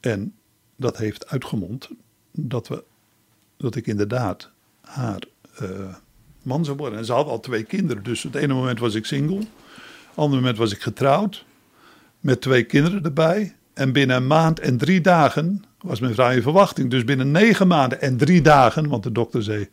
En 0.00 0.34
dat 0.76 0.96
heeft 0.96 1.28
uitgemond 1.28 1.88
dat, 2.30 2.68
we, 2.68 2.84
dat 3.56 3.76
ik 3.76 3.86
inderdaad 3.86 4.50
haar 4.80 5.22
eh, 5.56 5.94
man 6.42 6.64
zou 6.64 6.76
worden. 6.76 6.98
En 6.98 7.04
ze 7.04 7.12
had 7.12 7.26
al 7.26 7.40
twee 7.40 7.62
kinderen. 7.62 8.02
Dus 8.02 8.22
het 8.22 8.34
ene 8.34 8.54
moment 8.54 8.78
was 8.78 8.94
ik 8.94 9.06
single. 9.06 9.38
Het 9.38 9.48
andere 10.14 10.40
moment 10.40 10.58
was 10.58 10.72
ik 10.72 10.80
getrouwd. 10.80 11.44
Met 12.20 12.40
twee 12.40 12.64
kinderen 12.64 13.04
erbij. 13.04 13.54
En 13.72 13.92
binnen 13.92 14.16
een 14.16 14.26
maand 14.26 14.60
en 14.60 14.76
drie 14.76 15.00
dagen 15.00 15.64
was 15.80 16.00
mijn 16.00 16.32
in 16.36 16.42
verwachting. 16.42 16.90
Dus 16.90 17.04
binnen 17.04 17.30
negen 17.30 17.66
maanden 17.66 18.00
en 18.00 18.16
drie 18.16 18.42
dagen, 18.42 18.88
want 18.88 19.02
de 19.02 19.12
dokter 19.12 19.42
zei... 19.42 19.68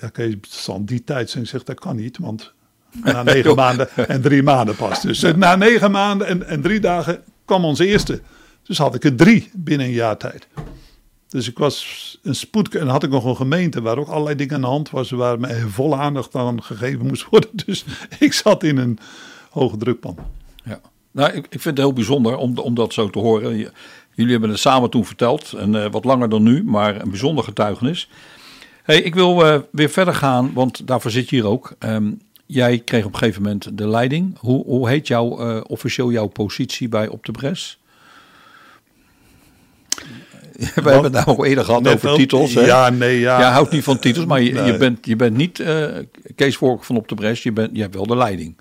Ja, 0.00 0.08
Kees, 0.08 0.36
zal 0.40 0.84
die 0.84 1.04
tijd 1.04 1.30
zijn. 1.30 1.42
Ik 1.42 1.48
zeg, 1.48 1.62
dat 1.62 1.80
kan 1.80 1.96
niet, 1.96 2.18
want 2.18 2.54
na 3.02 3.22
negen 3.22 3.54
maanden 3.54 3.88
en 4.08 4.20
drie 4.20 4.42
maanden 4.42 4.76
pas. 4.76 5.00
Dus 5.00 5.22
eh, 5.22 5.34
na 5.34 5.56
negen 5.56 5.90
maanden 5.90 6.26
en, 6.26 6.46
en 6.46 6.60
drie 6.60 6.80
dagen 6.80 7.22
kwam 7.44 7.64
onze 7.64 7.86
eerste. 7.86 8.20
Dus 8.62 8.78
had 8.78 8.94
ik 8.94 9.04
er 9.04 9.16
drie 9.16 9.50
binnen 9.54 9.86
een 9.86 9.92
jaar 9.92 10.16
tijd. 10.16 10.46
Dus 11.28 11.48
ik 11.48 11.58
was 11.58 12.18
een 12.22 12.34
spoed... 12.34 12.74
En 12.74 12.86
had 12.86 13.02
ik 13.02 13.10
nog 13.10 13.24
een 13.24 13.36
gemeente 13.36 13.82
waar 13.82 13.98
ook 13.98 14.08
allerlei 14.08 14.36
dingen 14.36 14.54
aan 14.54 14.60
de 14.60 14.66
hand 14.66 14.90
was... 14.90 15.10
waar 15.10 15.40
me 15.40 15.66
volle 15.68 15.96
aandacht 15.96 16.34
aan 16.34 16.62
gegeven 16.62 17.06
moest 17.06 17.26
worden. 17.30 17.50
Dus 17.66 17.84
ik 18.18 18.32
zat 18.32 18.62
in 18.62 18.76
een 18.76 18.98
hoge 19.50 19.76
drukpan. 19.76 20.16
Ja. 20.64 20.80
Nou, 21.10 21.32
ik, 21.32 21.44
ik 21.44 21.60
vind 21.60 21.64
het 21.64 21.78
heel 21.78 21.92
bijzonder 21.92 22.36
om, 22.36 22.58
om 22.58 22.74
dat 22.74 22.92
zo 22.92 23.10
te 23.10 23.18
horen. 23.18 23.56
Jullie 24.14 24.32
hebben 24.32 24.50
het 24.50 24.58
samen 24.58 24.90
toen 24.90 25.04
verteld. 25.04 25.52
En 25.52 25.84
eh, 25.84 25.90
wat 25.90 26.04
langer 26.04 26.28
dan 26.28 26.42
nu, 26.42 26.64
maar 26.64 27.00
een 27.00 27.10
bijzonder 27.10 27.44
getuigenis. 27.44 28.08
Hey, 28.82 29.00
ik 29.02 29.14
wil 29.14 29.46
eh, 29.46 29.60
weer 29.72 29.88
verder 29.88 30.14
gaan, 30.14 30.52
want 30.52 30.86
daarvoor 30.86 31.10
zit 31.10 31.30
je 31.30 31.36
hier 31.36 31.46
ook. 31.46 31.74
Ehm, 31.78 32.12
jij 32.46 32.78
kreeg 32.78 33.04
op 33.04 33.12
een 33.12 33.18
gegeven 33.18 33.42
moment 33.42 33.78
de 33.78 33.88
leiding. 33.88 34.38
Hoe, 34.38 34.64
hoe 34.64 34.88
heet 34.88 35.06
jouw, 35.06 35.38
eh, 35.38 35.60
officieel 35.66 36.12
jouw 36.12 36.26
positie 36.26 36.88
bij 36.88 37.08
Op 37.08 37.24
de 37.26 37.32
Bres? 37.32 37.78
We 40.56 40.64
hebben 40.74 41.02
het 41.02 41.12
nou 41.12 41.26
al 41.26 41.44
eerder 41.44 41.64
gehad 41.64 41.88
over 41.88 42.10
ook- 42.10 42.16
titels. 42.16 42.54
Hè? 42.54 42.60
Ja, 42.60 42.90
nee, 42.90 43.18
ja. 43.18 43.38
Jij 43.38 43.50
houdt 43.50 43.70
niet 43.72 43.84
van 43.84 43.98
titels, 43.98 44.26
maar 44.26 44.42
je, 44.42 44.76
bent, 44.76 45.06
je 45.06 45.16
bent 45.16 45.36
niet 45.36 45.60
eh, 45.60 45.86
Kees 46.34 46.56
Vork 46.56 46.84
van 46.84 46.96
Op 46.96 47.08
de 47.08 47.14
Bres. 47.14 47.42
Je, 47.42 47.52
bent, 47.52 47.70
je 47.76 47.80
hebt 47.80 47.94
wel 47.94 48.06
de 48.06 48.16
leiding. 48.16 48.56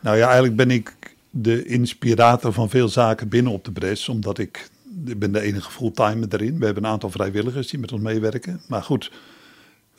Nou 0.00 0.16
ja, 0.16 0.24
eigenlijk 0.24 0.56
ben 0.56 0.70
ik 0.70 0.92
de 1.30 1.64
inspirator 1.64 2.52
van 2.52 2.70
veel 2.70 2.88
zaken 2.88 3.28
binnen 3.28 3.52
op 3.52 3.64
de 3.64 3.72
Bres. 3.72 4.08
Omdat 4.08 4.38
ik, 4.38 4.70
ik 5.06 5.18
ben 5.18 5.32
de 5.32 5.40
enige 5.40 5.70
fulltime 5.70 6.26
erin. 6.28 6.58
We 6.58 6.64
hebben 6.64 6.84
een 6.84 6.90
aantal 6.90 7.10
vrijwilligers 7.10 7.68
die 7.68 7.80
met 7.80 7.92
ons 7.92 8.02
meewerken. 8.02 8.60
Maar 8.68 8.82
goed, 8.82 9.10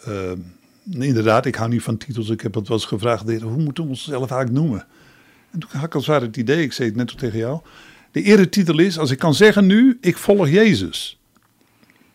eh, 0.03 0.31
inderdaad, 0.91 1.45
ik 1.45 1.55
hou 1.55 1.69
niet 1.69 1.81
van 1.83 1.97
titels. 1.97 2.29
Ik 2.29 2.41
heb 2.41 2.53
het 2.53 2.67
wel 2.67 2.77
eens 2.77 2.85
gevraagd, 2.85 3.27
"Heer, 3.27 3.41
hoe 3.41 3.61
moeten 3.61 3.83
we 3.83 3.89
onszelf 3.89 4.31
eigenlijk 4.31 4.51
noemen? 4.61 4.85
En 5.51 5.59
toen 5.59 5.69
had 5.73 5.83
ik 5.83 5.93
als 5.95 6.05
het 6.05 6.13
ware 6.15 6.25
het 6.25 6.37
idee, 6.37 6.63
ik 6.63 6.73
zei 6.73 6.87
het 6.87 6.97
net 6.97 7.11
ook 7.11 7.17
tegen 7.17 7.37
jou. 7.37 7.59
De 8.11 8.21
eretitel 8.21 8.79
is, 8.79 8.97
als 8.97 9.11
ik 9.11 9.19
kan 9.19 9.33
zeggen 9.33 9.65
nu, 9.65 9.97
ik 10.01 10.17
volg 10.17 10.49
Jezus. 10.49 11.19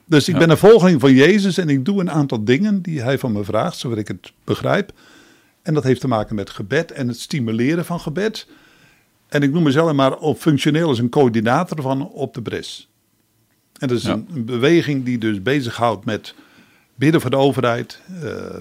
Dus 0.04 0.28
ik 0.28 0.34
Ja. 0.34 0.40
ben 0.40 0.50
een 0.50 0.56
volgeling 0.56 1.00
van 1.00 1.12
Jezus 1.14 1.58
en 1.58 1.68
ik 1.68 1.84
doe 1.84 2.00
een 2.00 2.10
aantal 2.10 2.44
dingen 2.44 2.82
die 2.82 3.02
hij 3.02 3.18
van 3.18 3.32
me 3.32 3.44
vraagt, 3.44 3.76
zodat 3.76 3.98
ik 3.98 4.08
het 4.08 4.32
begrijp. 4.44 4.92
En 5.62 5.74
dat 5.74 5.84
heeft 5.84 6.00
te 6.00 6.08
maken 6.08 6.34
met 6.34 6.50
gebed 6.50 6.92
en 6.92 7.08
het 7.08 7.20
stimuleren 7.20 7.84
van 7.84 8.00
gebed. 8.00 8.46
En 9.28 9.42
ik 9.42 9.52
noem 9.52 9.62
mezelf 9.62 9.92
maar 9.92 10.16
op 10.18 10.38
functioneel 10.38 10.88
als 10.88 10.98
een 10.98 11.08
coördinator 11.08 11.82
van 11.82 12.08
op 12.08 12.34
de 12.34 12.42
bres. 12.42 12.88
En 13.78 13.88
dat 13.88 13.96
is 13.96 14.04
Ja. 14.04 14.12
een 14.34 14.44
beweging 14.44 15.04
die 15.04 15.18
dus 15.18 15.42
bezighoudt 15.42 16.04
met 16.04 16.34
bidden 16.94 17.20
voor 17.20 17.30
de 17.30 17.36
overheid. 17.36 18.00
eh, 18.22 18.58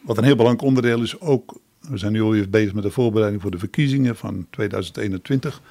wat 0.00 0.18
een 0.18 0.24
heel 0.24 0.36
belangrijk 0.36 0.68
onderdeel 0.68 1.02
is 1.02 1.20
ook. 1.20 1.60
We 1.80 1.98
zijn 1.98 2.12
nu 2.12 2.22
alweer 2.22 2.50
bezig 2.50 2.74
met 2.74 2.82
de 2.82 2.90
voorbereiding 2.90 3.42
voor 3.42 3.50
de 3.50 3.58
verkiezingen 3.58 4.16
van 4.16 4.46
2021. 4.50 5.62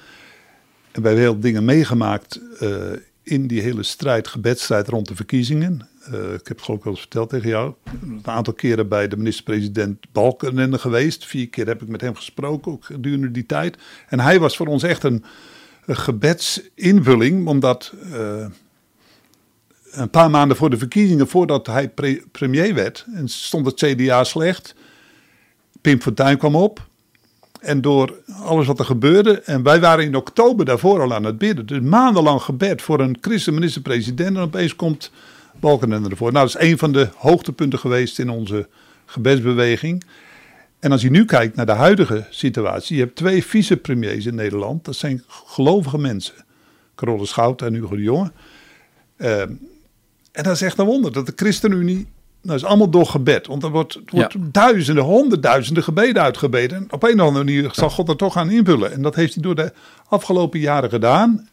En 0.92 1.02
wij 1.02 1.12
hebben 1.12 1.30
heel 1.30 1.40
dingen 1.40 1.64
meegemaakt 1.64 2.40
eh, 2.58 2.92
in 3.22 3.46
die 3.46 3.60
hele 3.60 3.82
strijd, 3.82 4.28
gebedsstrijd 4.28 4.88
rond 4.88 5.08
de 5.08 5.14
verkiezingen. 5.14 5.88
Eh, 6.04 6.32
ik 6.32 6.48
heb 6.48 6.56
het 6.56 6.62
geloof 6.62 6.78
ik 6.78 6.84
wel 6.84 6.92
eens 6.92 7.02
verteld 7.02 7.28
tegen 7.28 7.48
jou. 7.48 7.74
Een 8.02 8.20
aantal 8.22 8.52
keren 8.52 8.88
bij 8.88 9.08
de 9.08 9.16
minister-president 9.16 10.06
Balkenende 10.12 10.78
geweest. 10.78 11.26
Vier 11.26 11.48
keer 11.48 11.66
heb 11.66 11.82
ik 11.82 11.88
met 11.88 12.00
hem 12.00 12.14
gesproken, 12.14 12.72
ook 12.72 12.84
gedurende 12.84 13.30
die 13.30 13.46
tijd. 13.46 13.76
En 14.08 14.20
hij 14.20 14.38
was 14.38 14.56
voor 14.56 14.66
ons 14.66 14.82
echt 14.82 15.02
een, 15.04 15.24
gebedsinvulling, 15.86 17.46
omdat 17.46 17.94
een 19.90 20.10
paar 20.10 20.30
maanden 20.30 20.56
voor 20.56 20.70
de 20.70 20.78
verkiezingen, 20.78 21.28
voordat 21.28 21.66
hij 21.66 21.88
pre- 21.88 22.22
premier 22.32 22.74
werd, 22.74 23.06
en 23.14 23.28
stond 23.28 23.66
het 23.66 23.74
CDA 23.74 24.24
slecht. 24.24 24.74
Pim 25.80 26.00
Fortuyn 26.00 26.38
kwam 26.38 26.56
op. 26.56 26.88
En 27.60 27.80
door 27.80 28.14
alles 28.42 28.66
wat 28.66 28.78
er 28.78 28.84
gebeurde. 28.84 29.40
En 29.40 29.62
wij 29.62 29.80
waren 29.80 30.04
in 30.04 30.16
oktober 30.16 30.64
daarvoor 30.64 31.00
al 31.00 31.14
aan 31.14 31.24
het 31.24 31.38
bidden. 31.38 31.66
Dus 31.66 31.80
maandenlang 31.80 32.42
gebed 32.42 32.82
voor 32.82 33.00
een 33.00 33.18
christen 33.20 33.54
minister-president. 33.54 34.36
En 34.36 34.42
opeens 34.42 34.76
komt 34.76 35.10
Balkenende 35.60 36.08
ervoor. 36.08 36.32
Nou, 36.32 36.46
dat 36.46 36.62
is 36.62 36.68
een 36.70 36.78
van 36.78 36.92
de 36.92 37.08
hoogtepunten 37.16 37.78
geweest 37.78 38.18
in 38.18 38.30
onze 38.30 38.68
gebedsbeweging. 39.06 40.04
En 40.78 40.92
als 40.92 41.02
je 41.02 41.10
nu 41.10 41.24
kijkt 41.24 41.56
naar 41.56 41.66
de 41.66 41.72
huidige 41.72 42.26
situatie. 42.30 42.96
Je 42.96 43.02
hebt 43.02 43.16
twee 43.16 43.44
vicepremiers 43.44 44.26
in 44.26 44.34
Nederland. 44.34 44.84
Dat 44.84 44.96
zijn 44.96 45.24
gelovige 45.28 45.98
mensen. 45.98 46.34
Carolle 46.94 47.26
Schouten 47.26 47.66
en 47.66 47.74
Hugo 47.74 47.96
de 47.96 48.02
Jonge. 48.02 48.32
Ehm, 49.16 49.52
en 50.32 50.42
dat 50.42 50.54
is 50.54 50.62
echt 50.62 50.78
een 50.78 50.86
wonder 50.86 51.12
dat 51.12 51.26
de 51.26 51.32
ChristenUnie. 51.36 52.06
Nou, 52.42 52.56
is 52.56 52.64
allemaal 52.64 52.90
door 52.90 53.06
gebed. 53.06 53.46
Want 53.46 53.62
er 53.62 53.70
wordt, 53.70 53.98
wordt 54.10 54.36
duizenden, 54.52 55.04
honderdduizenden 55.04 55.82
gebeden 55.82 56.22
uitgebeden. 56.22 56.76
En 56.78 56.86
op 56.92 57.02
een 57.02 57.20
of 57.20 57.26
andere 57.26 57.44
manier 57.44 57.68
zal 57.72 57.90
God 57.90 58.08
er 58.08 58.16
toch 58.16 58.32
gaan 58.32 58.50
invullen. 58.50 58.92
En 58.92 59.02
dat 59.02 59.14
heeft 59.14 59.34
hij 59.34 59.42
door 59.42 59.54
de 59.54 59.72
afgelopen 60.08 60.60
jaren 60.60 60.90
gedaan. 60.90 61.48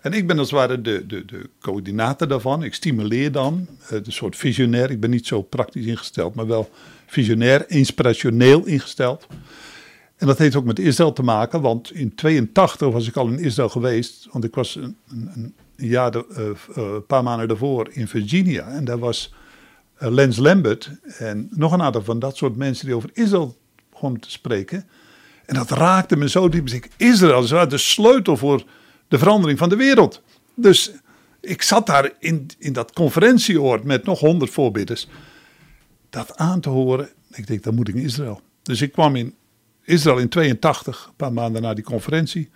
En 0.00 0.12
ik 0.12 0.26
ben 0.26 0.38
als 0.38 0.50
het 0.50 0.58
ware 0.58 0.80
de, 0.80 1.06
de, 1.06 1.24
de 1.24 1.48
coördinator 1.60 2.28
daarvan. 2.28 2.62
Ik 2.62 2.74
stimuleer 2.74 3.32
dan. 3.32 3.66
eh, 3.88 3.98
Een 4.04 4.12
soort 4.12 4.36
visionair. 4.36 4.90
Ik 4.90 5.00
ben 5.00 5.10
niet 5.10 5.26
zo 5.26 5.42
praktisch 5.42 5.84
ingesteld, 5.86 6.34
maar 6.34 6.46
wel 6.46 6.70
visionair, 7.06 7.64
inspirationeel 7.70 8.66
ingesteld. 8.66 9.26
En 10.16 10.26
dat 10.26 10.38
heeft 10.38 10.56
ook 10.56 10.64
met 10.64 10.78
Israël 10.78 11.12
te 11.12 11.22
maken, 11.22 11.60
want 11.60 11.92
in 11.94 12.14
82 12.14 12.90
was 12.92 13.08
ik 13.08 13.16
al 13.16 13.26
in 13.28 13.38
Israël 13.38 13.68
geweest. 13.68 14.26
Want 14.30 14.44
ik 14.44 14.54
was 14.54 14.74
een, 14.76 14.96
een 15.34 15.54
jaar, 15.88 16.14
eh, 16.14 16.48
eh, 16.48 16.54
een 16.74 17.06
paar 17.06 17.22
maanden 17.22 17.48
daarvoor 17.48 17.88
in 17.90 18.08
Virginia. 18.08 18.66
En 18.66 18.84
daar 18.84 18.98
was 18.98 19.34
eh, 19.94 20.10
Lens 20.10 20.36
Lambert 20.36 20.90
en 21.18 21.48
nog 21.50 21.72
een 21.72 21.82
aantal 21.82 22.02
van 22.02 22.18
dat 22.18 22.36
soort 22.36 22.56
mensen 22.56 22.86
die 22.86 22.94
over 22.94 23.10
Israël 23.12 23.56
begonnen 23.90 24.20
te 24.20 24.30
spreken. 24.30 24.88
En 25.46 25.54
dat 25.54 25.70
raakte 25.70 26.16
me 26.16 26.28
zo 26.28 26.48
diep. 26.48 26.68
Ik, 26.68 26.88
Israël 26.96 27.42
is 27.42 27.48
de 27.68 27.78
sleutel 27.78 28.36
voor 28.36 28.64
de 29.08 29.18
verandering 29.18 29.58
van 29.58 29.68
de 29.68 29.76
wereld. 29.76 30.22
Dus 30.54 30.92
ik 31.40 31.62
zat 31.62 31.86
daar 31.86 32.12
in, 32.18 32.50
in 32.58 32.72
dat 32.72 32.92
conferentieoord 32.92 33.84
met 33.84 34.04
nog 34.04 34.20
honderd 34.20 34.50
voorbidders. 34.50 35.08
Dat 36.10 36.36
aan 36.36 36.60
te 36.60 36.68
horen. 36.68 37.08
Ik 37.30 37.46
denk, 37.46 37.62
dan 37.62 37.74
moet 37.74 37.88
ik 37.88 37.94
in 37.94 38.02
Israël. 38.02 38.40
Dus 38.62 38.82
ik 38.82 38.92
kwam 38.92 39.16
in 39.16 39.34
Israël 39.84 40.18
in 40.18 40.28
82, 40.28 41.04
een 41.06 41.16
paar 41.16 41.32
maanden 41.32 41.62
na 41.62 41.74
die 41.74 41.84
conferentie. 41.84 42.50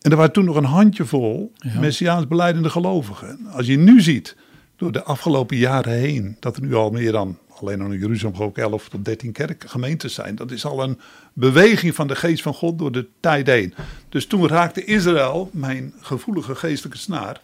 En 0.00 0.10
er 0.10 0.16
waren 0.16 0.32
toen 0.32 0.44
nog 0.44 0.56
een 0.56 0.64
handjevol 0.64 1.52
Ja. 1.54 1.80
Messiaans 1.80 2.26
beleidende 2.26 2.70
gelovigen. 2.70 3.46
Als 3.46 3.66
je 3.66 3.76
nu 3.76 4.00
ziet, 4.00 4.36
door 4.76 4.92
de 4.92 5.02
afgelopen 5.02 5.56
jaren 5.56 5.92
heen, 5.92 6.36
dat 6.40 6.56
er 6.56 6.62
nu 6.62 6.74
al 6.74 6.90
meer 6.90 7.12
dan, 7.12 7.38
alleen 7.48 7.80
al 7.80 7.90
in 7.90 7.98
Jeruzalem 7.98 8.42
ik 8.42 8.56
11 8.56 8.88
tot 8.88 9.04
13 9.04 9.32
kerken, 9.32 9.68
gemeentes 9.68 10.14
zijn. 10.14 10.34
Dat 10.34 10.50
is 10.50 10.64
al 10.64 10.82
een 10.82 10.98
beweging 11.32 11.94
van 11.94 12.06
de 12.06 12.16
geest 12.16 12.42
van 12.42 12.54
God 12.54 12.78
door 12.78 12.92
de 12.92 13.08
tijd 13.20 13.46
heen. 13.46 13.74
Dus 14.08 14.26
toen 14.26 14.48
raakte 14.48 14.84
Israël 14.84 15.50
mijn 15.52 15.94
gevoelige 16.00 16.54
geestelijke 16.54 16.98
snaar. 16.98 17.40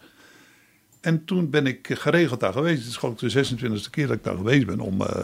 En 1.01 1.25
toen 1.25 1.49
ben 1.49 1.65
ik 1.65 1.89
geregeld 1.93 2.39
daar 2.39 2.53
geweest. 2.53 2.77
Het 2.77 2.87
is 2.87 3.31
ik 3.31 3.33
de 3.33 3.55
26e 3.55 3.89
keer 3.89 4.07
dat 4.07 4.15
ik 4.15 4.23
daar 4.23 4.37
geweest 4.37 4.65
ben 4.65 4.79
om 4.79 5.01
eh, 5.01 5.23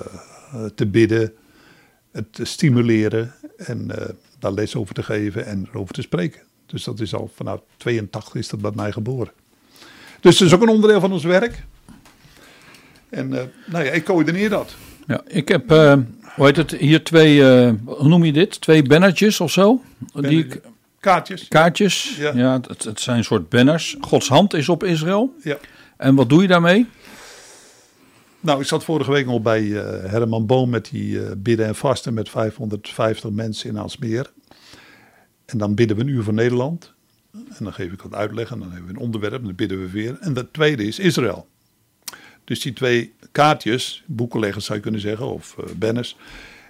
eh, 0.51 0.65
te 0.75 0.85
bidden, 0.85 1.33
het 2.11 2.33
te 2.33 2.45
stimuleren 2.45 3.33
en 3.57 3.99
eh, 3.99 4.09
daar 4.39 4.51
les 4.51 4.75
over 4.75 4.93
te 4.93 5.03
geven 5.03 5.45
en 5.45 5.67
erover 5.71 5.93
te 5.93 6.01
spreken. 6.01 6.41
Dus 6.73 6.83
dat 6.83 6.99
is 6.99 7.13
al 7.15 7.31
vanaf 7.35 7.59
82 7.77 8.35
is 8.35 8.49
dat 8.49 8.61
bij 8.61 8.71
mij 8.75 8.91
geboren. 8.91 9.31
Dus 10.19 10.37
dat 10.37 10.47
is 10.47 10.53
ook 10.53 10.61
een 10.61 10.69
onderdeel 10.69 10.99
van 10.99 11.11
ons 11.11 11.23
werk. 11.23 11.63
En 13.09 13.33
eh, 13.33 13.43
nou 13.65 13.83
ja, 13.85 13.91
ik 13.91 14.03
coördineer 14.03 14.49
dat. 14.49 14.75
Ja, 15.07 15.21
ik 15.27 15.47
heb, 15.47 15.71
eh, 15.71 15.97
hoe 16.35 16.45
heet 16.45 16.55
het, 16.55 16.71
hier 16.71 17.03
twee, 17.03 17.49
eh, 17.49 17.71
hoe 17.85 18.07
noem 18.07 18.23
je 18.23 18.33
dit? 18.33 18.61
Twee 18.61 18.83
bannertjes 18.83 19.39
of 19.39 19.51
zo? 19.51 19.81
Die 20.13 20.39
ik, 20.45 20.61
Kaartjes. 20.99 21.47
kaartjes. 21.47 22.15
Ja, 22.17 22.31
Ja. 22.35 22.59
het, 22.67 22.83
het 22.83 22.99
zijn 22.99 23.17
een 23.17 23.23
soort 23.23 23.49
banners. 23.49 23.97
Gods 24.01 24.27
hand 24.27 24.53
is 24.53 24.69
op 24.69 24.83
Israël. 24.83 25.35
Ja. 25.43 25.57
En 25.97 26.15
wat 26.15 26.29
doe 26.29 26.41
je 26.41 26.47
daarmee? 26.47 26.87
Nou, 28.39 28.59
ik 28.61 28.67
zat 28.67 28.83
vorige 28.83 29.11
week 29.11 29.27
al 29.27 29.41
bij 29.41 29.63
Herman 30.07 30.45
Boom 30.45 30.69
met 30.69 30.89
die 30.91 31.35
bidden 31.35 31.65
en 31.65 31.75
vasten 31.75 32.13
met 32.13 32.29
550 32.29 33.29
mensen 33.29 33.69
in 33.69 33.79
Aalsmeer. 33.79 34.31
En 35.45 35.57
dan 35.57 35.75
bidden 35.75 35.97
we 35.97 36.03
een 36.03 36.09
uur 36.09 36.23
voor 36.23 36.33
Nederland. 36.33 36.93
En 37.31 37.63
dan 37.63 37.73
geef 37.73 37.91
ik 37.91 38.01
wat 38.01 38.13
uitleg 38.13 38.51
en 38.51 38.59
dan 38.59 38.71
hebben 38.71 38.87
we 38.91 38.93
een 38.97 39.03
onderwerp 39.03 39.39
en 39.39 39.43
dan 39.43 39.55
bidden 39.55 39.79
we 39.79 39.89
weer. 39.89 40.17
En 40.19 40.33
dat 40.33 40.53
tweede 40.53 40.83
is 40.85 40.99
Israël. 40.99 41.47
Dus 42.43 42.61
die 42.61 42.73
twee 42.73 43.13
kaartjes, 43.31 44.03
boekenleggers 44.05 44.65
zou 44.65 44.77
je 44.77 44.83
kunnen 44.83 45.01
zeggen, 45.01 45.33
of 45.33 45.55
eh, 45.57 45.73
banners, 45.75 46.17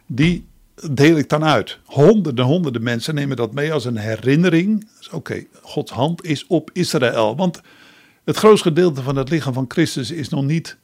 die 0.06 0.46
deel 0.92 1.18
ik 1.18 1.30
dan 1.30 1.44
uit. 1.44 1.80
Honderden, 1.86 2.46
honderden 2.46 2.84
mensen 2.84 3.16
nemen 3.16 3.38
dat 3.38 3.54
mee 3.54 3.74
als 3.74 3.86
een 3.86 3.98
herinnering. 3.98 4.88
Dus 4.98 5.10
Oké, 5.10 5.44
Gods 5.62 5.92
hand 5.92 6.24
is 6.26 6.48
op 6.48 6.70
Israël. 6.74 7.36
Want 7.36 7.62
het 8.24 8.38
grootste 8.38 8.68
gedeelte 8.68 9.02
van 9.02 9.16
het 9.16 9.30
lichaam 9.30 9.54
van 9.54 9.66
Christus 9.68 10.12
is 10.12 10.30
nog 10.30 10.44
niet 10.44 10.78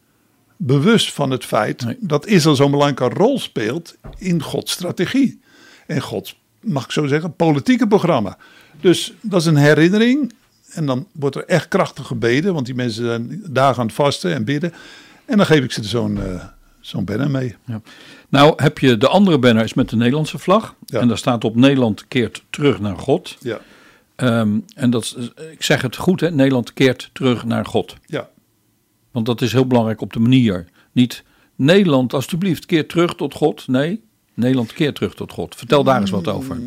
bewust 0.58 1.14
van 1.14 1.30
het 1.32 1.46
feit 1.46 1.86
Nee. 1.86 1.98
dat 2.00 2.26
Israël 2.26 2.56
zo'n 2.56 2.72
belangrijke 2.72 3.16
rol 3.16 3.40
speelt 3.40 3.98
in 4.18 4.42
Gods 4.42 4.72
strategie. 4.72 5.40
En 5.88 6.02
Gods, 6.02 6.39
mag 6.62 6.84
ik 6.86 6.92
zo 6.92 7.08
zeggen, 7.08 7.36
politieke 7.36 7.88
programma. 7.88 8.38
Dus 8.82 9.14
dat 9.22 9.40
is 9.42 9.46
een 9.48 9.56
herinnering. 9.56 10.34
En 10.70 10.86
dan 10.86 11.08
wordt 11.12 11.36
er 11.36 11.46
echt 11.46 11.68
krachtig 11.68 12.08
gebeden, 12.08 12.54
want 12.54 12.66
die 12.66 12.76
mensen 12.76 13.04
zijn 13.06 13.42
dagen 13.50 13.80
aan 13.82 13.86
het 13.86 13.96
vasten 13.96 14.34
en 14.34 14.44
bidden. 14.46 14.74
En 15.26 15.38
dan 15.38 15.46
geef 15.46 15.64
ik 15.64 15.72
ze 15.72 15.84
zo'n 15.84 16.22
eh, 16.24 16.44
zo'n 16.80 17.04
banner 17.06 17.30
mee. 17.30 17.56
Ja. 17.66 17.82
Nou 18.30 18.54
heb 18.56 18.78
je 18.80 18.98
de 18.98 19.08
andere 19.08 19.40
banner 19.40 19.64
is 19.64 19.74
met 19.74 19.90
de 19.90 19.96
Nederlandse 19.96 20.38
vlag. 20.38 20.76
Ja. 20.86 21.00
En 21.00 21.08
daar 21.08 21.18
staat 21.18 21.44
op 21.44 21.56
Nederland 21.56 22.08
keert 22.08 22.44
terug 22.50 22.80
naar 22.80 22.98
God. 22.98 23.38
Ja. 23.40 23.60
Ehm, 24.16 24.58
en 24.76 24.90
dat, 24.90 25.04
is- 25.04 25.16
ik 25.52 25.64
zeg 25.64 25.82
het 25.82 25.96
goed 25.96 26.20
hè, 26.20 26.32
Nederland 26.32 26.74
keert 26.74 27.10
terug 27.14 27.46
naar 27.46 27.66
God. 27.66 27.96
Ja. 28.06 28.30
Want 29.12 29.26
dat 29.26 29.42
is 29.42 29.52
heel 29.52 29.68
belangrijk 29.68 30.02
op 30.02 30.14
de 30.14 30.20
manier. 30.20 30.66
Niet 30.92 31.24
Nederland 31.56 32.14
alsjeblieft 32.14 32.66
keert 32.66 32.90
terug 32.90 33.16
tot 33.16 33.34
God. 33.34 33.68
Nee, 33.68 34.02
Nederland 34.40 34.74
keert 34.74 34.96
terug 34.96 35.16
tot 35.16 35.32
God. 35.32 35.56
Vertel 35.56 35.84
daar 35.84 36.02
eens 36.02 36.10
wat 36.10 36.28
over. 36.28 36.60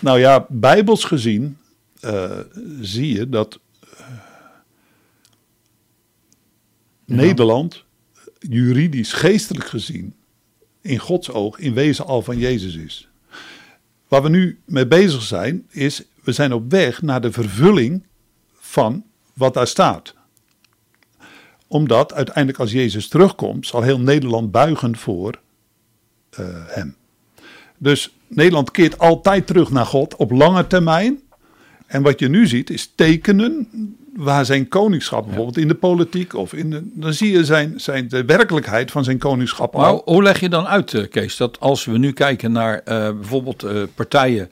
Nou 0.00 0.18
ja, 0.18 0.46
bijbels 0.48 1.04
gezien 1.04 1.56
eh, 2.00 2.38
zie 2.80 3.14
je 3.14 3.28
dat 3.28 3.60
eh, 3.80 4.06
Nederland 7.04 7.84
juridisch, 8.38 9.12
geestelijk 9.12 9.66
gezien, 9.66 10.14
in 10.80 10.98
Gods 10.98 11.30
oog 11.30 11.58
in 11.58 11.74
wezen 11.74 12.06
al 12.06 12.22
van 12.22 12.38
Jezus 12.38 12.76
is. 12.76 13.08
Waar 14.08 14.22
we 14.22 14.28
nu 14.28 14.60
mee 14.64 14.86
bezig 14.86 15.22
zijn, 15.22 15.66
is 15.70 16.02
we 16.22 16.32
zijn 16.32 16.52
op 16.52 16.70
weg 16.70 17.02
naar 17.02 17.20
de 17.20 17.32
vervulling 17.32 18.06
van 18.52 19.04
wat 19.34 19.54
daar 19.54 19.66
staat. 19.66 20.14
Omdat 21.66 22.12
uiteindelijk 22.12 22.58
als 22.58 22.72
Jezus 22.72 23.08
terugkomt, 23.08 23.66
zal 23.66 23.82
heel 23.82 24.00
Nederland 24.00 24.50
buigen 24.50 24.96
voor 24.96 25.40
eh, 26.30 26.46
hem. 26.66 26.96
Dus 27.78 28.10
Nederland 28.28 28.70
keert 28.70 28.98
altijd 28.98 29.46
terug 29.46 29.70
naar 29.70 29.86
God 29.86 30.16
op 30.16 30.30
lange 30.30 30.66
termijn. 30.66 31.20
En 31.86 32.02
wat 32.02 32.18
je 32.18 32.28
nu 32.28 32.46
ziet 32.46 32.70
is 32.70 32.92
tekenen 32.94 33.68
waar 34.16 34.44
zijn 34.44 34.68
koningschap, 34.68 35.24
bijvoorbeeld 35.24 35.56
in 35.56 35.68
de 35.68 35.74
politiek 35.74 36.34
of 36.34 36.52
in 36.52 36.70
de, 36.70 36.82
dan 36.94 37.12
zie 37.12 37.32
je 37.32 37.44
zijn, 37.44 37.80
zijn 37.80 38.08
de 38.08 38.24
werkelijkheid 38.24 38.90
van 38.90 39.04
zijn 39.04 39.18
koningschap 39.18 39.74
Maar 39.74 39.84
al. 39.84 40.02
hoe 40.04 40.22
leg 40.22 40.40
je 40.40 40.48
dan 40.48 40.66
uit, 40.66 40.94
eh, 40.94 41.08
Kees, 41.10 41.36
dat 41.36 41.60
als 41.60 41.84
we 41.84 41.98
nu 41.98 42.12
kijken 42.12 42.52
naar 42.52 42.78
eh, 42.78 43.10
bijvoorbeeld 43.10 43.62
eh, 43.62 43.82
partijen, 43.94 44.50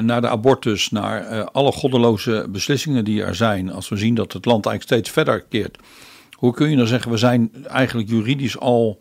naar 0.00 0.20
de 0.20 0.28
abortus, 0.28 0.90
naar 0.90 1.44
alle 1.44 1.72
goddeloze 1.72 2.46
beslissingen 2.48 3.04
die 3.04 3.22
er 3.22 3.34
zijn, 3.34 3.72
als 3.72 3.88
we 3.88 3.96
zien 3.96 4.14
dat 4.14 4.32
het 4.32 4.44
land 4.44 4.66
eigenlijk 4.66 5.00
steeds 5.00 5.10
verder 5.10 5.44
keert, 5.48 5.78
hoe 6.32 6.54
kun 6.54 6.70
je 6.70 6.76
dan 6.76 6.86
zeggen, 6.86 7.10
we 7.10 7.16
zijn 7.16 7.50
eigenlijk 7.66 8.08
juridisch 8.08 8.58
al, 8.58 8.98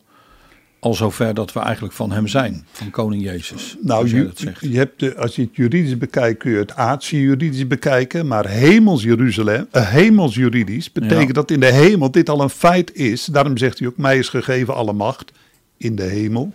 al 0.84 0.94
zover 0.94 1.34
dat 1.34 1.54
we 1.54 1.60
eigenlijk 1.60 1.94
van 1.94 2.12
hem 2.12 2.28
zijn, 2.28 2.66
van 2.72 2.90
koning 2.90 3.24
Jezus? 3.24 3.78
Nou, 3.82 4.10
je, 4.16 4.24
dat 4.26 4.38
zegt. 4.40 4.62
je 4.62 4.78
hebt 4.78 5.00
de, 5.00 5.16
als 5.18 5.36
je 5.36 5.42
het 5.42 5.56
juridisch 5.56 5.98
bekijkt, 5.98 6.40
kun 6.40 6.52
je 6.52 6.58
het 6.58 6.76
aardse 6.76 7.22
juridisch 7.22 7.68
bekijken. 7.68 8.28
Maar 8.28 8.48
hemels 8.48 9.04
Jeruzalem, 9.04 9.68
eh, 9.72 9.90
hemels 9.90 10.36
juridisch, 10.36 10.92
betekent 10.92 11.28
Ja. 11.28 11.34
dat 11.34 11.52
in 11.52 11.60
de 11.60 11.72
hemel 11.72 12.12
dit 12.12 12.30
al 12.30 12.42
een 12.42 12.50
feit 12.50 12.96
is. 12.96 13.26
Daarom 13.26 13.58
zegt 13.58 13.80
hij 13.80 13.88
ook, 13.88 13.98
mij 13.98 14.18
is 14.18 14.30
gegeven 14.30 14.76
alle 14.76 14.94
macht 14.94 15.32
in 15.78 15.96
de 15.96 16.04
hemel, 16.04 16.54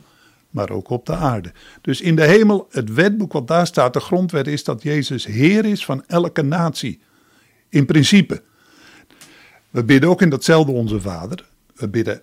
maar 0.51 0.71
ook 0.71 0.91
op 0.91 1.07
de 1.07 1.15
aarde. 1.15 1.53
Dus 1.81 2.01
in 2.01 2.17
de 2.17 2.25
hemel, 2.25 2.67
het 2.71 2.93
wetboek 2.95 3.33
wat 3.33 3.49
daar 3.49 3.67
staat, 3.67 3.93
de 3.93 4.01
grondwet 4.01 4.47
is 4.47 4.65
dat 4.65 4.83
Jezus 4.83 5.25
Heer 5.27 5.65
is 5.65 5.85
van 5.85 6.03
elke 6.07 6.43
natie. 6.43 6.99
In 7.69 7.87
principe. 7.87 8.43
We 9.71 9.85
bidden 9.85 10.11
ook 10.11 10.23
in 10.23 10.31
datzelfde 10.31 10.73
Onze 10.73 11.01
Vader. 11.01 11.45
We 11.75 11.89
bidden, 11.89 12.21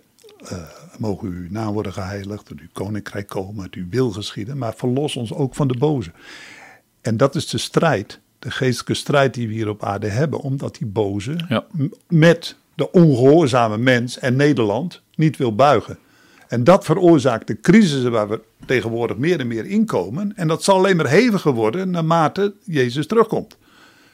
eh, 0.48 0.58
mogen 0.98 1.28
uw 1.28 1.46
naam 1.50 1.72
worden 1.72 1.92
geheiligd, 1.92 2.48
dat 2.48 2.58
uw 2.58 2.66
koninkrijk 2.72 3.26
komen, 3.28 3.62
dat 3.64 3.74
uw 3.74 3.86
wil 3.90 4.10
geschieden, 4.10 4.58
maar 4.58 4.74
verlos 4.76 5.16
ons 5.16 5.32
ook 5.32 5.54
van 5.54 5.68
de 5.68 5.78
boze. 5.78 6.10
En 7.00 7.16
dat 7.16 7.34
is 7.34 7.46
de 7.48 7.58
strijd, 7.58 8.20
de 8.38 8.50
geestelijke 8.50 8.94
strijd 8.94 9.34
die 9.34 9.48
we 9.48 9.54
hier 9.54 9.68
op 9.68 9.84
aarde 9.84 10.08
hebben, 10.08 10.40
omdat 10.40 10.76
die 10.76 10.86
boze 10.86 11.36
Ja. 11.48 11.66
met 12.08 12.56
de 12.74 12.90
ongehoorzame 12.92 13.78
mens 13.78 14.18
en 14.18 14.36
Nederland 14.36 15.02
niet 15.14 15.36
wil 15.36 15.54
buigen. 15.54 15.98
En 16.48 16.64
dat 16.64 16.84
veroorzaakt 16.84 17.46
de 17.46 17.60
crisissen 17.60 18.10
waar 18.10 18.28
we 18.28 18.40
tegenwoordig 18.66 19.16
meer 19.16 19.40
en 19.40 19.46
meer 19.46 19.66
inkomen. 19.66 20.36
En 20.36 20.48
dat 20.48 20.62
zal 20.62 20.76
alleen 20.76 20.96
maar 20.96 21.10
heviger 21.10 21.52
worden 21.52 21.90
naarmate 21.90 22.54
Jezus 22.64 23.06
terugkomt. 23.06 23.56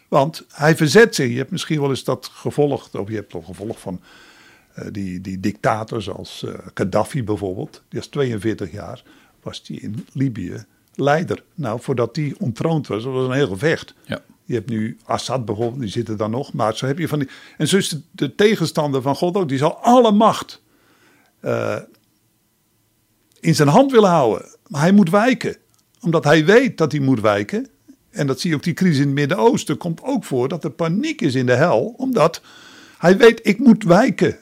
Want 0.09 0.45
hij 0.49 0.77
verzet 0.77 1.15
zich. 1.15 1.31
Je 1.31 1.37
hebt 1.37 1.51
misschien 1.51 1.81
wel 1.81 1.91
eens 1.91 2.05
dat 2.05 2.31
gevolgd, 2.33 2.95
of 2.95 3.09
je 3.09 3.15
hebt 3.15 3.33
het 3.33 3.45
gevolg 3.45 3.81
van 3.81 4.01
die, 4.91 5.21
die 5.21 5.41
dictators 5.41 6.11
als 6.11 6.43
eh, 6.43 6.55
Gaddafi 6.75 7.25
bijvoorbeeld. 7.25 7.83
Die 7.89 7.99
was 7.99 8.09
42 8.09 8.73
jaar, 8.73 9.03
was 9.43 9.65
die 9.65 9.81
in 9.81 10.07
Libië 10.13 10.65
leider. 10.95 11.43
Nou, 11.55 11.81
voordat 11.81 12.15
die 12.15 12.35
ontroond 12.39 12.87
was, 12.87 13.05
dat 13.05 13.13
was 13.13 13.27
een 13.27 13.33
heel 13.35 13.49
gevecht. 13.49 13.95
Ja. 14.05 14.23
Je 14.45 14.55
hebt 14.55 14.71
nu 14.71 14.99
Assad 15.05 15.45
bijvoorbeeld, 15.45 15.81
die 15.81 15.91
zit 15.91 16.09
er 16.09 16.17
dan 16.17 16.31
nog. 16.31 16.53
Maar 16.53 16.77
zo 16.77 16.87
heb 16.87 16.99
je 16.99 17.09
van 17.09 17.19
die. 17.19 17.29
En 17.57 17.69
zo 17.69 17.77
is 17.77 17.89
de, 17.89 18.01
de 18.11 18.35
tegenstander 18.35 19.03
van 19.03 19.17
God 19.17 19.37
ook. 19.37 19.49
Die 19.49 19.59
zal 19.59 19.77
alle 19.77 20.13
macht 20.13 20.63
eh, 21.41 21.79
in 23.41 23.55
zijn 23.55 23.69
hand 23.69 23.93
willen 23.93 24.11
houden. 24.11 24.47
Maar 24.67 24.81
hij 24.81 24.93
moet 24.93 25.11
wijken. 25.11 25.57
Omdat 26.01 26.25
hij 26.25 26.45
weet 26.45 26.79
dat 26.79 26.93
hij 26.93 27.01
moet 27.01 27.21
wijken. 27.21 27.69
En 28.11 28.27
dat 28.27 28.41
zie 28.41 28.51
je 28.51 28.57
ook 28.57 28.63
die 28.63 28.75
crisis 28.75 28.99
in 28.99 29.07
het 29.07 29.15
Midden-Oosten. 29.15 29.77
Komt 29.77 30.03
ook 30.03 30.25
voor 30.25 30.49
dat 30.49 30.65
er 30.65 30.71
paniek 30.71 31.21
is 31.21 31.35
in 31.35 31.47
de 31.47 31.55
hel. 31.55 31.95
Omdat 31.97 32.43
hij 32.99 33.17
weet, 33.17 33.41
ik 33.43 33.59
moet 33.59 33.85
wijken. 33.85 34.39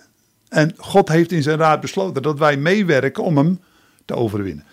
En 0.50 0.72
God 0.76 1.08
heeft 1.08 1.32
in 1.32 1.42
zijn 1.42 1.58
raad 1.58 1.80
besloten 1.80 2.22
dat 2.22 2.38
wij 2.38 2.56
meewerken 2.56 3.24
om 3.24 3.36
hem 3.36 3.60
te 4.04 4.14
overwinnen. 4.14 4.64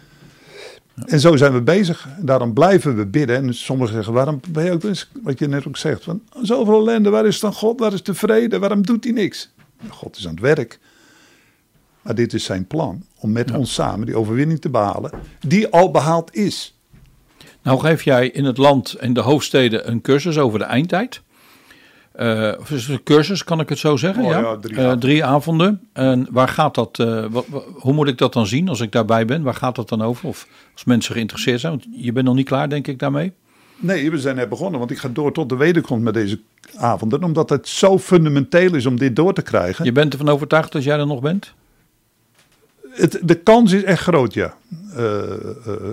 En 1.06 1.20
zo 1.20 1.36
zijn 1.36 1.54
we 1.54 1.62
bezig. 1.62 2.08
Daarom 2.20 2.54
blijven 2.54 2.96
we 2.96 3.06
bidden. 3.06 3.36
En 3.36 3.54
sommigen 3.54 3.94
zeggen, 3.94 4.14
waarom 4.14 4.40
ben 4.50 4.66
je 4.66 4.72
ook, 4.72 4.84
eens- 4.84 5.10
wat 5.24 5.40
je 5.40 5.48
net 5.48 5.68
ook 5.68 5.78
zegt, 5.78 6.04
van 6.04 6.22
zoveel 6.42 6.80
ellende, 6.80 7.10
waar 7.10 7.26
is 7.26 7.40
dan 7.40 7.54
God, 7.54 7.80
waar 7.80 7.94
is 7.94 8.04
de 8.04 8.14
vrede, 8.14 8.60
waarom 8.60 8.86
doet 8.86 9.04
hij 9.04 9.14
niks? 9.14 9.50
God 9.90 10.18
is 10.18 10.28
aan 10.28 10.32
het 10.32 10.40
werk. 10.40 10.80
Maar 12.02 12.16
dit 12.16 12.34
is 12.34 12.44
zijn 12.44 12.68
plan, 12.68 13.04
om 13.20 13.32
met 13.32 13.52
ons 13.52 13.74
samen 13.74 14.06
die 14.06 14.16
overwinning 14.16 14.62
te 14.62 14.70
behalen, 14.70 15.12
die 15.40 15.68
al 15.68 15.92
behaald 15.92 16.36
is. 16.36 16.78
Nou 17.62 17.80
geef 17.80 18.04
jij 18.04 18.28
in 18.30 18.46
het 18.46 18.58
land 18.58 18.94
en 18.94 19.14
de 19.14 19.22
hoofdsteden 19.22 19.90
een 19.90 20.02
cursus 20.02 20.38
over 20.38 20.60
de 20.60 20.66
eindtijd. 20.66 21.22
Of 22.60 22.72
is 22.72 22.82
het 22.88 22.90
een 22.98 23.04
cursus, 23.04 23.44
kan 23.44 23.60
ik 23.60 23.70
het 23.70 23.78
zo 23.78 23.96
zeggen? 23.98 24.24
Oh 24.24 24.30
ja, 24.32 24.40
ja, 24.40 24.58
drie 24.58 24.76
Eh, 24.76 24.80
avonden. 24.84 25.00
drie 25.00 25.26
avonden. 25.26 25.82
En 25.94 26.28
waar 26.32 26.48
gaat 26.48 26.76
dat, 26.76 27.00
eh, 27.00 27.26
hoe 27.74 27.94
moet 27.94 28.08
ik 28.08 28.18
dat 28.18 28.34
dan 28.34 28.48
zien 28.48 28.70
als 28.70 28.80
ik 28.82 28.92
daarbij 28.92 29.26
ben? 29.26 29.42
Waar 29.44 29.54
gaat 29.56 29.76
dat 29.76 29.90
dan 29.90 30.02
over? 30.02 30.28
Of 30.28 30.48
als 30.74 30.84
mensen 30.84 31.14
geïnteresseerd 31.14 31.60
zijn? 31.60 31.72
Want 31.74 31.86
je 31.92 32.12
bent 32.12 32.26
nog 32.26 32.36
niet 32.36 32.46
klaar, 32.48 32.70
denk 32.70 32.88
ik, 32.88 33.00
daarmee. 33.00 33.32
Nee, 33.80 34.12
we 34.12 34.18
zijn 34.20 34.36
net 34.36 34.50
begonnen, 34.50 34.80
want 34.80 34.92
ik 34.92 34.98
ga 34.98 35.10
door 35.14 35.32
tot 35.34 35.50
de 35.50 35.56
wederkomst 35.56 36.04
met 36.04 36.14
deze 36.14 36.40
avonden, 36.76 37.24
omdat 37.24 37.50
het 37.50 37.68
zo 37.68 38.00
fundamenteel 38.00 38.76
is 38.76 38.86
om 38.86 38.98
dit 38.98 39.16
door 39.16 39.34
te 39.34 39.42
krijgen. 39.42 39.86
Je 39.86 39.92
bent 39.92 40.14
ervan 40.14 40.30
overtuigd 40.30 40.72
dat 40.72 40.84
jij 40.84 40.98
er 41.00 41.08
nog 41.08 41.22
bent? 41.22 41.54
Het, 42.92 43.20
de 43.24 43.36
kans 43.36 43.72
is 43.72 43.84
echt 43.84 44.02
groot, 44.02 44.34
ja. 44.34 44.56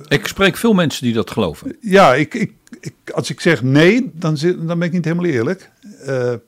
Ik 0.08 0.26
spreek 0.26 0.56
veel 0.56 0.72
mensen 0.72 1.04
die 1.04 1.14
dat 1.14 1.30
geloven. 1.30 1.76
Ja, 1.80 2.14
ik, 2.14 2.34
ik, 2.34 2.52
ik, 2.84 3.10
als 3.10 3.30
ik 3.30 3.40
zeg 3.40 3.62
nee, 3.62 4.10
dan, 4.14 4.36
zit, 4.36 4.56
dan 4.68 4.78
ben 4.78 4.88
ik 4.88 4.92
niet 4.94 5.04
helemaal 5.04 5.24
eerlijk. 5.30 5.70
Eh, 6.06 6.30
er 6.32 6.40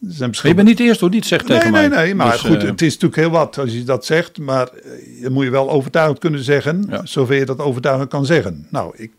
zijn 0.00 0.34
je 0.42 0.54
bent 0.54 0.68
niet 0.68 0.76
de 0.76 0.84
eerste 0.84 1.00
hoor, 1.00 1.10
die 1.10 1.20
het 1.20 1.28
zegt 1.28 1.48
Nee, 1.48 1.58
tegen 1.58 1.72
nee, 1.72 1.88
mij. 1.88 2.04
nee, 2.04 2.14
maar 2.14 2.32
Dus, 2.32 2.40
goed, 2.40 2.62
eh, 2.62 2.68
het 2.68 2.82
is 2.82 2.92
natuurlijk 2.92 3.20
heel 3.20 3.30
wat 3.30 3.58
als 3.58 3.72
je 3.72 3.82
dat 3.84 4.04
zegt. 4.06 4.38
Maar 4.38 4.68
eh, 4.68 5.20
je 5.22 5.30
moet 5.30 5.44
je 5.44 5.50
wel 5.50 5.70
overtuigend 5.70 6.18
kunnen 6.18 6.42
zeggen, 6.44 6.86
Ja. 6.88 7.06
zover 7.06 7.34
je 7.34 7.44
dat 7.44 7.58
overtuigend 7.58 8.10
kan 8.10 8.26
zeggen. 8.26 8.66
Nou, 8.70 8.94
ik, 8.96 9.12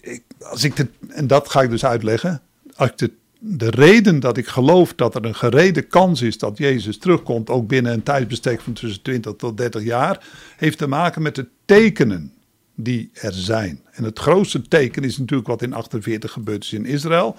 ik, 0.00 0.22
als 0.42 0.64
ik 0.64 0.76
de, 0.76 0.86
en 1.08 1.26
dat 1.26 1.48
ga 1.50 1.62
ik 1.62 1.70
dus 1.70 1.84
uitleggen. 1.84 2.40
Als 2.76 2.90
ik 2.90 2.98
de, 2.98 3.10
de 3.38 3.70
reden 3.70 4.20
dat 4.20 4.36
ik 4.36 4.46
geloof 4.46 4.94
dat 4.94 5.14
er 5.14 5.24
een 5.24 5.34
gereden 5.34 5.86
kans 5.88 6.22
is 6.22 6.38
dat 6.38 6.58
Jezus 6.58 6.98
terugkomt, 6.98 7.50
ook 7.50 7.68
binnen 7.68 7.92
een 7.92 8.02
tijdsbestek 8.02 8.60
van 8.60 8.72
tussen 8.72 9.02
20 9.02 9.32
tot 9.36 9.56
30 9.56 9.82
jaar, 9.82 10.26
heeft 10.56 10.78
te 10.78 10.86
maken 10.86 11.22
met 11.22 11.34
de 11.34 11.46
tekenen 11.64 12.32
die 12.80 13.10
er 13.12 13.32
zijn. 13.32 13.80
En 13.92 14.04
het 14.04 14.18
grootste 14.18 14.62
teken 14.62 15.04
is 15.04 15.18
natuurlijk 15.18 15.48
wat 15.48 15.62
in 15.62 15.72
48 15.72 16.32
gebeurd 16.32 16.64
is 16.64 16.72
in 16.72 16.86
Israël 16.86 17.36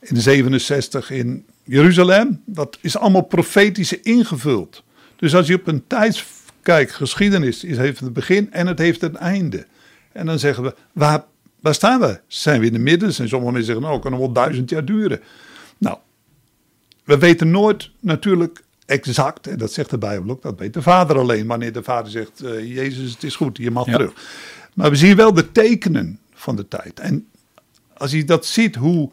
in 0.00 0.16
67 0.16 1.10
in 1.10 1.44
Jeruzalem. 1.64 2.42
Dat 2.44 2.78
is 2.80 2.96
allemaal 2.96 3.22
profetische 3.22 4.00
ingevuld. 4.00 4.82
Dus 5.16 5.34
als 5.34 5.46
je 5.46 5.54
op 5.54 5.66
een 5.66 5.86
tijd 5.86 6.24
kijkt, 6.62 6.92
geschiedenis 6.92 7.64
is, 7.64 7.76
heeft 7.76 8.00
het 8.00 8.12
begin 8.12 8.52
en 8.52 8.66
het 8.66 8.78
heeft 8.78 9.02
een 9.02 9.16
einde. 9.16 9.66
En 10.12 10.26
dan 10.26 10.38
zeggen 10.38 10.64
we, 10.64 10.74
waar, 10.92 11.24
waar 11.60 11.74
staan 11.74 12.00
we? 12.00 12.20
Zijn 12.26 12.60
we 12.60 12.66
in 12.66 12.72
de 12.72 12.78
midden? 12.78 13.08
En 13.08 13.28
sommige 13.28 13.52
mensen 13.52 13.64
zeggen, 13.64 13.82
nou, 13.82 13.94
het 13.94 14.02
kan 14.02 14.10
nog 14.10 14.20
wel 14.20 14.32
duizend 14.32 14.70
jaar 14.70 14.84
duren. 14.84 15.20
Nou, 15.78 15.98
we 17.04 17.18
weten 17.18 17.50
nooit 17.50 17.90
natuurlijk 18.00 18.64
exact, 18.86 19.46
en 19.46 19.58
dat 19.58 19.72
zegt 19.72 19.90
de 19.90 19.98
Bijbel 19.98 20.30
ook, 20.30 20.42
dat 20.42 20.58
weet 20.58 20.74
de 20.74 20.82
vader 20.82 21.18
alleen. 21.18 21.46
Wanneer 21.46 21.72
de 21.72 21.82
vader 21.82 22.10
zegt, 22.10 22.40
eh, 22.40 22.74
Jezus, 22.74 23.12
het 23.12 23.22
is 23.22 23.36
goed, 23.36 23.56
je 23.56 23.70
mag 23.70 23.86
Ja. 23.86 23.92
terug. 23.92 24.12
Maar 24.74 24.90
we 24.90 24.96
zien 24.96 25.16
wel 25.16 25.32
de 25.34 25.52
tekenen 25.52 26.18
van 26.34 26.56
de 26.56 26.68
tijd. 26.68 27.00
En 27.00 27.26
als 27.96 28.10
je 28.10 28.24
dat 28.24 28.46
ziet, 28.46 28.74
hoe 28.76 29.10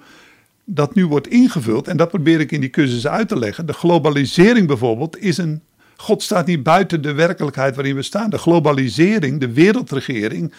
dat 0.65 0.95
nu 0.95 1.05
wordt 1.07 1.27
ingevuld, 1.27 1.87
en 1.87 1.97
dat 1.97 2.09
probeer 2.09 2.39
ik 2.39 2.51
in 2.51 2.59
die 2.59 2.69
cursus 2.69 3.07
uit 3.07 3.27
te 3.27 3.37
leggen. 3.39 3.65
De 3.65 3.73
globalisering 3.73 4.67
bijvoorbeeld 4.67 5.17
is 5.17 5.37
een. 5.37 5.61
God 5.95 6.23
staat 6.23 6.45
niet 6.45 6.63
buiten 6.63 7.01
de 7.01 7.13
werkelijkheid 7.13 7.75
waarin 7.75 7.95
we 7.95 8.01
staan. 8.01 8.29
De 8.29 8.37
globalisering, 8.37 9.39
de 9.39 9.51
wereldregering, 9.53 10.53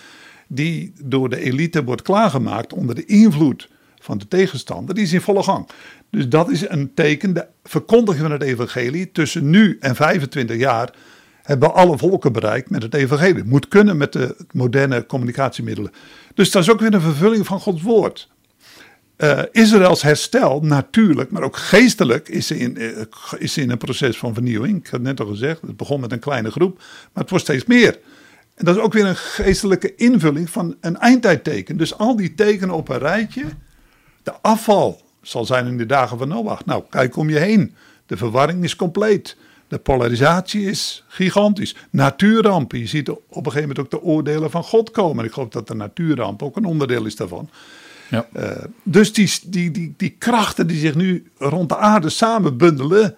die 0.47 0.93
door 1.03 1.29
de 1.29 1.41
elite 1.41 1.85
wordt 1.85 2.03
klaargemaakt 2.03 2.73
onder 2.73 2.95
de 2.95 3.05
invloed 3.05 3.69
van 4.01 4.19
de 4.19 4.29
tegenstander, 4.29 4.95
die 4.95 5.05
is 5.05 5.13
in 5.13 5.21
volle 5.21 5.43
gang. 5.43 5.69
Dus 6.15 6.29
dat 6.29 6.51
is 6.51 6.69
een 6.69 6.95
teken, 6.95 7.35
de 7.35 7.47
verkondiging 7.63 8.23
van 8.23 8.33
het 8.33 8.43
evangelie 8.43 9.13
tussen 9.13 9.51
nu 9.51 9.77
en 9.81 9.95
25 9.95 10.57
jaar 10.57 10.91
hebben 11.43 11.75
alle 11.75 11.99
volken 11.99 12.33
bereikt 12.33 12.71
met 12.71 12.83
het 12.83 12.95
evangelie. 12.95 13.45
Moet 13.45 13.69
kunnen 13.69 13.97
met 13.97 14.13
de 14.13 14.37
moderne 14.53 15.07
communicatiemiddelen. 15.07 15.93
Dus 16.35 16.51
dat 16.51 16.63
is 16.63 16.71
ook 16.71 16.81
weer 16.81 16.95
een 16.95 17.01
vervulling 17.01 17.47
van 17.47 17.61
Gods 17.61 17.83
woord. 17.83 18.29
Uh, 19.17 19.43
Israëls 19.51 20.03
herstel, 20.03 20.61
natuurlijk, 20.61 21.31
maar 21.31 21.43
ook 21.43 21.57
geestelijk, 21.57 22.29
is 22.29 22.51
in, 22.51 22.83
uh, 22.83 23.01
is 23.39 23.57
in 23.57 23.71
een 23.71 23.79
proces 23.79 24.17
van 24.17 24.35
vernieuwing. 24.35 24.79
Ik 24.79 24.87
had 24.87 25.01
net 25.01 25.21
al 25.21 25.27
gezegd, 25.27 25.61
het 25.61 25.77
begon 25.77 26.01
met 26.01 26.13
een 26.13 26.19
kleine 26.19 26.51
groep, 26.51 26.77
maar 27.13 27.23
het 27.23 27.31
wordt 27.31 27.45
steeds 27.45 27.65
meer. 27.65 27.99
En 28.55 28.65
dat 28.65 28.77
is 28.77 28.83
ook 28.83 28.93
weer 28.93 29.07
een 29.07 29.17
geestelijke 29.17 29.95
invulling 29.95 30.51
van 30.51 30.77
een 30.81 30.97
eindtijdteken. 30.97 31.77
Dus 31.77 31.99
al 31.99 32.17
die 32.17 32.35
tekenen 32.35 32.75
op 32.75 32.89
een 32.89 32.99
rijtje. 32.99 33.45
De 34.23 34.33
afval 34.41 35.04
zal 35.25 35.45
zijn 35.45 35.67
in 35.67 35.79
de 35.79 35.87
dagen 35.87 36.19
van 36.19 36.29
Noach. 36.29 36.65
Nou, 36.65 36.83
kijk 36.91 37.17
om 37.17 37.31
je 37.31 37.39
heen. 37.39 37.75
De 38.07 38.17
verwarring 38.17 38.65
is 38.65 38.77
compleet. 38.77 39.37
De 39.69 39.79
polarisatie 39.79 40.67
is 40.67 41.05
gigantisch. 41.09 41.77
Natuurrampen. 41.91 42.79
Je 42.79 42.87
ziet 42.87 43.09
op 43.11 43.21
een 43.29 43.45
gegeven 43.45 43.61
moment 43.61 43.79
ook 43.79 43.91
de 43.91 44.03
oordelen 44.03 44.51
van 44.51 44.63
God 44.63 44.91
komen. 44.91 45.25
Ik 45.25 45.33
geloof 45.33 45.49
dat 45.49 45.69
de 45.69 45.75
natuurramp 45.75 46.43
ook 46.43 46.57
een 46.57 46.65
onderdeel 46.65 47.05
is 47.05 47.17
daarvan. 47.17 47.51
Ja. 48.11 48.27
Uh, 48.37 48.51
dus 48.83 49.13
die, 49.13 49.31
die, 49.47 49.71
die, 49.71 49.95
die 49.97 50.15
krachten 50.19 50.67
die 50.67 50.79
zich 50.79 50.95
nu 50.95 51.31
rond 51.39 51.69
de 51.69 51.77
aarde 51.77 52.09
samen 52.09 52.57
bundelen. 52.57 53.15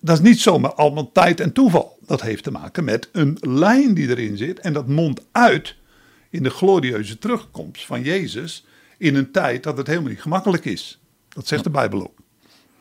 Dat 0.00 0.16
is 0.16 0.22
niet 0.22 0.40
zomaar 0.40 0.74
allemaal 0.74 1.12
tijd 1.12 1.40
en 1.40 1.52
toeval. 1.52 1.98
Dat 2.06 2.22
heeft 2.22 2.42
te 2.42 2.50
maken 2.50 2.84
met 2.84 3.08
een 3.12 3.38
lijn 3.40 3.94
die 3.94 4.08
erin 4.08 4.36
zit. 4.36 4.60
En 4.60 4.72
dat 4.72 4.88
mondt 4.88 5.20
uit 5.32 5.76
in 6.30 6.42
de 6.42 6.50
glorieuze 6.50 7.18
terugkomst 7.18 7.86
van 7.86 8.02
Jezus. 8.02 8.64
In 8.98 9.14
een 9.14 9.30
tijd 9.30 9.62
dat 9.62 9.76
het 9.76 9.86
helemaal 9.86 10.10
niet 10.10 10.22
gemakkelijk 10.22 10.64
is. 10.64 11.01
Dat 11.34 11.46
zegt 11.46 11.64
de 11.64 11.70
Bijbel 11.70 12.00
ook. 12.00 12.20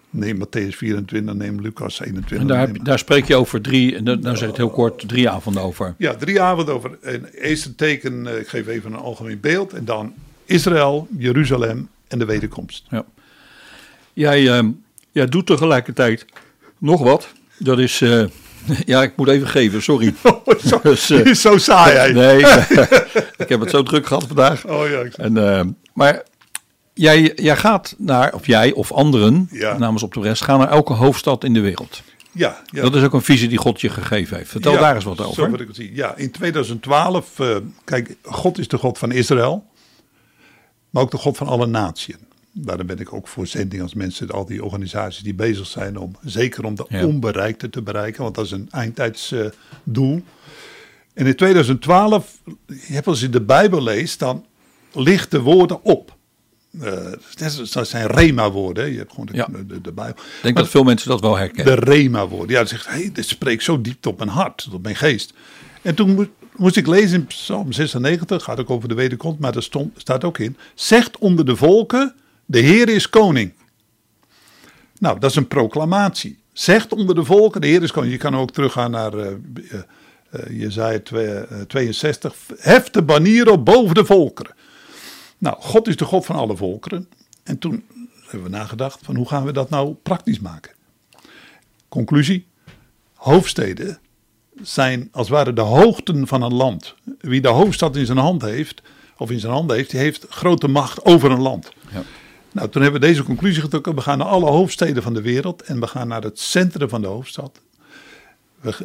Neem 0.09 0.37
Matthäus 0.37 0.75
24, 0.75 1.33
neem 1.33 1.61
Lucas 1.61 1.99
21. 1.99 2.39
En 2.39 2.47
daar, 2.47 2.83
daar 2.83 2.99
spreek 2.99 3.25
je 3.25 3.35
over 3.35 3.61
drie, 3.61 3.95
en 3.95 4.03
dan 4.03 4.21
zeg 4.23 4.41
ik 4.41 4.47
het 4.47 4.57
heel 4.57 4.69
kort, 4.69 5.07
drie 5.07 5.29
avonden 5.29 5.63
over. 5.63 5.95
Ja, 5.97 6.15
drie 6.15 6.41
avonden 6.41 6.73
over. 6.73 6.97
Een 7.01 7.25
eerste 7.25 7.75
teken, 7.75 8.39
ik 8.39 8.47
geef 8.47 8.67
even 8.67 8.93
een 8.93 8.99
algemeen 8.99 9.39
beeld. 9.39 9.73
En 9.73 9.85
dan 9.85 10.13
Israël, 10.45 11.07
Jeruzalem 11.17 11.89
en 12.07 12.19
de 12.19 12.25
wederkomst. 12.25 12.85
Ja. 12.89 13.05
Jij, 14.13 14.41
uh, 14.41 14.69
jij 15.11 15.25
doet 15.25 15.45
tegelijkertijd 15.45 16.25
nog 16.77 17.01
wat. 17.01 17.27
Dat 17.57 17.79
is, 17.79 18.01
uh, 18.01 18.25
ja, 18.85 19.03
ik 19.03 19.15
moet 19.15 19.27
even 19.27 19.47
geven, 19.47 19.81
sorry. 19.81 20.13
Oh, 20.23 20.59
zo, 20.59 20.79
dus, 20.89 21.09
uh, 21.09 21.33
zo 21.33 21.57
saai 21.57 21.93
jij. 21.93 22.11
Nee, 22.11 22.37
ik 23.37 23.49
heb 23.49 23.59
het 23.59 23.69
zo 23.69 23.83
druk 23.83 24.05
gehad 24.07 24.27
vandaag. 24.27 24.65
Oh 24.65 24.89
ja. 24.89 25.03
En, 25.03 25.77
maar 25.93 26.23
jij, 26.93 27.31
jij 27.35 27.55
gaat 27.57 27.95
naar, 27.97 28.33
of 28.33 28.45
jij 28.47 28.71
of 28.73 28.91
anderen, 28.91 29.47
Ja. 29.51 29.77
namens 29.77 30.03
op 30.03 30.13
de 30.13 30.21
rest, 30.21 30.43
gaan 30.43 30.59
naar 30.59 30.69
elke 30.69 30.93
hoofdstad 30.93 31.43
in 31.43 31.53
de 31.53 31.59
wereld. 31.59 32.01
Ja, 32.31 32.61
ja. 32.65 32.81
Dat 32.81 32.95
is 32.95 33.03
ook 33.03 33.13
een 33.13 33.21
visie 33.21 33.47
die 33.47 33.57
God 33.57 33.81
je 33.81 33.89
gegeven 33.89 34.37
heeft. 34.37 34.49
Vertel 34.49 34.73
Ja, 34.73 34.79
daar 34.79 34.95
eens 34.95 35.03
wat 35.03 35.17
Zo 35.17 35.23
over. 35.23 35.51
wat 35.51 35.59
ik 35.59 35.67
het 35.67 35.75
zie. 35.75 35.95
Ja, 35.95 36.15
in 36.15 36.31
2012, 36.31 37.39
eh, 37.39 37.55
kijk, 37.83 38.15
God 38.23 38.57
is 38.57 38.67
de 38.67 38.77
God 38.77 38.97
van 38.97 39.11
Israël, 39.11 39.65
maar 40.89 41.03
ook 41.03 41.11
de 41.11 41.17
God 41.17 41.37
van 41.37 41.47
alle 41.47 41.65
naties. 41.67 42.15
Daarom 42.53 42.87
ben 42.87 42.99
ik 42.99 43.13
ook 43.13 43.27
voor 43.27 43.47
zending 43.47 43.81
als 43.81 43.93
mensen, 43.93 44.29
al 44.29 44.45
die 44.45 44.63
organisaties 44.63 45.23
die 45.23 45.33
bezig 45.33 45.67
zijn 45.67 45.97
om, 45.97 46.15
zeker 46.21 46.63
om 46.65 46.75
de 46.75 46.85
Ja. 46.89 47.05
onbereikte 47.05 47.69
te 47.69 47.81
bereiken, 47.81 48.23
want 48.23 48.35
dat 48.35 48.45
is 48.45 48.51
een 48.51 48.67
eindtijdsdoel. 48.71 50.21
en 51.13 51.25
in 51.27 51.35
2012, 51.35 52.37
je 52.65 52.93
hebt 52.93 53.07
als 53.07 53.19
je 53.19 53.29
de 53.29 53.41
Bijbel 53.41 53.81
leest, 53.83 54.19
dan 54.19 54.45
lichten 54.93 55.41
woorden 55.41 55.83
op. 55.83 56.15
Eh, 56.79 57.11
dat 57.73 57.87
zijn 57.87 58.07
rema-woorden, 58.07 58.91
je 58.91 58.97
hebt 58.97 59.09
gewoon 59.09 59.25
de, 59.25 59.35
Ja. 59.35 59.47
de, 59.67 59.81
de 59.81 59.91
Bijbel. 59.91 60.23
Ik 60.23 60.41
denk 60.41 60.55
dat 60.55 60.69
veel 60.69 60.83
mensen 60.83 61.09
dat 61.09 61.21
wel 61.21 61.37
herkennen. 61.37 61.75
De 61.75 61.85
Rema-woorden. 61.85 62.49
Ja, 62.49 62.59
dat 62.59 62.69
zegt, 62.69 62.87
hey, 62.87 63.09
dit 63.13 63.25
spreekt 63.25 63.63
zo 63.63 63.81
diep 63.81 64.05
op 64.05 64.17
mijn 64.17 64.29
hart, 64.29 64.69
op 64.73 64.81
mijn 64.83 64.95
geest. 64.95 65.33
En 65.81 65.95
toen 65.95 66.13
moest, 66.15 66.29
moest 66.55 66.77
ik 66.77 66.87
lezen 66.87 67.19
in 67.19 67.25
Psalm 67.25 67.71
96, 67.71 68.43
gaat 68.43 68.59
ook 68.59 68.69
over 68.69 68.89
de 68.89 68.95
wederkomst, 68.95 69.39
maar 69.39 69.55
er 69.55 69.63
stond, 69.63 69.99
staat 70.01 70.23
ook 70.23 70.37
in, 70.37 70.57
zegt 70.75 71.17
onder 71.17 71.45
de 71.45 71.55
volken, 71.55 72.13
de 72.45 72.59
Heer 72.59 72.89
is 72.89 73.09
koning. 73.09 73.53
Nou, 74.99 75.19
dat 75.19 75.29
is 75.29 75.35
een 75.35 75.47
proclamatie. 75.47 76.39
Zegt 76.53 76.93
onder 76.93 77.15
de 77.15 77.23
volken, 77.23 77.61
de 77.61 77.67
Heer 77.67 77.83
is 77.83 77.91
koning. 77.91 78.11
Je 78.13 78.19
kan 78.19 78.35
ook 78.35 78.51
teruggaan 78.51 78.91
naar 78.91 79.13
eh 79.13 79.31
uh, 79.71 79.79
uh, 80.49 80.59
Jezaja 80.59 80.99
62, 81.67 82.35
heft 82.57 82.93
de 82.93 83.01
banier 83.01 83.51
op 83.51 83.65
boven 83.65 83.95
de 83.95 84.05
volkeren. 84.05 84.55
Nou, 85.41 85.55
God 85.59 85.87
is 85.87 85.95
de 85.95 86.05
God 86.05 86.25
van 86.25 86.35
alle 86.35 86.55
volkeren. 86.55 87.09
En 87.43 87.57
toen 87.57 87.83
hebben 88.21 88.43
we 88.51 88.57
nagedacht 88.57 88.99
van 89.03 89.15
hoe 89.15 89.27
gaan 89.27 89.45
we 89.45 89.51
dat 89.51 89.69
nou 89.69 89.93
praktisch 89.93 90.39
maken. 90.39 90.71
Conclusie, 91.89 92.47
hoofdsteden 93.13 93.99
zijn 94.61 95.09
als 95.11 95.27
het 95.27 95.35
ware 95.35 95.53
de 95.53 95.61
hoogten 95.61 96.27
van 96.27 96.41
een 96.41 96.53
land. 96.53 96.95
Wie 97.19 97.41
de 97.41 97.47
hoofdstad 97.47 97.95
in 97.95 98.05
zijn 98.05 98.17
hand 98.17 98.41
heeft, 98.41 98.81
of 99.17 99.31
in 99.31 99.39
zijn 99.39 99.53
handen 99.53 99.75
heeft, 99.75 99.89
die 99.89 99.99
heeft 99.99 100.25
grote 100.29 100.67
macht 100.67 101.05
over 101.05 101.31
een 101.31 101.41
land. 101.41 101.71
Ja. 101.91 102.03
Nou, 102.51 102.69
toen 102.69 102.81
hebben 102.81 103.01
we 103.01 103.07
deze 103.07 103.23
conclusie 103.23 103.61
getrokken. 103.61 103.95
We 103.95 104.01
gaan 104.01 104.17
naar 104.17 104.27
alle 104.27 104.49
hoofdsteden 104.49 105.03
van 105.03 105.13
de 105.13 105.21
wereld 105.21 105.61
en 105.61 105.79
we 105.79 105.87
gaan 105.87 106.07
naar 106.07 106.23
het 106.23 106.39
centrum 106.39 106.89
van 106.89 107.01
de 107.01 107.07
hoofdstad. 107.07 107.61
We 108.59 108.75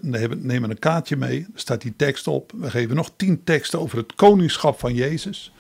nemen 0.41 0.71
een 0.71 0.79
kaartje 0.79 1.17
mee, 1.17 1.41
er 1.41 1.61
staat 1.61 1.81
die 1.81 1.95
tekst 1.97 2.27
op. 2.27 2.53
We 2.57 2.71
geven 2.71 2.97
nog 2.97 3.11
tien 3.17 3.45
teksten 3.45 3.81
over 3.81 3.99
het 3.99 4.15
koningschap 4.15 4.79
van 4.79 4.95
Jezus. 4.95 5.53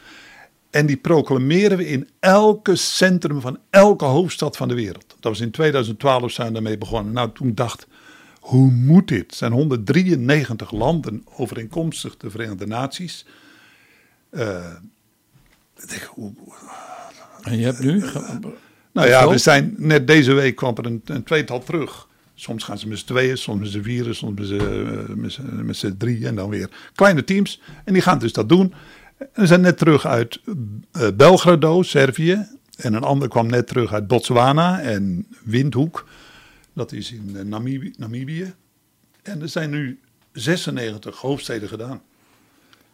En 0.71 0.87
die 0.87 0.97
proclameren 0.97 1.77
we 1.79 1.87
in 1.89 2.09
elke 2.21 2.77
centrum 2.77 3.41
van 3.41 3.59
elke 3.71 4.05
hoofdstad 4.05 4.57
van 4.57 4.69
de 4.69 4.75
wereld. 4.75 5.05
Dat 5.09 5.17
was 5.33 5.41
in 5.41 5.51
2012 5.51 6.31
zijn 6.33 6.47
we 6.49 6.53
daarmee 6.53 6.79
begonnen. 6.79 7.13
Nou, 7.13 7.31
toen 7.33 7.55
dacht, 7.55 7.87
hoe 8.41 8.71
moet 8.71 9.09
dit? 9.09 9.19
Het 9.27 9.35
zijn 9.35 9.53
193 9.53 10.71
landen 10.71 11.25
overeenkomstig 11.37 12.17
de 12.17 12.31
Verenigde 12.31 12.67
Naties. 12.67 13.27
Eh, 14.31 14.75
En 17.43 17.59
je 17.59 17.65
hebt 17.65 17.81
nu... 17.81 17.99
nou 18.93 19.09
ja, 19.09 19.29
we 19.29 19.39
zijn 19.39 19.75
net 19.79 20.07
deze 20.07 20.33
week 20.33 20.57
kwam 20.57 20.75
er 20.77 20.87
een, 20.87 21.03
een 21.05 21.23
tweetal 21.25 21.59
terug. 21.63 22.09
Soms 22.35 22.65
gaan 22.65 22.79
ze 22.79 22.89
met 22.89 22.99
z'n 22.99 23.07
tweeën, 23.07 23.39
soms 23.39 23.61
met 23.61 23.69
z'n 23.71 23.83
vieren, 23.83 24.15
soms 24.15 24.39
met 24.39 24.47
z'n, 24.49 24.55
eh, 24.59 25.15
met 25.15 25.33
z'n- 25.33 25.61
met 25.65 25.77
z'n 25.77 25.95
drieën 25.99 26.27
en 26.27 26.35
dan 26.35 26.49
weer 26.51 26.71
kleine 26.95 27.25
teams. 27.25 27.61
En 27.85 27.93
die 27.93 28.03
gaan 28.03 28.19
dus 28.19 28.33
dat 28.33 28.49
doen. 28.49 28.75
We 29.17 29.47
zijn 29.47 29.61
net 29.61 29.79
terug 29.79 30.07
uit 30.07 30.41
eh, 30.93 31.09
Belgrado, 31.15 31.83
Servië. 31.83 32.47
En 32.77 32.95
een 32.95 33.03
ander 33.03 33.29
kwam 33.29 33.47
net 33.47 33.67
terug 33.67 33.93
uit 33.93 34.07
Botswana 34.07 34.81
en 34.81 35.27
Windhoek. 35.45 36.07
Dat 36.73 36.93
is 36.93 37.13
in 37.13 37.37
eh, 37.37 37.45
Namibië. 37.45 37.93
Namibië. 37.97 38.55
En 39.23 39.43
er 39.43 39.49
zijn 39.49 39.71
nu 39.71 40.01
96 40.33 41.17
hoofdsteden 41.17 41.69
gedaan. 41.69 42.03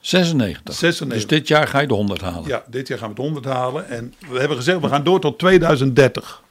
96. 0.00 0.74
96. 0.74 1.28
Dus 1.28 1.38
dit 1.38 1.48
jaar 1.48 1.68
ga 1.68 1.80
je 1.80 1.86
de 1.86 1.94
100 1.94 2.20
halen. 2.20 2.48
Ja, 2.48 2.64
dit 2.66 2.88
jaar 2.88 2.98
gaan 2.98 3.14
we 3.14 3.14
het 3.14 3.24
100 3.24 3.44
halen. 3.44 3.88
En 3.88 4.14
we 4.30 4.38
hebben 4.38 4.56
gezegd, 4.56 4.80
we 4.80 4.88
gaan 4.88 5.04
door 5.04 5.20
tot 5.20 5.38
2030. 5.38 6.42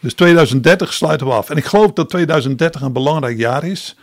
Dus 0.00 0.14
2030 0.14 0.92
sluiten 0.92 1.26
we 1.26 1.32
af. 1.32 1.50
En 1.50 1.56
ik 1.56 1.64
geloof 1.64 1.92
dat 1.92 2.10
2030 2.10 2.80
een 2.80 2.92
belangrijk 2.92 3.38
jaar 3.38 3.64
is. 3.64 3.96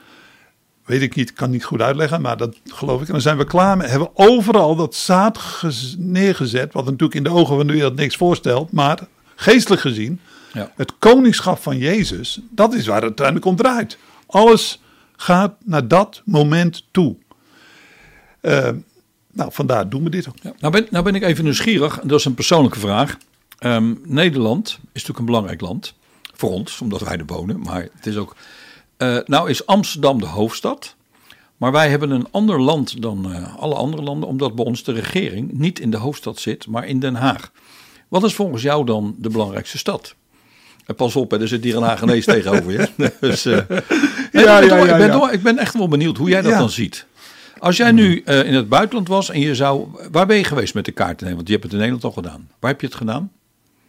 Weet 0.85 1.01
ik 1.01 1.15
niet, 1.15 1.33
kan 1.33 1.49
niet 1.49 1.63
goed 1.63 1.81
uitleggen, 1.81 2.21
maar 2.21 2.37
dat 2.37 2.55
geloof 2.65 3.01
ik. 3.01 3.07
En 3.07 3.11
dan 3.13 3.21
zijn 3.21 3.37
we 3.37 3.45
klaar 3.45 3.77
met, 3.77 3.89
hebben 3.89 4.07
we 4.13 4.23
overal 4.29 4.75
dat 4.75 4.95
zaad 4.95 5.37
gez- 5.37 5.95
neergezet. 5.97 6.73
Wat 6.73 6.85
natuurlijk 6.85 7.13
in 7.15 7.23
de 7.23 7.29
ogen 7.29 7.55
van 7.57 7.67
de 7.67 7.73
wereld 7.73 7.95
niks 7.95 8.15
voorstelt. 8.15 8.71
Maar 8.71 8.99
geestelijk 9.35 9.81
gezien, 9.81 10.19
Ja. 10.53 10.71
het 10.75 10.93
koningschap 10.99 11.57
van 11.61 11.77
Jezus, 11.77 12.39
dat 12.49 12.73
is 12.73 12.85
waar 12.85 12.95
het 12.95 13.03
uiteindelijk 13.05 13.45
om 13.45 13.55
draait. 13.55 13.97
Alles 14.27 14.81
gaat 15.15 15.55
naar 15.63 15.87
dat 15.87 16.21
moment 16.25 16.83
toe. 16.91 17.15
Eh, 18.41 18.69
nou, 19.31 19.49
vandaar 19.53 19.89
doen 19.89 20.03
we 20.03 20.09
dit 20.09 20.27
ook. 20.27 20.35
Ja. 20.41 20.53
Nou, 20.59 20.73
ben, 20.73 20.87
nou 20.89 21.03
ben 21.03 21.15
ik 21.15 21.23
even 21.23 21.43
nieuwsgierig, 21.43 21.99
en 21.99 22.07
dat 22.07 22.19
is 22.19 22.25
een 22.25 22.33
persoonlijke 22.33 22.79
vraag. 22.79 23.17
Ehm, 23.59 23.93
Nederland 24.03 24.67
is 24.67 24.79
natuurlijk 24.91 25.19
een 25.19 25.25
belangrijk 25.25 25.61
land 25.61 25.93
voor 26.33 26.49
ons, 26.51 26.81
omdat 26.81 27.01
wij 27.01 27.17
er 27.17 27.25
wonen. 27.25 27.59
Maar 27.59 27.81
het 27.95 28.05
is 28.05 28.15
ook. 28.17 28.35
Eh, 28.97 29.17
nou 29.25 29.49
is 29.49 29.65
Amsterdam 29.65 30.19
de 30.19 30.25
hoofdstad. 30.25 30.95
Maar 31.57 31.71
wij 31.71 31.89
hebben 31.89 32.11
een 32.11 32.27
ander 32.31 32.61
land 32.61 33.01
dan 33.01 33.33
eh, 33.33 33.55
alle 33.55 33.75
andere 33.75 34.03
landen, 34.03 34.29
omdat 34.29 34.55
bij 34.55 34.65
ons 34.65 34.83
de 34.83 34.91
regering 34.91 35.51
niet 35.51 35.79
in 35.79 35.91
de 35.91 35.97
hoofdstad 35.97 36.39
zit, 36.39 36.67
maar 36.67 36.87
in 36.87 36.99
Den 36.99 37.15
Haag. 37.15 37.51
Wat 38.07 38.23
is 38.23 38.33
volgens 38.33 38.61
jou 38.61 38.85
dan 38.85 39.15
de 39.17 39.29
belangrijkste 39.29 39.77
stad? 39.77 40.15
En 40.85 40.95
pas 40.95 41.15
op, 41.15 41.31
hè, 41.31 41.41
er 41.41 41.47
zit 41.47 41.63
hier 41.63 41.75
een 41.75 41.83
Hagenees 41.83 42.25
tegenover 42.35 42.71
je. 42.71 43.11
Dus, 43.19 43.45
eh, 43.45 43.53
nee, 43.53 43.77
ik, 43.77 44.31
ben 44.31 44.43
ja, 44.43 44.59
ja, 44.59 44.77
ik, 44.77 44.97
ben 44.97 45.07
ja. 45.07 45.31
ik 45.31 45.41
ben 45.41 45.57
echt 45.57 45.73
wel 45.73 45.87
benieuwd 45.87 46.17
hoe 46.17 46.29
jij 46.29 46.41
dat 46.41 46.51
Ja. 46.51 46.59
dan 46.59 46.69
ziet. 46.69 47.05
Als 47.57 47.77
jij 47.77 47.91
nu 47.91 48.21
eh, 48.25 48.43
in 48.43 48.53
het 48.53 48.69
buitenland 48.69 49.07
was 49.07 49.29
en 49.29 49.39
je 49.39 49.55
zou... 49.55 49.87
Waar 50.11 50.25
ben 50.25 50.37
je 50.37 50.43
geweest 50.43 50.73
met 50.73 50.85
de 50.85 50.91
kaarten? 50.91 51.35
Want 51.35 51.47
je 51.47 51.51
hebt 51.53 51.63
het 51.63 51.71
in 51.73 51.77
Nederland 51.79 52.03
al 52.03 52.11
gedaan. 52.11 52.49
Waar 52.59 52.71
heb 52.71 52.81
je 52.81 52.87
het 52.87 52.95
gedaan? 52.95 53.31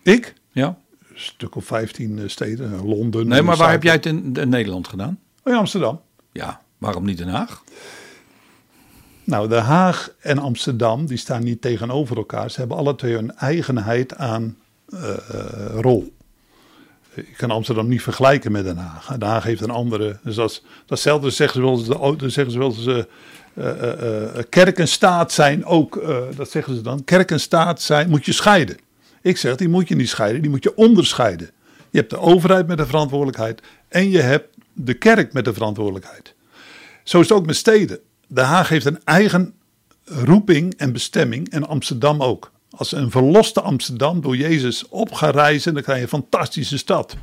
Ik? 0.02 0.34
Ja? 0.52 0.78
Stuk 1.16 1.56
of 1.56 1.64
15 1.64 2.30
steden, 2.30 2.72
eh, 2.72 2.84
Londen. 2.84 3.28
Nee, 3.28 3.42
maar 3.42 3.56
waar 3.56 3.70
heb 3.70 3.82
jij 3.82 3.92
het 3.92 4.06
in, 4.06 4.34
in 4.34 4.48
Nederland 4.48 4.88
gedaan? 4.88 5.18
Oh, 5.42 5.52
in 5.52 5.58
Amsterdam. 5.58 6.00
Ja, 6.32 6.60
waarom 6.78 7.04
niet 7.04 7.18
Den 7.18 7.28
Haag? 7.28 7.62
Nou, 9.24 9.48
Den 9.48 9.62
Haag 9.62 10.10
en 10.20 10.38
Amsterdam, 10.38 11.06
die 11.06 11.16
staan 11.16 11.44
niet 11.44 11.60
tegenover 11.60 12.16
elkaar. 12.16 12.50
Ze 12.50 12.58
hebben 12.58 12.76
alle 12.76 12.94
twee 12.94 13.16
een 13.16 13.36
eigenheid 13.36 14.16
aan 14.16 14.56
eh, 14.88 15.10
eh, 15.10 15.80
rol. 15.80 16.14
Je 17.14 17.34
kan 17.36 17.50
Amsterdam 17.50 17.88
niet 17.88 18.02
vergelijken 18.02 18.52
met 18.52 18.64
Den 18.64 18.76
Haag. 18.76 19.06
Den 19.06 19.28
Haag 19.28 19.44
heeft 19.44 19.60
een 19.60 19.70
andere. 19.70 20.18
Dus 20.22 20.34
dat, 20.34 20.62
datzelfde 20.86 21.30
zeggen 21.30 21.60
ze 21.60 21.66
wel 21.66 21.78
eens. 21.78 22.18
De, 22.18 22.30
zeggen 22.30 22.52
ze 22.52 22.58
wel 22.58 22.68
eens. 22.68 22.86
Uh, 22.86 23.02
uh, 23.54 24.42
kerk 24.48 24.78
en 24.78 24.88
staat 24.88 25.32
zijn 25.32 25.64
ook. 25.64 26.06
dat 26.36 26.50
zeggen 26.50 26.74
ze 26.74 26.80
dan. 26.80 27.04
Kerk 27.04 27.30
en 27.30 27.40
staat 27.40 27.82
zijn. 27.82 28.10
Moet 28.10 28.24
je 28.24 28.32
scheiden. 28.32 28.76
Ik 29.26 29.36
zeg, 29.36 29.56
die 29.56 29.68
moet 29.68 29.88
je 29.88 29.94
niet 29.94 30.08
scheiden. 30.08 30.42
Die 30.42 30.50
moet 30.50 30.62
je 30.62 30.76
onderscheiden. 30.76 31.50
Je 31.90 31.98
hebt 31.98 32.10
de 32.10 32.18
overheid 32.18 32.66
met 32.66 32.78
de 32.78 32.86
verantwoordelijkheid. 32.86 33.62
En 33.88 34.10
je 34.10 34.20
hebt 34.20 34.56
de 34.72 34.94
kerk 34.94 35.32
met 35.32 35.44
de 35.44 35.52
verantwoordelijkheid. 35.52 36.34
Zo 37.04 37.20
is 37.20 37.28
het 37.28 37.38
ook 37.38 37.46
met 37.46 37.56
steden. 37.56 37.98
Den 38.28 38.44
Haag 38.44 38.68
heeft 38.68 38.86
een 38.86 39.04
eigen 39.04 39.54
roeping 40.04 40.74
en 40.74 40.92
bestemming. 40.92 41.50
En 41.50 41.66
Amsterdam 41.66 42.22
ook. 42.22 42.52
Als 42.70 42.92
een 42.92 43.10
verloste 43.10 43.60
Amsterdam 43.60 44.20
door 44.20 44.36
Jezus 44.36 44.88
op 44.88 45.12
gaat 45.12 45.34
reizen, 45.34 45.74
dan 45.74 45.82
krijg 45.82 45.98
je 45.98 46.04
een 46.04 46.10
fantastische 46.10 46.78
stad. 46.78 47.16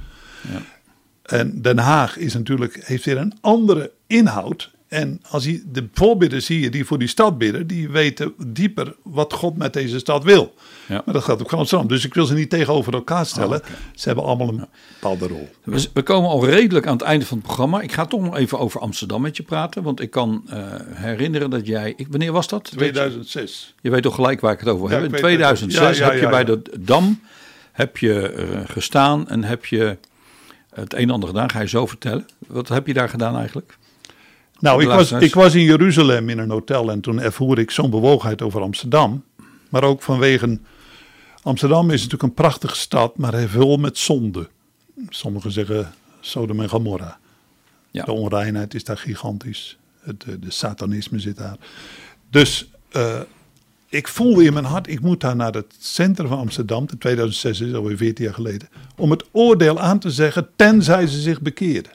Ja. 0.52 0.62
En 1.24 1.62
Den 1.62 1.78
Haag 1.78 2.18
is 2.18 2.34
natuurlijk, 2.34 2.80
heeft 2.86 3.06
weer 3.06 3.18
een 3.18 3.34
andere 3.42 3.92
inhoud. 4.08 4.72
En 4.94 5.20
als 5.30 5.46
je 5.46 5.64
de 5.66 5.88
voorbidders 5.94 6.46
zie 6.46 6.60
je 6.60 6.70
die 6.70 6.86
voor 6.86 7.00
die 7.00 7.08
stad 7.08 7.38
bidden, 7.38 7.68
die 7.68 7.90
weten 7.90 8.34
dieper 8.48 8.96
wat 9.04 9.34
God 9.34 9.58
met 9.58 9.74
deze 9.74 10.00
stad 10.00 10.24
wil. 10.24 10.54
Ja. 10.88 11.02
Maar 11.06 11.14
dat 11.14 11.24
gaat 11.24 11.42
ook 11.42 11.54
Amsterdam. 11.54 11.88
Dus 11.88 12.06
ik 12.06 12.14
wil 12.14 12.26
ze 12.26 12.34
niet 12.34 12.50
tegenover 12.50 12.94
elkaar 12.94 13.26
stellen. 13.26 13.60
Oh, 13.60 13.68
ze 13.96 14.08
hebben 14.08 14.26
allemaal 14.26 14.48
een 14.48 14.66
bepaalde 14.94 15.28
rol. 15.28 15.50
We, 15.94 16.02
komen 16.02 16.30
al 16.30 16.46
redelijk 16.46 16.88
aan 16.88 16.94
het 16.94 17.02
einde 17.02 17.26
van 17.26 17.38
het 17.38 17.46
programma. 17.46 17.82
Ik 17.82 17.92
ga 17.92 18.06
toch 18.06 18.22
nog 18.22 18.38
even 18.38 18.60
over 18.60 18.80
Amsterdam 18.80 19.22
met 19.22 19.38
je 19.38 19.44
praten. 19.44 19.84
Want 19.84 20.02
ik 20.02 20.10
kan 20.10 20.44
uh, 20.50 20.56
herinneren 20.90 21.50
dat 21.50 21.68
jij. 21.68 21.94
Ik, 21.96 22.08
wanneer 22.10 22.32
was 22.32 22.48
dat? 22.48 22.64
2006. 22.64 23.74
Je 23.82 23.90
weet 23.90 24.04
toch 24.04 24.16
gelijk 24.16 24.42
waar 24.42 24.54
ik 24.54 24.60
het 24.60 24.70
over 24.70 24.90
heb. 24.90 25.04
In 25.04 25.12
2006 25.12 26.00
heb 26.00 26.20
je 26.20 26.30
bij 26.30 26.44
de 26.44 26.62
Dam 26.80 27.22
heb 27.72 27.98
je, 27.98 28.34
uh, 28.38 28.60
gestaan 28.66 29.30
en 29.30 29.44
heb 29.44 29.66
je 29.66 29.98
het 30.74 30.94
een 30.94 31.00
en 31.00 31.10
ander 31.10 31.30
gedaan. 31.30 31.50
Ga 31.50 31.60
je 31.60 31.68
zo 31.68 31.86
vertellen? 31.86 32.26
Wat 32.48 32.68
heb 32.68 32.88
je 32.88 32.94
daar 32.94 33.10
gedaan 33.10 33.38
eigenlijk? 33.38 33.78
Nou, 34.64 34.82
ik 34.82 34.88
was, 34.88 35.12
ik 35.12 35.34
was 35.34 35.56
in 35.56 35.64
Jeruzalem 35.64 36.30
in 36.30 36.38
een 36.38 36.50
hotel 36.50 36.92
en 36.92 37.02
toen 37.02 37.22
ervoer 37.22 37.60
ik 37.60 37.72
zo'n 37.72 37.90
bewogenheid 37.90 38.42
over 38.42 38.62
Amsterdam. 38.62 39.24
Maar 39.70 39.84
ook 39.84 40.02
vanwege. 40.02 40.60
Amsterdam 41.42 41.86
is 41.86 41.96
natuurlijk 41.96 42.24
een 42.24 42.34
prachtige 42.34 42.76
stad, 42.76 43.18
maar 43.18 43.32
hij 43.32 43.48
vol 43.48 43.78
met 43.78 43.98
zonde. 43.98 44.50
Sommigen 45.10 45.52
zeggen 45.52 45.94
Sodom 46.20 46.60
en 46.60 46.70
Gomorra. 46.70 47.18
Ja. 47.92 48.04
De 48.04 48.12
onreinheid 48.12 48.74
is 48.74 48.84
daar 48.84 48.98
gigantisch. 48.98 49.78
Het, 50.00 50.22
de, 50.22 50.40
de 50.40 50.52
satanisme 50.52 51.20
zit 51.20 51.38
daar. 51.38 51.58
Dus 52.30 52.70
uh, 52.96 53.20
ik 53.90 54.08
voelde 54.08 54.44
in 54.44 54.54
mijn 54.54 54.66
hart, 54.66 54.88
ik 54.88 55.02
moet 55.02 55.22
daar 55.22 55.36
naar 55.36 55.54
het 55.54 55.76
centrum 55.80 56.28
van 56.28 56.38
Amsterdam, 56.38 56.86
in 56.92 56.98
2006 56.98 57.60
is 57.60 57.74
alweer 57.74 57.98
14 57.98 58.26
jaar 58.26 58.34
geleden, 58.34 58.70
om 58.98 59.12
het 59.12 59.24
oordeel 59.32 59.80
aan 59.80 60.00
te 60.00 60.12
zeggen, 60.12 60.50
tenzij 60.56 61.08
ze 61.08 61.20
zich 61.20 61.42
bekeerden 61.42 61.92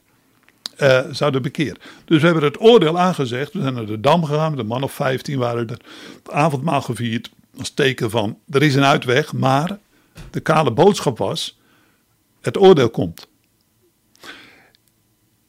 uh, 0.83 1.01
zouden 1.11 1.43
bekeren. 1.43 1.76
Dus 2.05 2.20
we 2.20 2.26
hebben 2.26 2.45
het 2.45 2.61
oordeel 2.61 2.99
aangezegd. 2.99 3.53
We 3.53 3.61
zijn 3.61 3.74
naar 3.74 3.87
de 3.87 4.01
Dam 4.01 4.24
gegaan, 4.24 4.57
de 4.57 4.62
man 4.62 4.83
of 4.83 4.93
15 4.93 5.39
waren 5.39 5.68
er. 5.68 5.79
Het 6.22 6.31
avondmaal 6.31 6.83
gevierd 6.83 7.31
als 7.59 7.70
teken 7.70 8.11
van 8.11 8.39
er 8.51 8.62
is 8.62 8.74
een 8.74 8.85
uitweg, 8.85 9.33
maar 9.33 9.79
de 10.31 10.41
kale 10.41 10.70
boodschap 10.70 11.18
was: 11.18 11.59
het 12.41 12.59
oordeel 12.59 12.91
komt. 12.91 13.29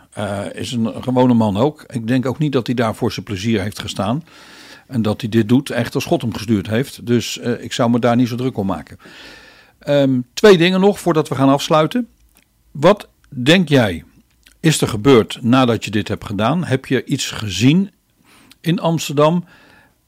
is 0.52 0.72
een 0.72 1.02
gewone 1.02 1.34
man 1.34 1.56
ook. 1.56 1.84
Ik 1.86 2.06
denk 2.06 2.26
ook 2.26 2.38
niet 2.38 2.52
dat 2.52 2.66
hij 2.66 2.74
daar 2.74 2.94
voor 2.94 3.12
zijn 3.12 3.24
plezier 3.24 3.62
heeft 3.62 3.78
gestaan. 3.78 4.24
En 4.86 5.02
dat 5.02 5.20
hij 5.20 5.30
dit 5.30 5.48
doet 5.48 5.70
echt 5.70 5.94
als 5.94 6.04
God 6.04 6.22
hem 6.22 6.34
gestuurd 6.34 6.66
heeft. 6.66 7.06
Dus 7.06 7.36
ik 7.38 7.72
zou 7.72 7.90
me 7.90 7.98
daar 7.98 8.16
niet 8.16 8.28
zo 8.28 8.36
druk 8.36 8.56
om 8.56 8.66
maken. 8.66 8.98
Um, 9.88 10.26
twee 10.34 10.58
dingen 10.58 10.80
nog 10.80 11.00
voordat 11.00 11.28
we 11.28 11.34
gaan 11.34 11.48
afsluiten. 11.48 12.08
Wat 12.70 13.08
denk 13.34 13.68
jij, 13.68 14.04
is 14.60 14.80
er 14.80 14.88
gebeurd 14.88 15.38
nadat 15.42 15.84
je 15.84 15.90
dit 15.90 16.08
hebt 16.08 16.24
gedaan? 16.24 16.64
Heb 16.64 16.86
je 16.86 17.04
iets 17.04 17.30
gezien 17.30 17.90
in 18.60 18.80
Amsterdam? 18.80 19.44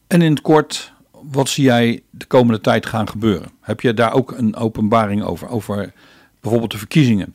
En 0.06 0.22
in 0.22 0.30
het 0.30 0.40
kort, 0.40 0.92
wat 1.10 1.48
zie 1.48 1.64
jij 1.64 2.02
de 2.10 2.24
komende 2.24 2.60
tijd 2.60 2.86
gaan 2.86 3.08
gebeuren? 3.08 3.50
Heb 3.60 3.80
je 3.80 3.94
daar 3.94 4.12
ook 4.12 4.30
een 4.30 4.56
openbaring 4.56 5.22
over, 5.22 5.48
over 5.48 5.92
bijvoorbeeld 6.40 6.70
de 6.70 6.78
verkiezingen? 6.78 7.34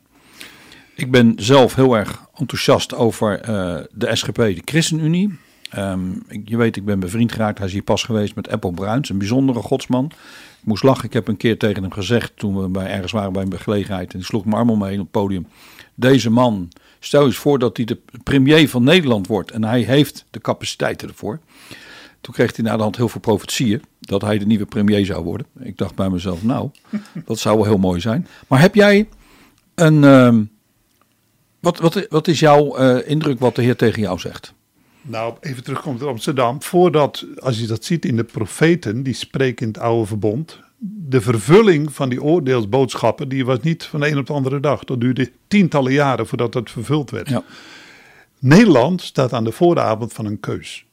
Ik 0.94 1.10
ben 1.10 1.32
zelf 1.36 1.74
heel 1.74 1.96
erg 1.96 2.26
enthousiast 2.34 2.94
over 2.94 3.48
uh, 3.48 3.78
de 3.92 4.16
SGP, 4.16 4.36
de 4.36 4.62
ChristenUnie. 4.64 5.38
Um, 5.76 6.22
je 6.44 6.56
weet, 6.56 6.76
ik 6.76 6.84
ben 6.84 7.00
bevriend 7.00 7.32
geraakt. 7.32 7.58
Hij 7.58 7.66
is 7.66 7.72
hier 7.72 7.82
pas 7.82 8.02
geweest 8.02 8.34
met 8.34 8.48
Apple 8.48 8.72
Bruins, 8.72 9.08
een 9.08 9.18
bijzondere 9.18 9.60
godsman. 9.60 10.04
Ik 10.60 10.64
moest 10.64 10.82
lachen. 10.82 11.04
Ik 11.04 11.12
heb 11.12 11.28
een 11.28 11.36
keer 11.36 11.58
tegen 11.58 11.82
hem 11.82 11.92
gezegd 11.92 12.32
toen 12.34 12.62
we 12.62 12.68
bij, 12.68 12.86
ergens 12.86 13.12
waren 13.12 13.32
bij 13.32 13.42
een 13.42 13.58
gelegenheid. 13.58 14.12
En 14.12 14.18
die 14.18 14.26
sloeg 14.26 14.44
mijn 14.44 14.56
arm 14.56 14.70
omheen 14.70 14.98
op 14.98 15.00
het 15.00 15.10
podium 15.10 15.46
deze 15.98 16.30
man, 16.30 16.68
stel 16.98 17.24
eens 17.24 17.36
voor 17.36 17.58
dat 17.58 17.76
hij 17.76 17.86
de 17.86 17.98
premier 18.22 18.68
van 18.68 18.84
Nederland 18.84 19.26
wordt 19.26 19.50
en 19.50 19.64
hij 19.64 19.80
heeft 19.80 20.24
de 20.30 20.40
capaciteiten 20.40 21.08
ervoor. 21.08 21.38
Toen 22.20 22.34
kreeg 22.34 22.56
hij 22.56 22.64
na 22.64 22.76
de 22.76 22.82
hand 22.82 22.96
heel 22.96 23.08
veel 23.08 23.20
profetieën 23.20 23.82
dat 24.00 24.22
hij 24.22 24.38
de 24.38 24.46
nieuwe 24.46 24.66
premier 24.66 25.06
zou 25.06 25.24
worden. 25.24 25.46
Ik 25.58 25.76
dacht 25.76 25.94
bij 25.94 26.10
mezelf, 26.10 26.42
nou, 26.42 26.70
dat 27.24 27.38
zou 27.38 27.56
wel 27.56 27.66
heel 27.66 27.78
mooi 27.78 28.00
zijn. 28.00 28.26
Maar 28.48 28.60
heb 28.60 28.74
jij 28.74 29.08
een. 29.74 30.02
Uh, 30.02 30.36
wat, 31.60 31.78
wat, 31.78 32.06
wat 32.08 32.28
is 32.28 32.40
jouw 32.40 32.78
uh, 32.78 33.08
indruk 33.08 33.38
wat 33.38 33.54
de 33.54 33.62
Heer 33.62 33.76
tegen 33.76 34.02
jou 34.02 34.18
zegt? 34.18 34.54
Nou, 35.02 35.34
even 35.40 35.64
terugkomen 35.64 36.00
naar 36.00 36.08
Amsterdam. 36.08 36.62
Voordat, 36.62 37.26
als 37.38 37.58
je 37.58 37.66
dat 37.66 37.84
ziet 37.84 38.04
in 38.04 38.16
de 38.16 38.24
profeten, 38.24 39.02
die 39.02 39.14
spreken 39.14 39.66
in 39.66 39.72
het 39.72 39.82
oude 39.82 40.06
verbond, 40.06 40.60
de 40.80 41.20
vervulling 41.20 41.92
van 41.92 42.08
die 42.08 42.22
oordeelsboodschappen, 42.22 43.28
die 43.28 43.44
was 43.44 43.60
niet 43.60 43.84
van 43.84 44.00
de 44.00 44.10
een 44.10 44.18
op 44.18 44.26
de 44.26 44.32
andere 44.32 44.60
dag. 44.60 44.84
Dat 44.84 45.00
duurde 45.00 45.30
tientallen 45.48 45.92
jaren 45.92 46.26
voordat 46.26 46.52
dat 46.52 46.70
vervuld 46.70 47.10
werd. 47.10 47.28
Ja. 47.28 47.42
Nederland 48.38 49.02
staat 49.02 49.32
aan 49.32 49.44
de 49.44 49.52
vooravond 49.52 50.12
van 50.12 50.26
een 50.26 50.40
keus. 50.40 50.84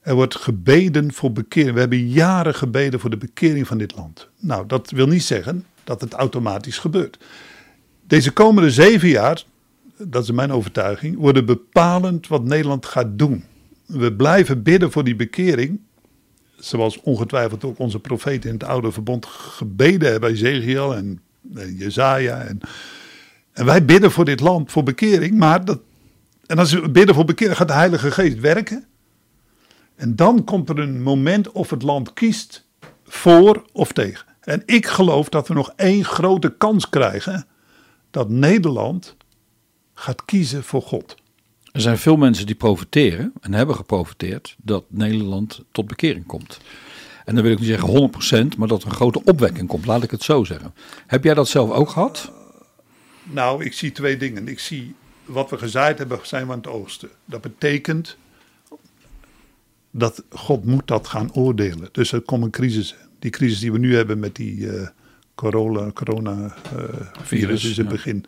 Er 0.00 0.14
wordt 0.14 0.34
gebeden 0.34 1.12
voor 1.12 1.32
bekering. 1.32 1.74
We 1.74 1.80
hebben 1.80 2.08
jaren 2.08 2.54
gebeden 2.54 3.00
voor 3.00 3.10
de 3.10 3.16
bekering 3.16 3.66
van 3.66 3.78
dit 3.78 3.96
land. 3.96 4.28
Nou, 4.38 4.66
dat 4.66 4.90
wil 4.90 5.06
niet 5.06 5.22
zeggen 5.22 5.64
dat 5.84 6.00
het 6.00 6.12
automatisch 6.12 6.78
gebeurt. 6.78 7.18
Deze 8.06 8.30
komende 8.30 8.70
zeven 8.70 9.08
jaar, 9.08 9.44
dat 9.96 10.22
is 10.22 10.30
mijn 10.30 10.52
overtuiging, 10.52 11.16
worden 11.16 11.46
bepalend 11.46 12.26
wat 12.26 12.44
Nederland 12.44 12.86
gaat 12.86 13.18
doen. 13.18 13.44
We 13.86 14.12
blijven 14.12 14.62
bidden 14.62 14.92
voor 14.92 15.04
die 15.04 15.16
bekering, 15.16 15.80
zoals 16.58 17.00
ongetwijfeld 17.00 17.64
ook 17.64 17.78
onze 17.78 17.98
profeten 17.98 18.50
in 18.50 18.56
het 18.56 18.64
oude 18.64 18.92
verbond 18.92 19.26
gebeden 19.26 20.10
hebben, 20.10 20.30
Ezekiel 20.30 20.94
en, 20.94 21.20
en 21.54 21.74
Jezaja. 21.74 22.40
En, 22.40 22.60
en 23.52 23.64
wij 23.64 23.84
bidden 23.84 24.10
voor 24.10 24.24
dit 24.24 24.40
land, 24.40 24.72
voor 24.72 24.82
bekering, 24.82 25.36
maar 25.36 25.64
dat, 25.64 25.80
En 26.46 26.58
als 26.58 26.72
we 26.72 26.90
bidden 26.90 27.14
voor 27.14 27.24
bekering, 27.24 27.56
gaat 27.56 27.68
de 27.68 27.74
Heilige 27.74 28.10
Geest 28.10 28.40
werken. 28.40 28.86
En 29.94 30.16
dan 30.16 30.44
komt 30.44 30.68
er 30.68 30.78
een 30.78 31.02
moment 31.02 31.52
of 31.52 31.70
het 31.70 31.82
land 31.82 32.12
kiest 32.12 32.66
voor 33.04 33.64
of 33.72 33.92
tegen. 33.92 34.26
En 34.40 34.62
ik 34.66 34.86
geloof 34.86 35.28
dat 35.28 35.48
we 35.48 35.54
nog 35.54 35.72
één 35.76 36.04
grote 36.04 36.54
kans 36.56 36.88
krijgen 36.88 37.46
dat 38.10 38.28
Nederland 38.28 39.16
gaat 39.94 40.24
kiezen 40.24 40.64
voor 40.64 40.82
God. 40.82 41.16
Er 41.78 41.84
zijn 41.84 41.98
veel 41.98 42.16
mensen 42.16 42.46
die 42.46 42.54
profiteren 42.54 43.32
en 43.40 43.54
hebben 43.54 43.74
geprofiteerd 43.76 44.56
dat 44.62 44.84
Nederland 44.88 45.64
tot 45.72 45.86
bekering 45.86 46.26
komt. 46.26 46.60
En 47.24 47.34
dan 47.34 47.44
wil 47.44 47.52
ik 47.52 47.58
niet 47.58 47.68
zeggen 47.68 48.10
100%, 48.54 48.56
maar 48.56 48.68
dat 48.68 48.82
er 48.82 48.88
een 48.88 48.94
grote 48.94 49.24
opwekking 49.24 49.68
komt, 49.68 49.86
laat 49.86 50.02
ik 50.02 50.10
het 50.10 50.22
zo 50.22 50.44
zeggen. 50.44 50.74
Heb 51.06 51.24
jij 51.24 51.34
dat 51.34 51.48
zelf 51.48 51.70
ook 51.70 51.88
gehad? 51.88 52.32
Nou, 53.22 53.64
ik 53.64 53.72
zie 53.72 53.92
twee 53.92 54.16
dingen. 54.16 54.48
Ik 54.48 54.58
zie 54.58 54.94
wat 55.24 55.50
we 55.50 55.58
gezaaid 55.58 55.98
hebben, 55.98 56.18
zijn 56.22 56.46
we 56.46 56.52
aan 56.52 56.58
het 56.58 56.66
oosten. 56.66 57.08
Dat 57.24 57.40
betekent 57.40 58.16
dat 59.90 60.22
God 60.30 60.64
moet 60.64 60.86
dat 60.86 61.06
gaan 61.06 61.34
oordelen. 61.34 61.88
Dus 61.92 62.12
er 62.12 62.20
komt 62.20 62.44
een 62.44 62.50
crisis. 62.50 62.94
Die 63.18 63.30
crisis 63.30 63.60
die 63.60 63.72
we 63.72 63.78
nu 63.78 63.96
hebben 63.96 64.18
met 64.18 64.36
die 64.36 64.56
uh, 64.56 64.88
corona, 65.34 65.90
coronavirus 65.92 67.08
Virus, 67.22 67.64
is 67.64 67.76
het 67.76 67.86
ja. 67.86 67.92
begin. 67.92 68.24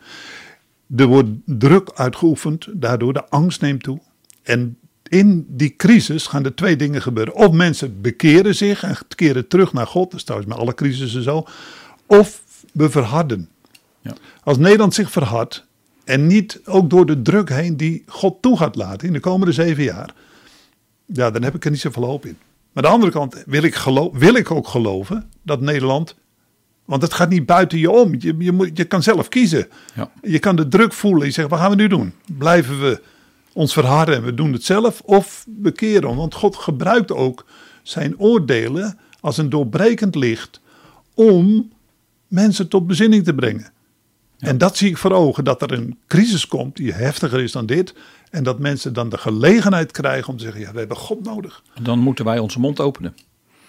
Er 0.95 1.05
wordt 1.05 1.29
druk 1.45 1.91
uitgeoefend, 1.93 2.67
daardoor 2.71 3.13
de 3.13 3.29
angst 3.29 3.61
neemt 3.61 3.83
toe. 3.83 3.99
En 4.43 4.77
in 5.07 5.45
die 5.47 5.75
crisis 5.75 6.27
gaan 6.27 6.45
er 6.45 6.55
twee 6.55 6.75
dingen 6.75 7.01
gebeuren. 7.01 7.33
Of 7.35 7.51
mensen 7.51 8.01
bekeren 8.01 8.55
zich 8.55 8.83
en 8.83 8.97
keren 9.15 9.47
terug 9.47 9.73
naar 9.73 9.87
God. 9.87 10.11
Dat 10.11 10.19
is 10.19 10.25
trouwens 10.25 10.51
met 10.51 10.59
alle 10.61 10.73
crisissen 10.73 11.23
zo. 11.23 11.45
Of 12.05 12.43
we 12.73 12.89
verharden. 12.89 13.49
Ja. 14.01 14.13
Als 14.43 14.57
Nederland 14.57 14.93
zich 14.93 15.11
verhardt 15.11 15.65
en 16.03 16.27
niet 16.27 16.61
ook 16.65 16.89
door 16.89 17.05
de 17.05 17.21
druk 17.21 17.49
heen 17.49 17.77
die 17.77 18.03
God 18.07 18.41
toe 18.41 18.57
gaat 18.57 18.75
laten 18.75 19.07
in 19.07 19.13
de 19.13 19.19
komende 19.19 19.53
zeven 19.53 19.83
jaar. 19.83 20.13
Ja, 21.05 21.31
dan 21.31 21.43
heb 21.43 21.55
ik 21.55 21.65
er 21.65 21.71
niet 21.71 21.79
zoveel 21.79 22.05
hoop 22.05 22.25
in. 22.25 22.37
Maar 22.71 22.83
aan 22.83 22.89
de 22.89 22.95
andere 22.95 23.11
kant 23.11 23.43
wil 23.45 23.63
ik, 23.63 23.75
geloof, 23.75 24.17
wil 24.17 24.35
ik 24.35 24.51
ook 24.51 24.67
geloven 24.67 25.29
dat 25.41 25.61
Nederland. 25.61 26.15
Want 26.91 27.03
het 27.03 27.13
gaat 27.13 27.29
niet 27.29 27.45
buiten 27.45 27.79
je 27.79 27.91
om. 27.91 28.15
Je, 28.19 28.35
je, 28.37 28.51
moet, 28.51 28.77
je 28.77 28.83
kan 28.83 29.03
zelf 29.03 29.27
kiezen. 29.27 29.67
Ja. 29.95 30.11
Je 30.21 30.39
kan 30.39 30.55
de 30.55 30.67
druk 30.67 30.93
voelen. 30.93 31.25
Je 31.25 31.33
zegt, 31.33 31.49
wat 31.49 31.59
gaan 31.59 31.69
we 31.69 31.75
nu 31.75 31.87
doen? 31.87 32.13
Blijven 32.37 32.79
we 32.79 33.01
ons 33.53 33.73
verharden 33.73 34.15
en 34.15 34.23
we 34.23 34.33
doen 34.33 34.53
het 34.53 34.63
zelf? 34.63 35.01
Of 35.01 35.45
bekeren? 35.47 36.15
Want 36.15 36.33
God 36.33 36.55
gebruikt 36.55 37.11
ook 37.11 37.45
zijn 37.83 38.19
oordelen 38.19 38.97
als 39.19 39.37
een 39.37 39.49
doorbrekend 39.49 40.15
licht 40.15 40.61
om 41.13 41.71
mensen 42.27 42.67
tot 42.67 42.87
bezinning 42.87 43.23
te 43.23 43.33
brengen. 43.33 43.71
En 44.39 44.57
dat 44.57 44.77
zie 44.77 44.89
ik 44.89 44.97
voor 44.97 45.11
ogen, 45.11 45.43
dat 45.43 45.61
er 45.61 45.71
een 45.71 45.97
crisis 46.07 46.47
komt 46.47 46.75
die 46.75 46.93
heftiger 46.93 47.41
is 47.41 47.51
dan 47.51 47.65
dit. 47.65 47.93
En 48.29 48.43
dat 48.43 48.59
mensen 48.59 48.93
dan 48.93 49.09
de 49.09 49.17
gelegenheid 49.17 49.91
krijgen 49.91 50.29
om 50.29 50.37
te 50.37 50.43
zeggen, 50.43 50.61
ja, 50.61 50.71
we 50.71 50.79
hebben 50.79 50.97
God 50.97 51.23
nodig. 51.23 51.63
Dan 51.81 51.99
moeten 51.99 52.25
wij 52.25 52.39
onze 52.39 52.59
mond 52.59 52.79
openen. 52.79 53.15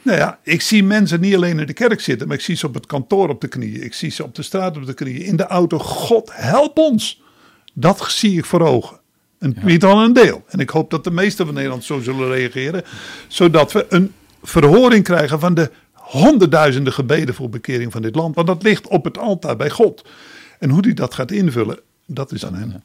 Nou 0.03 0.18
ja, 0.18 0.38
ik 0.42 0.61
zie 0.61 0.84
mensen 0.84 1.20
niet 1.20 1.34
alleen 1.34 1.59
in 1.59 1.66
de 1.66 1.72
kerk 1.72 2.00
zitten, 2.00 2.28
maar 2.28 2.36
ik 2.36 2.42
zie 2.42 2.57
ze 2.57 2.66
op 2.66 2.74
het 2.74 2.86
kantoor 2.86 3.28
op 3.28 3.40
de 3.40 3.48
knieën. 3.48 3.82
Ik 3.82 3.94
zie 3.94 4.11
ze 4.11 4.24
op 4.24 4.34
de 4.34 4.42
straat 4.42 4.76
op 4.76 4.86
de 4.86 4.94
knieën, 4.94 5.22
in 5.22 5.36
de 5.36 5.46
auto. 5.46 5.78
God, 5.78 6.30
help 6.32 6.78
ons. 6.78 7.22
Dat 7.72 8.05
zie 8.11 8.38
ik 8.38 8.44
voor 8.44 8.61
ogen. 8.61 9.00
En 9.38 9.53
ja. 9.57 9.64
niet 9.64 9.84
al 9.84 10.03
een 10.03 10.12
deel. 10.12 10.44
En 10.48 10.59
ik 10.59 10.70
hoop 10.70 10.90
dat 10.90 11.05
de 11.05 11.11
meesten 11.11 11.46
van 11.46 11.55
Nederland 11.55 11.84
zo 11.84 12.00
zullen 12.00 12.28
reageren. 12.28 12.82
Zodat 13.28 13.72
we 13.72 13.86
een 13.88 14.12
verhoring 14.42 15.05
krijgen 15.05 15.40
van 15.40 15.55
de 15.55 15.70
honderdduizenden 15.92 16.92
gebeden 16.92 17.34
voor 17.34 17.48
bekering 17.48 17.92
van 17.92 18.03
dit 18.03 18.14
land. 18.14 18.34
Want 18.34 18.46
dat 18.46 18.62
ligt 18.62 18.88
op 18.88 19.05
het 19.05 19.18
altaar 19.18 19.57
bij 19.57 19.70
God. 19.70 20.05
En 20.59 20.70
hoe 20.70 20.80
hij 20.80 20.94
dat 20.94 21.14
gaat 21.14 21.30
invullen, 21.30 21.78
dat 22.07 22.32
is 22.32 22.46
aan 22.46 22.55
hem. 22.55 22.82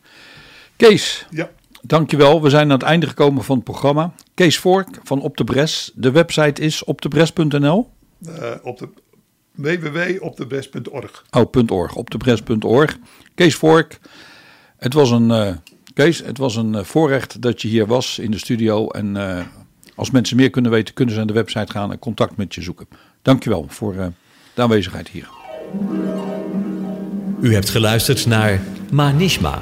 Kees, 0.75 1.25
ja. 1.29 1.49
Dankjewel. 1.87 2.41
We 2.41 2.49
zijn 2.49 2.63
aan 2.63 2.77
het 2.77 2.81
einde 2.81 3.07
gekomen 3.07 3.43
van 3.43 3.55
het 3.55 3.65
programma. 3.65 4.13
Kees 4.33 4.57
Vork 4.57 4.99
van 5.03 5.21
Op 5.21 5.37
de 5.37 5.43
Bres. 5.43 5.91
De 5.95 6.11
website 6.11 6.61
is 6.61 6.83
opdebres.nl? 6.83 7.89
Uh, 8.27 8.51
op 8.63 8.77
de 8.77 8.89
www.opdebres.org. 9.51 11.25
Oh, 11.31 11.45
.org, 11.67 11.95
opdebres.org. 11.95 12.97
Kees 13.35 13.55
Vork, 13.55 13.99
het 14.77 14.93
was 14.93 15.11
een, 15.11 15.29
uh, 15.29 15.49
Kees, 15.93 16.19
het 16.19 16.37
was 16.37 16.55
een 16.55 16.73
uh, 16.73 16.83
voorrecht 16.83 17.41
dat 17.41 17.61
je 17.61 17.67
hier 17.67 17.85
was 17.85 18.19
in 18.19 18.31
de 18.31 18.37
studio. 18.37 18.87
En 18.87 19.15
uh, 19.15 19.39
als 19.95 20.11
mensen 20.11 20.37
meer 20.37 20.49
kunnen 20.49 20.71
weten, 20.71 20.93
kunnen 20.93 21.13
ze 21.13 21.19
naar 21.19 21.29
de 21.29 21.39
website 21.39 21.71
gaan 21.71 21.91
en 21.91 21.99
contact 21.99 22.37
met 22.37 22.55
je 22.55 22.61
zoeken. 22.61 22.87
Dankjewel 23.21 23.65
voor 23.67 23.93
de 24.53 24.61
aanwezigheid 24.61 25.07
hier. 25.07 25.29
U 27.41 27.53
hebt 27.53 27.69
geluisterd 27.69 28.25
naar 28.25 28.61
Manishma. 28.91 29.61